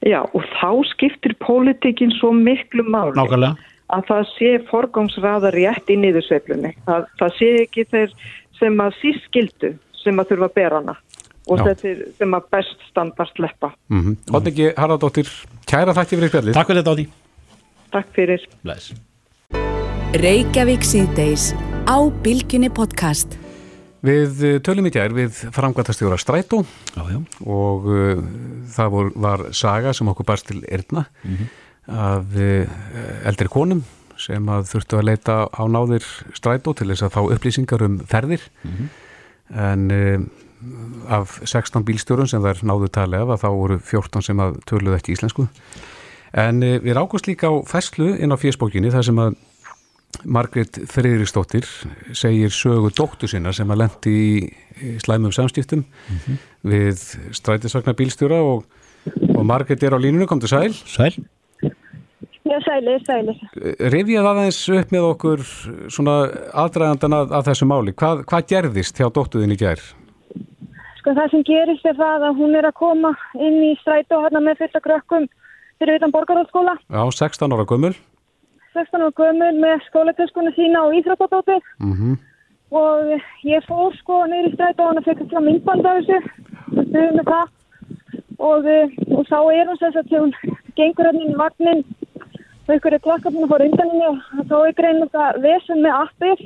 Já 0.05 0.20
og 0.24 0.43
þá 0.59 0.82
skiptir 0.91 1.37
pólitikinn 1.41 2.12
svo 2.18 2.32
miklu 2.37 2.82
máli 2.91 3.14
Nákvæmlega. 3.16 3.55
að 3.95 4.09
það 4.11 4.26
sé 4.35 4.51
forgámsraða 4.68 5.55
rétt 5.55 5.95
í 5.95 5.97
niðursveiflunni. 6.03 6.74
Það, 6.89 7.07
það 7.22 7.39
sé 7.39 7.53
ekki 7.62 7.87
þeir 7.95 8.18
sem 8.59 8.82
að 8.82 8.99
sískildu 8.99 9.70
sem 10.05 10.21
að 10.21 10.33
þurfa 10.33 10.51
að 10.51 10.57
bera 10.61 10.81
hana 10.83 10.97
og 11.45 11.61
Já. 11.61 11.65
þetta 11.69 12.11
sem 12.19 12.37
að 12.39 12.51
best 12.55 12.85
standast 12.91 13.39
leppa. 13.39 13.73
Mm 13.93 14.03
-hmm. 14.03 14.47
Ekki 14.49 14.73
Haraldóttir, 14.77 15.29
kæra 15.69 15.93
þakki 15.93 16.17
fyrir 16.17 16.33
spjallið. 16.33 16.55
Takk 16.55 16.67
fyrir 16.67 16.83
þetta 16.83 16.95
Óti. 16.95 17.09
Takk 17.93 18.15
fyrir. 18.17 18.47
Bless. 18.63 18.95
Reykjavík 20.15 20.85
síðdeis 20.87 21.53
á 21.91 21.97
Bilginni 22.23 22.71
podcast. 22.71 23.39
Við 24.05 24.45
eh, 24.45 24.61
tölum 24.61 24.87
í 24.87 24.93
tjær 24.93 25.15
við 25.17 25.33
framkvæmtastjóra 25.55 26.19
Strætó 26.21 26.61
já, 26.93 27.03
já. 27.09 27.19
og 27.49 27.87
uh, 27.89 28.21
það 28.69 28.91
vor, 28.93 29.13
var 29.17 29.45
saga 29.57 29.95
sem 29.97 30.09
okkur 30.13 30.27
barst 30.29 30.47
til 30.51 30.61
erna 30.69 31.07
mm 31.25 31.37
-hmm. 31.37 31.49
af 31.89 32.25
uh, 32.37 32.69
eldri 33.25 33.49
konum 33.49 33.85
sem 34.19 34.45
að 34.49 34.69
þurftu 34.69 34.99
að 34.99 35.09
leita 35.09 35.49
á 35.49 35.63
náðir 35.65 36.05
Strætó 36.37 36.75
til 36.77 36.89
þess 36.93 37.03
að 37.03 37.15
fá 37.17 37.21
upplýsingar 37.25 37.83
um 37.83 37.99
ferðir 37.99 38.43
mm 38.63 38.71
-hmm. 38.71 38.89
En 39.51 39.91
uh, 39.93 40.21
af 41.13 41.41
16 41.45 41.85
bílstjórun 41.85 42.31
sem 42.31 42.43
þær 42.43 42.63
náðu 42.65 42.89
tali 42.93 43.19
af 43.21 43.35
að 43.35 43.43
þá 43.43 43.49
voru 43.53 43.79
14 43.79 44.23
sem 44.25 44.41
að 44.41 44.61
töluðu 44.69 44.97
ekki 44.97 45.17
íslensku. 45.17 45.49
En 46.35 46.63
við 46.65 46.95
rákast 46.97 47.29
líka 47.29 47.51
á 47.53 47.55
fæslu 47.69 48.15
inn 48.17 48.33
á 48.33 48.41
fésbókinni 48.41 48.91
þar 48.91 49.05
sem 49.07 49.21
að 49.23 49.37
Margret 50.25 50.79
Freyristóttir 50.89 51.67
segir 52.17 52.53
sögu 52.55 52.91
dóttu 52.95 53.29
sinna 53.31 53.53
sem 53.53 53.71
að 53.71 53.83
lendi 53.83 54.15
í 54.15 54.95
slæmum 55.03 55.35
samskiptum 55.35 55.85
mm 55.85 56.19
-hmm. 56.25 56.39
við 56.63 57.05
strætisvagnar 57.35 57.99
bílstjóra 57.99 58.41
og, 58.41 58.65
og 59.35 59.47
Margret 59.47 59.83
er 59.83 59.95
á 59.95 59.99
línunu, 59.99 60.27
kom 60.27 60.41
til 60.41 60.49
sæl. 60.49 60.73
Sæl 60.73 61.25
Já, 62.55 62.61
sælir, 62.63 63.03
sælir. 63.03 63.39
Rifjað 63.91 64.31
aðeins 64.31 64.61
upp 64.79 64.95
með 64.95 65.09
okkur 65.09 65.45
svona 65.91 66.17
aðdragandan 66.55 67.17
að, 67.19 67.35
að 67.35 67.49
þessu 67.51 67.67
máli. 67.67 67.95
Hvað, 67.99 68.25
hvað 68.31 68.49
gerðist 68.53 69.01
hjá 69.01 69.09
dóttuðin 69.11 69.55
í 69.57 69.59
gær? 69.59 69.83
Sko 71.01 71.17
það 71.19 71.31
sem 71.33 71.47
gerist 71.49 71.89
er 71.89 71.99
það 71.99 72.29
að 72.31 72.39
hún 72.39 72.55
er 72.55 72.69
að 72.69 72.79
koma 72.79 73.11
inn 73.35 73.59
í 73.73 73.73
strætu 73.83 74.17
og 74.17 74.29
hérna 74.29 74.45
með 74.45 74.63
fyrsta 74.63 74.81
krökkum 74.85 75.27
fyrir 75.83 75.99
utan 75.99 76.15
borgarhaldsskóla 76.15 76.79
Já, 76.87 77.03
16 77.11 77.53
ára 77.53 77.67
gummul 77.69 77.93
16 78.75 79.03
ára 79.03 79.15
gömur 79.19 79.59
með 79.63 79.83
skólatöskuna 79.89 80.53
sína 80.57 80.87
og 80.87 80.95
íþróttatóti 80.99 81.59
mm 81.83 81.93
-hmm. 81.93 82.15
og 82.71 83.21
ég 83.45 83.67
fór 83.69 83.95
sko 83.99 84.25
neyri 84.27 84.55
stræt 84.55 84.81
og 84.81 84.87
hann 84.89 84.99
að 84.99 85.09
fekka 85.09 85.25
frá 85.31 85.41
myndband 85.41 85.87
af 85.87 85.97
þessu. 85.99 86.19
Með 86.93 87.25
það. 87.33 87.49
Og, 88.39 88.67
eh, 88.67 88.89
og 89.17 89.23
þá 89.31 89.41
er 89.59 89.67
hún 89.69 89.79
að 89.79 90.19
hún 90.23 90.33
gengur 90.77 91.07
hann 91.07 91.21
inn 91.21 91.35
í 91.35 91.41
vagnin 91.43 91.85
og 92.65 92.75
ykkur 92.77 92.97
er 92.97 93.05
klakkafinn 93.05 93.45
að 93.45 93.53
fóra 93.53 93.67
undan 93.69 93.91
henni 93.93 94.07
og 94.11 94.47
þá 94.51 94.57
er 94.61 94.79
greinlega 94.79 95.27
vesen 95.45 95.83
með 95.85 95.99
appið 96.05 96.45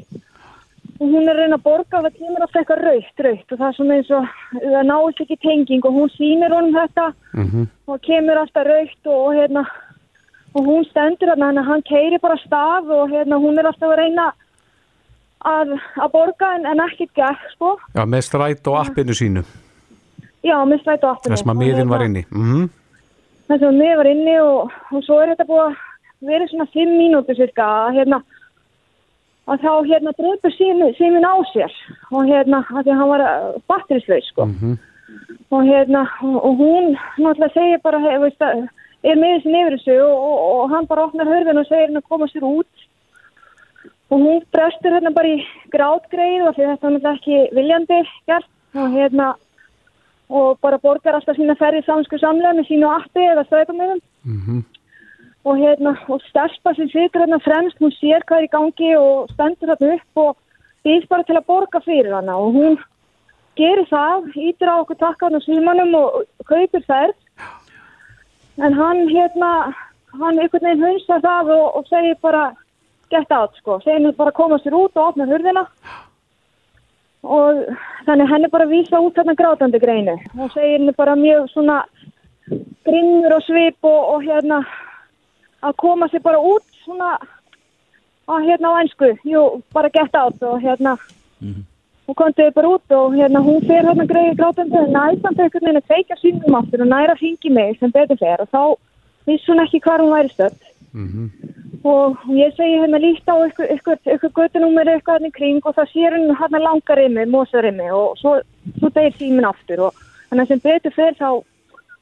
og 0.99 1.13
hún 1.13 1.31
er 1.31 1.39
reyna 1.39 1.59
að 1.59 1.67
borga 1.67 2.01
og 2.01 2.07
það 2.07 2.17
kemur 2.19 2.45
alltaf 2.45 2.61
eitthvað 2.61 2.85
raukt, 2.89 3.21
raukt 3.27 3.53
og 3.53 3.59
það 3.59 3.69
er 3.69 3.77
svona 3.77 3.99
eins 3.99 4.11
og 4.11 4.33
það 4.55 4.89
náist 4.91 5.23
ekki 5.25 5.39
tenging 5.45 5.87
og 5.87 5.99
hún 5.99 6.11
sýnir 6.17 6.55
honum 6.57 6.75
þetta 6.75 7.07
mm 7.35 7.47
-hmm. 7.47 7.69
og 7.87 8.01
kemur 8.09 8.41
alltaf 8.43 8.67
raukt 8.67 9.07
og, 9.07 9.19
og 9.27 9.33
hérna 9.35 9.63
og 10.55 10.63
hún 10.65 10.85
stendur 10.91 11.29
hérna, 11.29 11.47
hann, 11.47 11.65
hann 11.71 11.83
keiri 11.83 12.19
bara 12.19 12.37
staf 12.47 12.85
og 12.85 13.11
hérna 13.11 13.37
hún 13.37 13.59
er 13.59 13.67
alltaf 13.67 13.91
að 13.91 14.01
reyna 14.03 14.33
að, 15.45 15.79
að 16.03 16.13
borga 16.13 16.55
en, 16.57 16.67
en 16.67 16.81
ekkert 16.81 17.15
gætt 17.15 17.45
sko. 17.55 17.77
Já, 17.95 18.05
með 18.05 18.25
stræt 18.27 18.67
og 18.67 18.79
appinu 18.81 19.15
sínu. 19.15 19.45
já, 20.43 20.57
með 20.65 20.81
strætó 20.83 21.13
aftur. 21.13 21.31
Það 21.31 21.43
sem 21.43 21.53
að 21.55 21.61
miðin 21.63 21.89
var 21.89 22.05
inni. 22.07 22.25
Mm 22.31 22.69
Það 23.49 23.59
sem 23.59 23.69
að 23.69 23.79
miðin 23.81 23.97
var 23.97 24.09
inni 24.11 24.41
og, 24.45 24.73
og 24.93 25.05
svo 25.07 25.21
er 25.23 25.31
þetta 25.33 25.47
búið 25.49 25.63
að 25.67 25.77
vera 26.21 26.49
svona 26.49 26.67
fimm 26.73 26.97
mínútur 26.99 27.37
cirka 27.39 27.65
að 27.65 27.99
hérna 27.99 28.23
að 29.49 29.63
þá 29.65 29.73
hérna 29.89 30.13
dreipur 30.19 30.53
símin, 30.53 31.25
á 31.25 31.35
sér 31.53 31.73
og 32.13 32.27
hérna 32.29 32.65
að 32.69 32.83
því 32.83 32.93
að 32.93 32.99
hann 33.01 33.13
var 33.13 33.25
batterislaus 33.71 34.29
sko 34.33 34.45
-hmm. 34.45 34.75
og 35.51 35.63
hérna 35.65 36.03
og, 36.23 36.53
hún 36.59 36.97
náttúrulega 37.19 37.55
segir 37.55 37.81
bara 37.83 37.99
hef, 37.99 38.21
veist, 38.21 38.43
að, 38.43 38.69
er 39.03 39.17
með 39.17 39.35
þessi 39.35 39.53
nefnir 39.53 39.79
þessu 39.79 39.97
og, 40.03 40.17
og, 40.29 40.39
og 40.61 40.71
hann 40.71 40.87
bara 40.87 41.05
opnar 41.05 41.27
hörðin 41.33 41.61
og 41.63 41.67
segir 41.67 41.89
hann 41.89 42.03
að 42.03 42.09
koma 42.09 42.27
sér 42.27 42.45
út 42.45 42.75
og 44.11 44.19
hún 44.21 44.43
brestur 44.53 44.93
hérna 44.93 45.11
bara 45.11 45.29
í 45.29 45.45
grátgreið 45.73 46.49
og 46.49 46.57
þetta 46.57 46.87
er 46.87 46.93
náttúrulega 46.93 47.15
ekki 47.15 47.37
viljandi 47.57 48.01
gert 48.27 48.51
og 48.75 48.91
hérna 48.93 49.35
og 50.29 50.59
bara 50.61 50.79
borgar 50.79 51.15
alltaf 51.15 51.37
sína 51.37 51.57
ferði 51.57 51.83
samsku 51.87 52.19
samlega 52.19 52.53
með 52.53 52.69
sínu 52.69 52.89
appi 52.91 53.23
eða 53.33 53.49
stöðumöðum 53.49 54.01
Mm 54.29 54.41
-hmm. 54.45 54.78
Og 55.49 55.57
hérna 55.57 55.95
og 56.13 56.21
stelpa 56.29 56.75
sem 56.77 56.89
situr 56.93 57.25
hérna 57.25 57.41
fremst 57.41 57.81
hún 57.81 57.95
sér 57.97 58.25
hvað 58.29 58.43
er 58.43 58.47
í 58.49 58.53
gangi 58.53 58.93
og 58.99 59.33
stendur 59.33 59.73
hérna 59.73 59.97
upp 59.97 60.23
og 60.25 60.37
býðst 60.85 61.09
bara 61.09 61.27
til 61.29 61.37
að 61.39 61.49
borga 61.49 61.81
fyrir 61.85 62.15
hana. 62.15 62.37
Og 62.37 62.57
hún 62.57 62.79
gerir 63.59 63.89
það, 63.91 64.29
ítir 64.37 64.71
á 64.71 64.77
okkur 64.83 64.99
takkan 65.01 65.39
og 65.39 65.45
símanum 65.47 65.95
og 65.99 66.23
kaupir 66.51 66.85
ferð. 66.87 67.17
En 68.59 68.75
hann 68.75 69.05
hérna 69.09 69.53
hann 70.19 70.41
einhvern 70.41 70.67
veginn 70.67 70.85
hunsa 70.85 71.21
það 71.23 71.53
og, 71.55 71.67
og 71.79 71.89
segir 71.89 72.19
bara 72.23 72.51
get 73.11 73.33
out 73.33 73.57
sko, 73.61 73.79
segir 73.85 73.99
henni 73.99 74.13
bara 74.17 74.35
koma 74.37 74.59
sér 74.63 74.77
út 74.77 74.97
og 74.97 75.13
opna 75.13 75.29
hurðina. 75.29 75.65
Og 77.23 77.65
þannig 78.07 78.31
henni 78.33 78.51
bara 78.53 78.69
vísa 78.71 79.01
út 79.03 79.17
þarna 79.17 79.37
grátandi 79.39 79.81
greinu 79.83 80.17
og 80.39 80.53
segir 80.55 80.79
henni 80.79 80.95
bara 80.97 81.17
mjög 81.19 81.49
svona 81.53 81.83
grinnur 82.87 83.37
og 83.37 83.43
svip 83.45 83.85
og, 83.85 84.15
og 84.15 84.23
hérna 84.25 84.63
að 85.63 85.77
koma 85.83 86.09
sér 86.09 86.23
bara 86.23 86.39
út 86.39 86.65
svona 86.85 87.17
að 88.29 88.47
hérna 88.51 88.75
á 88.77 88.81
einsku, 88.83 89.15
jú, 89.25 89.63
bara 89.73 89.91
get 89.91 90.15
out 90.15 90.43
og 90.43 90.61
hérna 90.63 90.97
hún 92.09 92.17
komði 92.17 92.49
bara 92.57 92.73
út 92.77 92.95
og 92.97 93.17
hérna 93.17 93.43
hún 93.45 93.65
fer 93.69 93.85
hérna 93.85 94.07
greiði 94.09 94.37
grátandi 94.39 94.81
en 94.81 94.95
næstan 94.97 95.37
einhvern 95.37 95.67
veginn 95.67 95.81
að 95.81 95.89
kveika 95.91 96.17
sínum 96.21 96.57
aftur 96.57 96.85
og 96.85 96.91
næra 96.93 97.17
hringi 97.21 97.53
mig 97.53 97.77
sem 97.79 97.93
betur 97.93 98.17
fer. 98.21 98.41
Og 98.41 98.49
þá 98.49 98.63
vissi 99.29 99.53
hún 99.53 99.63
ekki 99.65 99.83
hvað 99.85 100.05
hún 100.05 100.15
væri 100.17 100.33
stöld 100.33 100.65
og 101.85 102.17
ég 102.33 102.55
segi 102.57 102.81
hérna 102.81 102.99
líkt 102.99 103.29
á 103.29 103.37
ykkur, 103.45 103.69
ykkur, 103.77 103.99
ykkur 104.15 104.33
göttunúmer 104.39 104.89
eitthvað 104.89 105.19
hérna 105.19 105.29
í 105.29 105.37
kring 105.37 105.61
og 105.65 105.77
það 105.77 105.93
sér 105.93 106.17
hún 106.17 106.33
hérna 106.41 106.63
langarimi, 106.65 107.27
mosarimmi 107.29 107.91
og 107.93 108.17
svo, 108.19 108.39
svo 108.79 108.89
degir 108.97 109.15
símin 109.19 109.47
aftur 109.47 109.85
og 109.89 110.01
þannig 110.31 110.49
sem 110.49 110.65
betur 110.65 110.97
fer 110.97 111.15
þá 111.21 111.45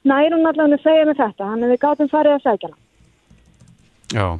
nær 0.06 0.32
hún 0.32 0.46
allavega 0.46 0.78
að 0.78 0.86
segja 0.86 1.04
mig 1.04 1.18
þetta, 1.18 1.50
þannig 1.50 1.72
við 1.74 1.82
gátum 1.82 2.12
farið 2.14 2.36
að 2.36 2.44
segja 2.46 2.70
hana. 2.70 2.78
Já, 4.14 4.38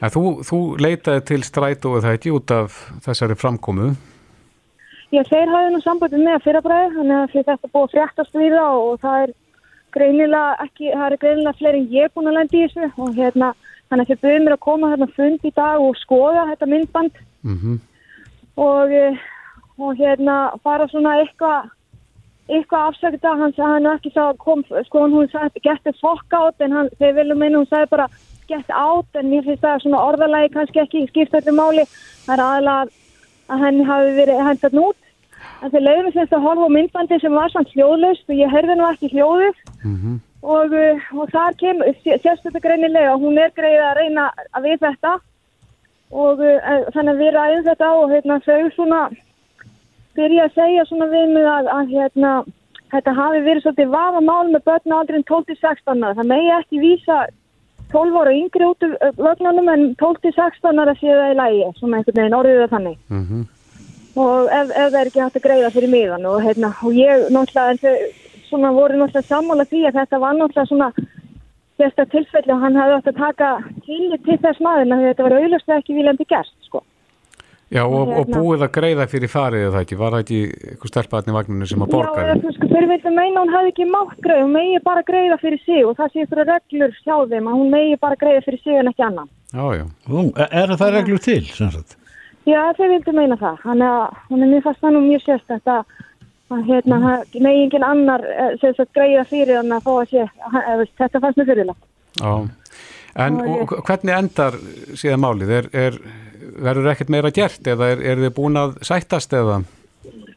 en 0.00 0.12
þú, 0.14 0.22
þú 0.46 0.58
leitaði 0.80 1.24
til 1.28 1.42
strætóið 1.44 2.06
það 2.06 2.16
ekki 2.16 2.32
út 2.32 2.54
af 2.56 2.78
þessari 3.04 3.36
framkomu. 3.36 3.92
Já, 5.12 5.20
þeir 5.28 5.52
hafði 5.52 5.74
nú 5.74 5.80
sambandið 5.84 6.24
með 6.24 6.44
fyrrabræði, 6.46 6.94
þannig 6.96 7.18
að 7.18 7.34
þetta 7.50 7.72
búið 7.74 7.82
að 7.82 7.92
fréttast 7.92 8.38
við 8.40 8.56
það 8.56 8.78
og 8.86 9.02
það 9.02 9.26
er 9.26 9.34
greinilega 9.92 10.54
ekki, 10.64 10.88
það 10.94 11.06
er 11.06 11.20
greinilega 11.26 11.58
fleiri 11.58 11.82
en 11.82 11.90
ég 11.92 12.14
búin 12.14 12.30
að 12.30 12.38
lendi 12.38 12.62
í 12.62 12.68
þessu 12.70 13.04
og 13.04 13.18
hérna, 13.18 13.52
þannig 13.92 14.06
að 14.06 14.12
þeir 14.12 14.22
byrjuð 14.24 14.44
mér 14.46 14.56
að 14.56 14.64
koma 14.64 14.92
hérna 14.94 15.08
fund 15.12 15.44
í 15.44 15.52
dag 15.60 15.84
og 15.84 15.98
skoða 16.00 16.48
þetta 16.54 16.70
myndband. 16.72 17.24
Mm 17.42 17.80
og, 18.56 18.92
eh, 18.92 19.16
og 19.78 19.96
hérna 19.96 20.52
fara 20.64 20.88
svona 20.88 21.16
eitthvað 21.20 21.70
eitthvað 22.52 22.88
afsökta, 22.90 23.36
hann 23.38 23.54
sagði 23.56 23.72
hann 23.72 23.86
ekki 23.94 24.10
sá 24.12 24.36
kom, 24.38 24.64
sko 24.86 25.06
hún 25.08 25.30
sagði 25.30 25.62
get 25.62 25.80
the 25.84 25.92
fuck 26.00 26.26
out 26.34 26.60
en 26.60 26.72
hann, 26.72 26.90
þeir 26.98 27.14
viljum 27.20 27.38
minna, 27.38 27.62
hún 27.62 27.70
sagði 27.70 27.88
bara 27.94 28.08
get 28.48 28.70
out 28.70 29.06
en 29.18 29.30
mér 29.30 29.46
finnst 29.46 29.62
það 29.62 29.84
svona 29.84 30.02
orðalagi 30.08 30.52
kannski 30.56 30.82
ekki 30.82 31.06
skipt 31.10 31.34
öllu 31.38 31.54
máli, 31.56 31.86
það 32.26 32.34
er 32.36 32.44
aðalega 32.46 32.90
að 33.52 33.64
henni 33.66 33.88
hafi 33.88 34.12
verið 34.18 34.44
hendat 34.48 34.76
nút 34.76 34.98
en 35.62 35.72
þeir 35.72 35.84
leiðum 35.86 36.06
við 36.08 36.16
semst 36.18 36.36
að 36.36 36.46
horfa 36.46 36.68
á 36.68 36.74
myndbandi 36.76 37.18
sem 37.22 37.34
var 37.38 37.52
samt 37.52 37.72
hljóðlaust 37.74 38.30
og 38.30 38.38
ég 38.38 38.54
heyrði 38.54 38.78
nú 38.78 38.86
ekki 38.88 39.10
hljóðið 39.12 39.58
-hmm. 39.82 40.16
og, 40.42 40.72
uh, 40.84 41.10
og 41.18 41.34
þar 41.34 41.58
kem 41.62 41.82
sérst 42.04 42.46
þetta 42.46 42.64
greinilega, 42.66 43.18
hún 43.18 43.38
er 43.38 43.52
greið 43.54 43.82
að 43.88 43.98
reyna 44.00 44.30
að 44.52 44.64
við 44.68 44.78
þetta 44.86 45.12
og 46.10 46.40
uh, 46.40 46.80
þannig 46.94 47.12
að 47.12 47.22
við 47.22 47.34
ræðum 47.36 47.68
þetta 47.68 47.92
og 48.00 48.10
hérna 48.10 48.40
þau 48.46 48.70
svona 48.74 49.02
byrja 50.16 50.48
að 50.48 50.54
segja 50.54 50.84
svona 50.88 51.06
við 51.12 51.30
mig 51.36 51.46
að, 51.48 51.68
að 51.72 51.94
hérna, 51.94 52.32
þetta 52.92 53.14
hafi 53.16 53.44
verið 53.46 53.62
svolítið 53.62 53.94
vafa 53.94 54.20
mál 54.20 54.50
með 54.50 54.64
börn 54.68 54.96
aldrei 54.98 55.22
12-16 55.22 56.04
ára. 56.04 56.16
það 56.18 56.30
megi 56.32 56.50
ekki 56.58 56.82
vísa 56.82 57.26
12 57.92 58.20
ára 58.20 58.32
yngri 58.32 58.64
út 58.68 58.82
af 58.88 59.16
vögnunum 59.16 59.68
en 59.72 59.82
12-16 60.02 60.80
ára 60.82 60.94
séu 61.00 61.16
það 61.18 61.32
í 61.32 61.38
lægi 61.40 61.66
svona 61.78 61.96
einhvern 62.00 62.18
veginn 62.20 62.38
orðið 62.40 62.60
það 62.62 62.74
þannig 62.74 62.96
Mhm. 63.10 63.42
og 64.16 64.48
ef, 64.52 64.70
ef 64.70 64.92
það 64.92 65.00
er 65.00 65.06
ekki 65.10 65.22
hægt 65.24 65.36
að 65.40 65.46
greiða 65.46 65.72
fyrir 65.72 65.90
miðan 65.94 66.26
og, 66.26 66.42
hérna, 66.42 66.68
og 66.84 66.92
ég 66.92 67.28
náttúrulega 67.32 67.70
en 67.70 67.82
þau 67.84 67.96
svona 68.48 68.72
voru 68.72 68.94
náttúrulega 69.00 69.28
sammála 69.32 69.64
því 69.70 69.80
að 69.88 69.96
þetta 69.98 70.20
var 70.20 70.34
náttúrulega 70.34 70.68
svona 70.68 70.92
þetta 71.80 72.04
tilfelli 72.12 72.52
og 72.52 72.60
hann 72.62 72.76
hefði 72.76 72.96
átt 72.98 73.08
að 73.12 73.20
taka 73.26 73.48
til, 73.86 74.02
til 74.26 74.38
þess 74.44 74.60
maður 74.60 74.92
að 74.92 75.04
þetta 75.08 75.22
var 75.26 75.36
auðvitað 75.38 75.78
ekki 75.78 75.94
viljandi 75.96 76.26
gert 76.28 76.52
sko. 76.66 76.82
Já, 77.72 77.82
og, 77.86 78.02
og 78.04 78.26
Hérna. 78.26 78.36
búið 78.36 78.62
að 78.66 78.72
greiða 78.74 79.04
fyrir 79.08 79.30
farið 79.32 79.62
eða 79.70 79.80
ekki, 79.84 79.96
var 79.96 80.12
það 80.12 80.22
ekki 80.24 80.40
eitthvað 80.72 80.90
stelpaðni 80.92 81.34
vagninu 81.36 81.68
sem 81.70 81.84
að 81.84 81.88
Já, 81.88 81.92
borgaði? 81.94 82.26
eða, 82.26 82.42
þú 82.42 82.50
sko, 82.56 82.68
vildu 82.92 83.12
meina 83.16 83.32
að 83.32 83.38
hún 83.46 83.54
hefði 83.56 83.70
ekki 83.72 83.86
mátt 83.88 84.18
greiða, 84.26 84.42
hún 84.42 84.52
megi 84.58 84.80
bara 84.84 85.02
greiða 85.08 85.38
fyrir 85.40 85.62
sig 85.64 85.86
og 85.88 85.96
það 85.96 86.12
sé 86.12 86.26
ykkur 86.26 86.42
reglur 86.50 86.92
hjá 87.00 87.16
þeim 87.32 87.48
að 87.48 87.56
hún 87.62 87.72
megi 87.72 87.96
bara 88.02 88.18
greiða 88.20 88.44
fyrir 88.44 88.60
sig 88.62 88.78
en 88.82 88.92
ekki 88.92 89.06
annan. 89.08 89.30
Já, 89.52 89.64
já. 89.78 89.84
Ú, 90.12 90.24
er 90.36 90.74
það 90.82 90.94
reglur 90.98 91.22
til, 91.24 91.40
sem 91.48 91.72
sagt? 91.72 91.96
Já, 92.44 92.60
þeir 92.76 92.92
vildu 92.96 93.12
meina 93.16 93.36
það, 93.40 93.56
þannig 93.64 93.88
að 93.88 94.16
hún 94.28 94.42
er 94.44 94.52
mjög 94.52 94.64
fast 94.68 94.82
þannig 94.82 95.06
mjög 95.08 95.24
sérstætt 95.24 95.72
að, 95.72 95.98
að 96.52 96.64
hérna, 96.68 96.98
það 97.06 97.40
megi 97.46 97.64
engin 97.64 97.86
annar 97.88 98.24
eh, 98.34 98.52
sem 98.60 98.74
sagt 98.76 98.92
greiða 98.98 99.24
fyrir 99.30 99.60
hann 99.62 99.72
að 99.72 99.86
fá 99.86 99.92
að 99.94 100.12
sé, 100.12 100.26
þetta 101.00 101.22
fannst 101.22 101.40
mér 101.40 101.48
fyrirlega. 101.52 101.78
Já, 102.20 102.32
Já, 102.32 102.40
ég- 103.16 103.72
og, 103.72 103.84
hvernig 103.86 104.14
endar 104.16 104.56
síðan 104.96 105.22
málið? 105.24 105.50
Er, 105.58 105.68
er, 105.72 105.98
verður 106.62 106.92
ekkert 106.92 107.12
meira 107.12 107.30
gert 107.30 107.66
eða 107.66 107.92
er, 107.92 108.02
er 108.02 108.22
þið 108.24 108.34
búin 108.36 108.56
að 108.60 108.78
sættast 108.86 109.32
eða? 109.32 109.62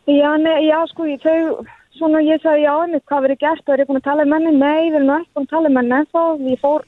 Já, 0.06 0.32
nei, 0.38 0.68
já, 0.68 0.78
sko, 0.92 1.08
þau, 1.24 1.66
svona 1.98 2.22
ég 2.22 2.42
sagði 2.44 2.66
já, 2.68 2.74
einmitt, 2.84 3.06
hvað 3.10 3.26
verið 3.28 3.40
gert 3.46 3.64
og 3.66 3.74
er 3.74 3.84
ég 3.84 3.88
búin 3.90 4.02
að 4.02 4.10
tala 4.10 4.26
um 4.28 4.36
henni? 4.36 4.52
Nei, 4.60 4.90
við 4.92 5.00
erum 5.00 5.16
ekki 5.16 5.34
búin 5.34 5.48
að 5.48 5.56
tala 5.56 5.72
um 5.72 5.80
henni 5.82 5.98
ennþá, 6.00 6.26
ég 6.52 6.62
fór 6.62 6.86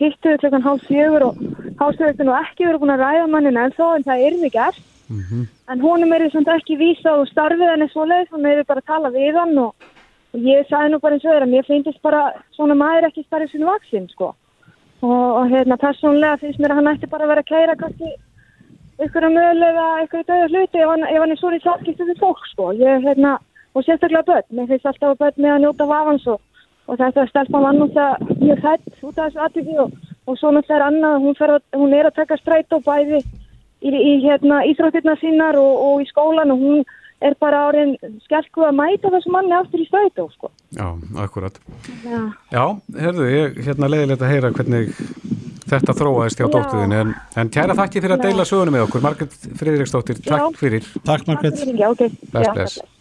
hittuðu 0.00 0.40
klukkan 0.40 0.64
hálf 0.64 0.86
fjögur 0.88 1.26
og 1.26 1.40
hálfstöðutin 1.80 2.30
og 2.32 2.38
ekki 2.40 2.68
verið 2.68 2.82
búin 2.84 2.94
að 2.94 3.02
ræða 3.04 3.24
um 3.26 3.36
henni 3.36 3.52
ennþá 3.64 3.88
en 3.96 4.06
það 4.06 4.24
er 4.26 4.38
við 4.44 4.54
gert. 4.54 4.84
Mhm. 5.10 5.46
En 5.68 5.80
honum 5.82 6.12
er 6.14 6.28
þess 6.30 6.52
ekki 6.54 6.78
vísa 6.78 7.16
og 7.18 7.26
starfið 7.28 7.72
henni 7.72 7.88
svoleiðis, 7.90 8.30
hún 8.30 8.46
er 8.46 8.62
bara 8.64 8.80
að 8.80 8.90
tala 8.92 9.10
við 9.10 9.34
hann 9.34 9.58
og, 9.58 9.74
og 10.34 10.40
ég 10.40 10.68
sagði 10.70 10.92
nú 10.92 11.00
bara 11.02 11.16
eins 11.16 11.24
og 11.26 11.32
þeirra, 11.34 11.50
mér 11.50 11.66
finnst 11.66 12.02
bara 12.02 12.22
svona 12.54 12.76
maður 12.78 13.08
ekki 13.10 13.26
starfið 13.26 13.50
sinni 13.50 13.66
vaksin, 13.66 14.06
sko. 14.14 14.34
Og, 15.00 15.46
hérna, 15.48 15.78
persónlega 15.80 16.36
finnst 16.42 16.60
mér 16.60 16.74
að 16.74 16.80
hann 16.80 16.90
ætti 16.92 17.08
bara 17.08 17.24
að 17.24 17.32
vera 17.32 17.44
að 17.44 17.50
kæra 17.52 17.76
kannski 17.80 18.10
að 19.00 19.32
mögulega 19.32 19.86
ykkur 20.04 20.26
döðu 20.28 20.48
hluti 20.50 20.82
ef 20.82 20.90
hann, 20.90 21.06
ef 21.08 21.22
hann 21.22 21.32
er 21.32 21.40
svo 21.40 21.52
í 21.56 21.60
samskiptu 21.64 22.04
við 22.04 22.20
fólk, 22.20 22.42
sko. 22.52 22.72
Ég, 22.76 23.00
hérna, 23.06 23.38
og 23.74 23.86
sérstaklega 23.86 24.26
börn, 24.28 24.46
mér 24.52 24.68
finnst 24.68 24.86
alltaf 24.90 25.14
að 25.14 25.20
börn 25.22 25.40
með 25.40 25.54
að 25.54 25.62
njóta 25.64 25.86
vafans 25.88 26.26
og, 26.28 26.40
og 26.86 27.00
þetta 27.00 27.26
stelpa 27.30 27.62
var 27.64 27.78
náttúrulega 27.78 28.36
mjög 28.42 28.64
hætt 28.66 29.04
út 29.08 29.18
af 29.18 29.30
þessu 29.30 29.44
atviki 29.46 29.76
og, 29.80 29.94
og 30.26 30.38
svo 30.38 30.52
náttúrulega 30.52 30.78
er 30.80 30.86
annað, 30.90 31.18
hún, 31.24 31.38
að, 31.48 31.62
hún 31.80 31.96
er 31.96 32.08
að 32.10 32.18
taka 32.18 32.40
stræt 32.40 32.76
og 32.76 32.84
bæði 32.84 33.22
í, 33.80 33.90
í 33.94 34.14
hérna, 34.26 34.62
íþróttirna 34.68 35.16
sínar 35.22 35.60
og, 35.60 35.72
og 35.86 36.04
í 36.04 36.10
skólan 36.10 36.52
og 36.52 36.64
hún 36.64 36.84
er 37.20 37.36
bara 37.40 37.64
árin 37.68 37.96
skelku 38.24 38.64
að 38.66 38.76
mæta 38.78 39.12
þessu 39.12 39.32
manni 39.34 39.56
aftur 39.56 39.82
í 39.82 39.86
strætó, 39.88 40.28
sko. 40.34 40.50
Já, 40.76 40.86
akkurat. 41.24 41.58
Já. 42.04 42.20
Já, 42.52 42.64
herðu, 43.00 43.28
ég 43.32 43.60
hérna 43.66 43.90
leiðilegt 43.92 44.24
að 44.24 44.32
heyra 44.34 44.52
hvernig 44.56 44.94
þetta 45.70 45.96
þróaðist 46.00 46.40
hjá 46.40 46.46
Já. 46.46 46.52
dóttuðin 46.54 46.96
en, 47.00 47.12
en 47.38 47.52
kæra 47.54 47.76
þakki 47.78 48.02
fyrir 48.02 48.16
að 48.16 48.24
Já. 48.24 48.30
deila 48.30 48.48
sögunum 48.48 48.76
með 48.78 48.86
okkur 48.88 49.04
Margrét 49.04 49.36
Friðriksdóttir, 49.60 50.22
takk 50.26 50.56
fyrir 50.58 50.88
Takk, 51.06 51.28
Margrét. 51.30 51.62
Já, 51.70 51.86
ok. 51.92 52.06
Bless, 52.08 52.48
Já, 52.48 52.54
bless. 52.54 52.80
bless. 52.80 52.99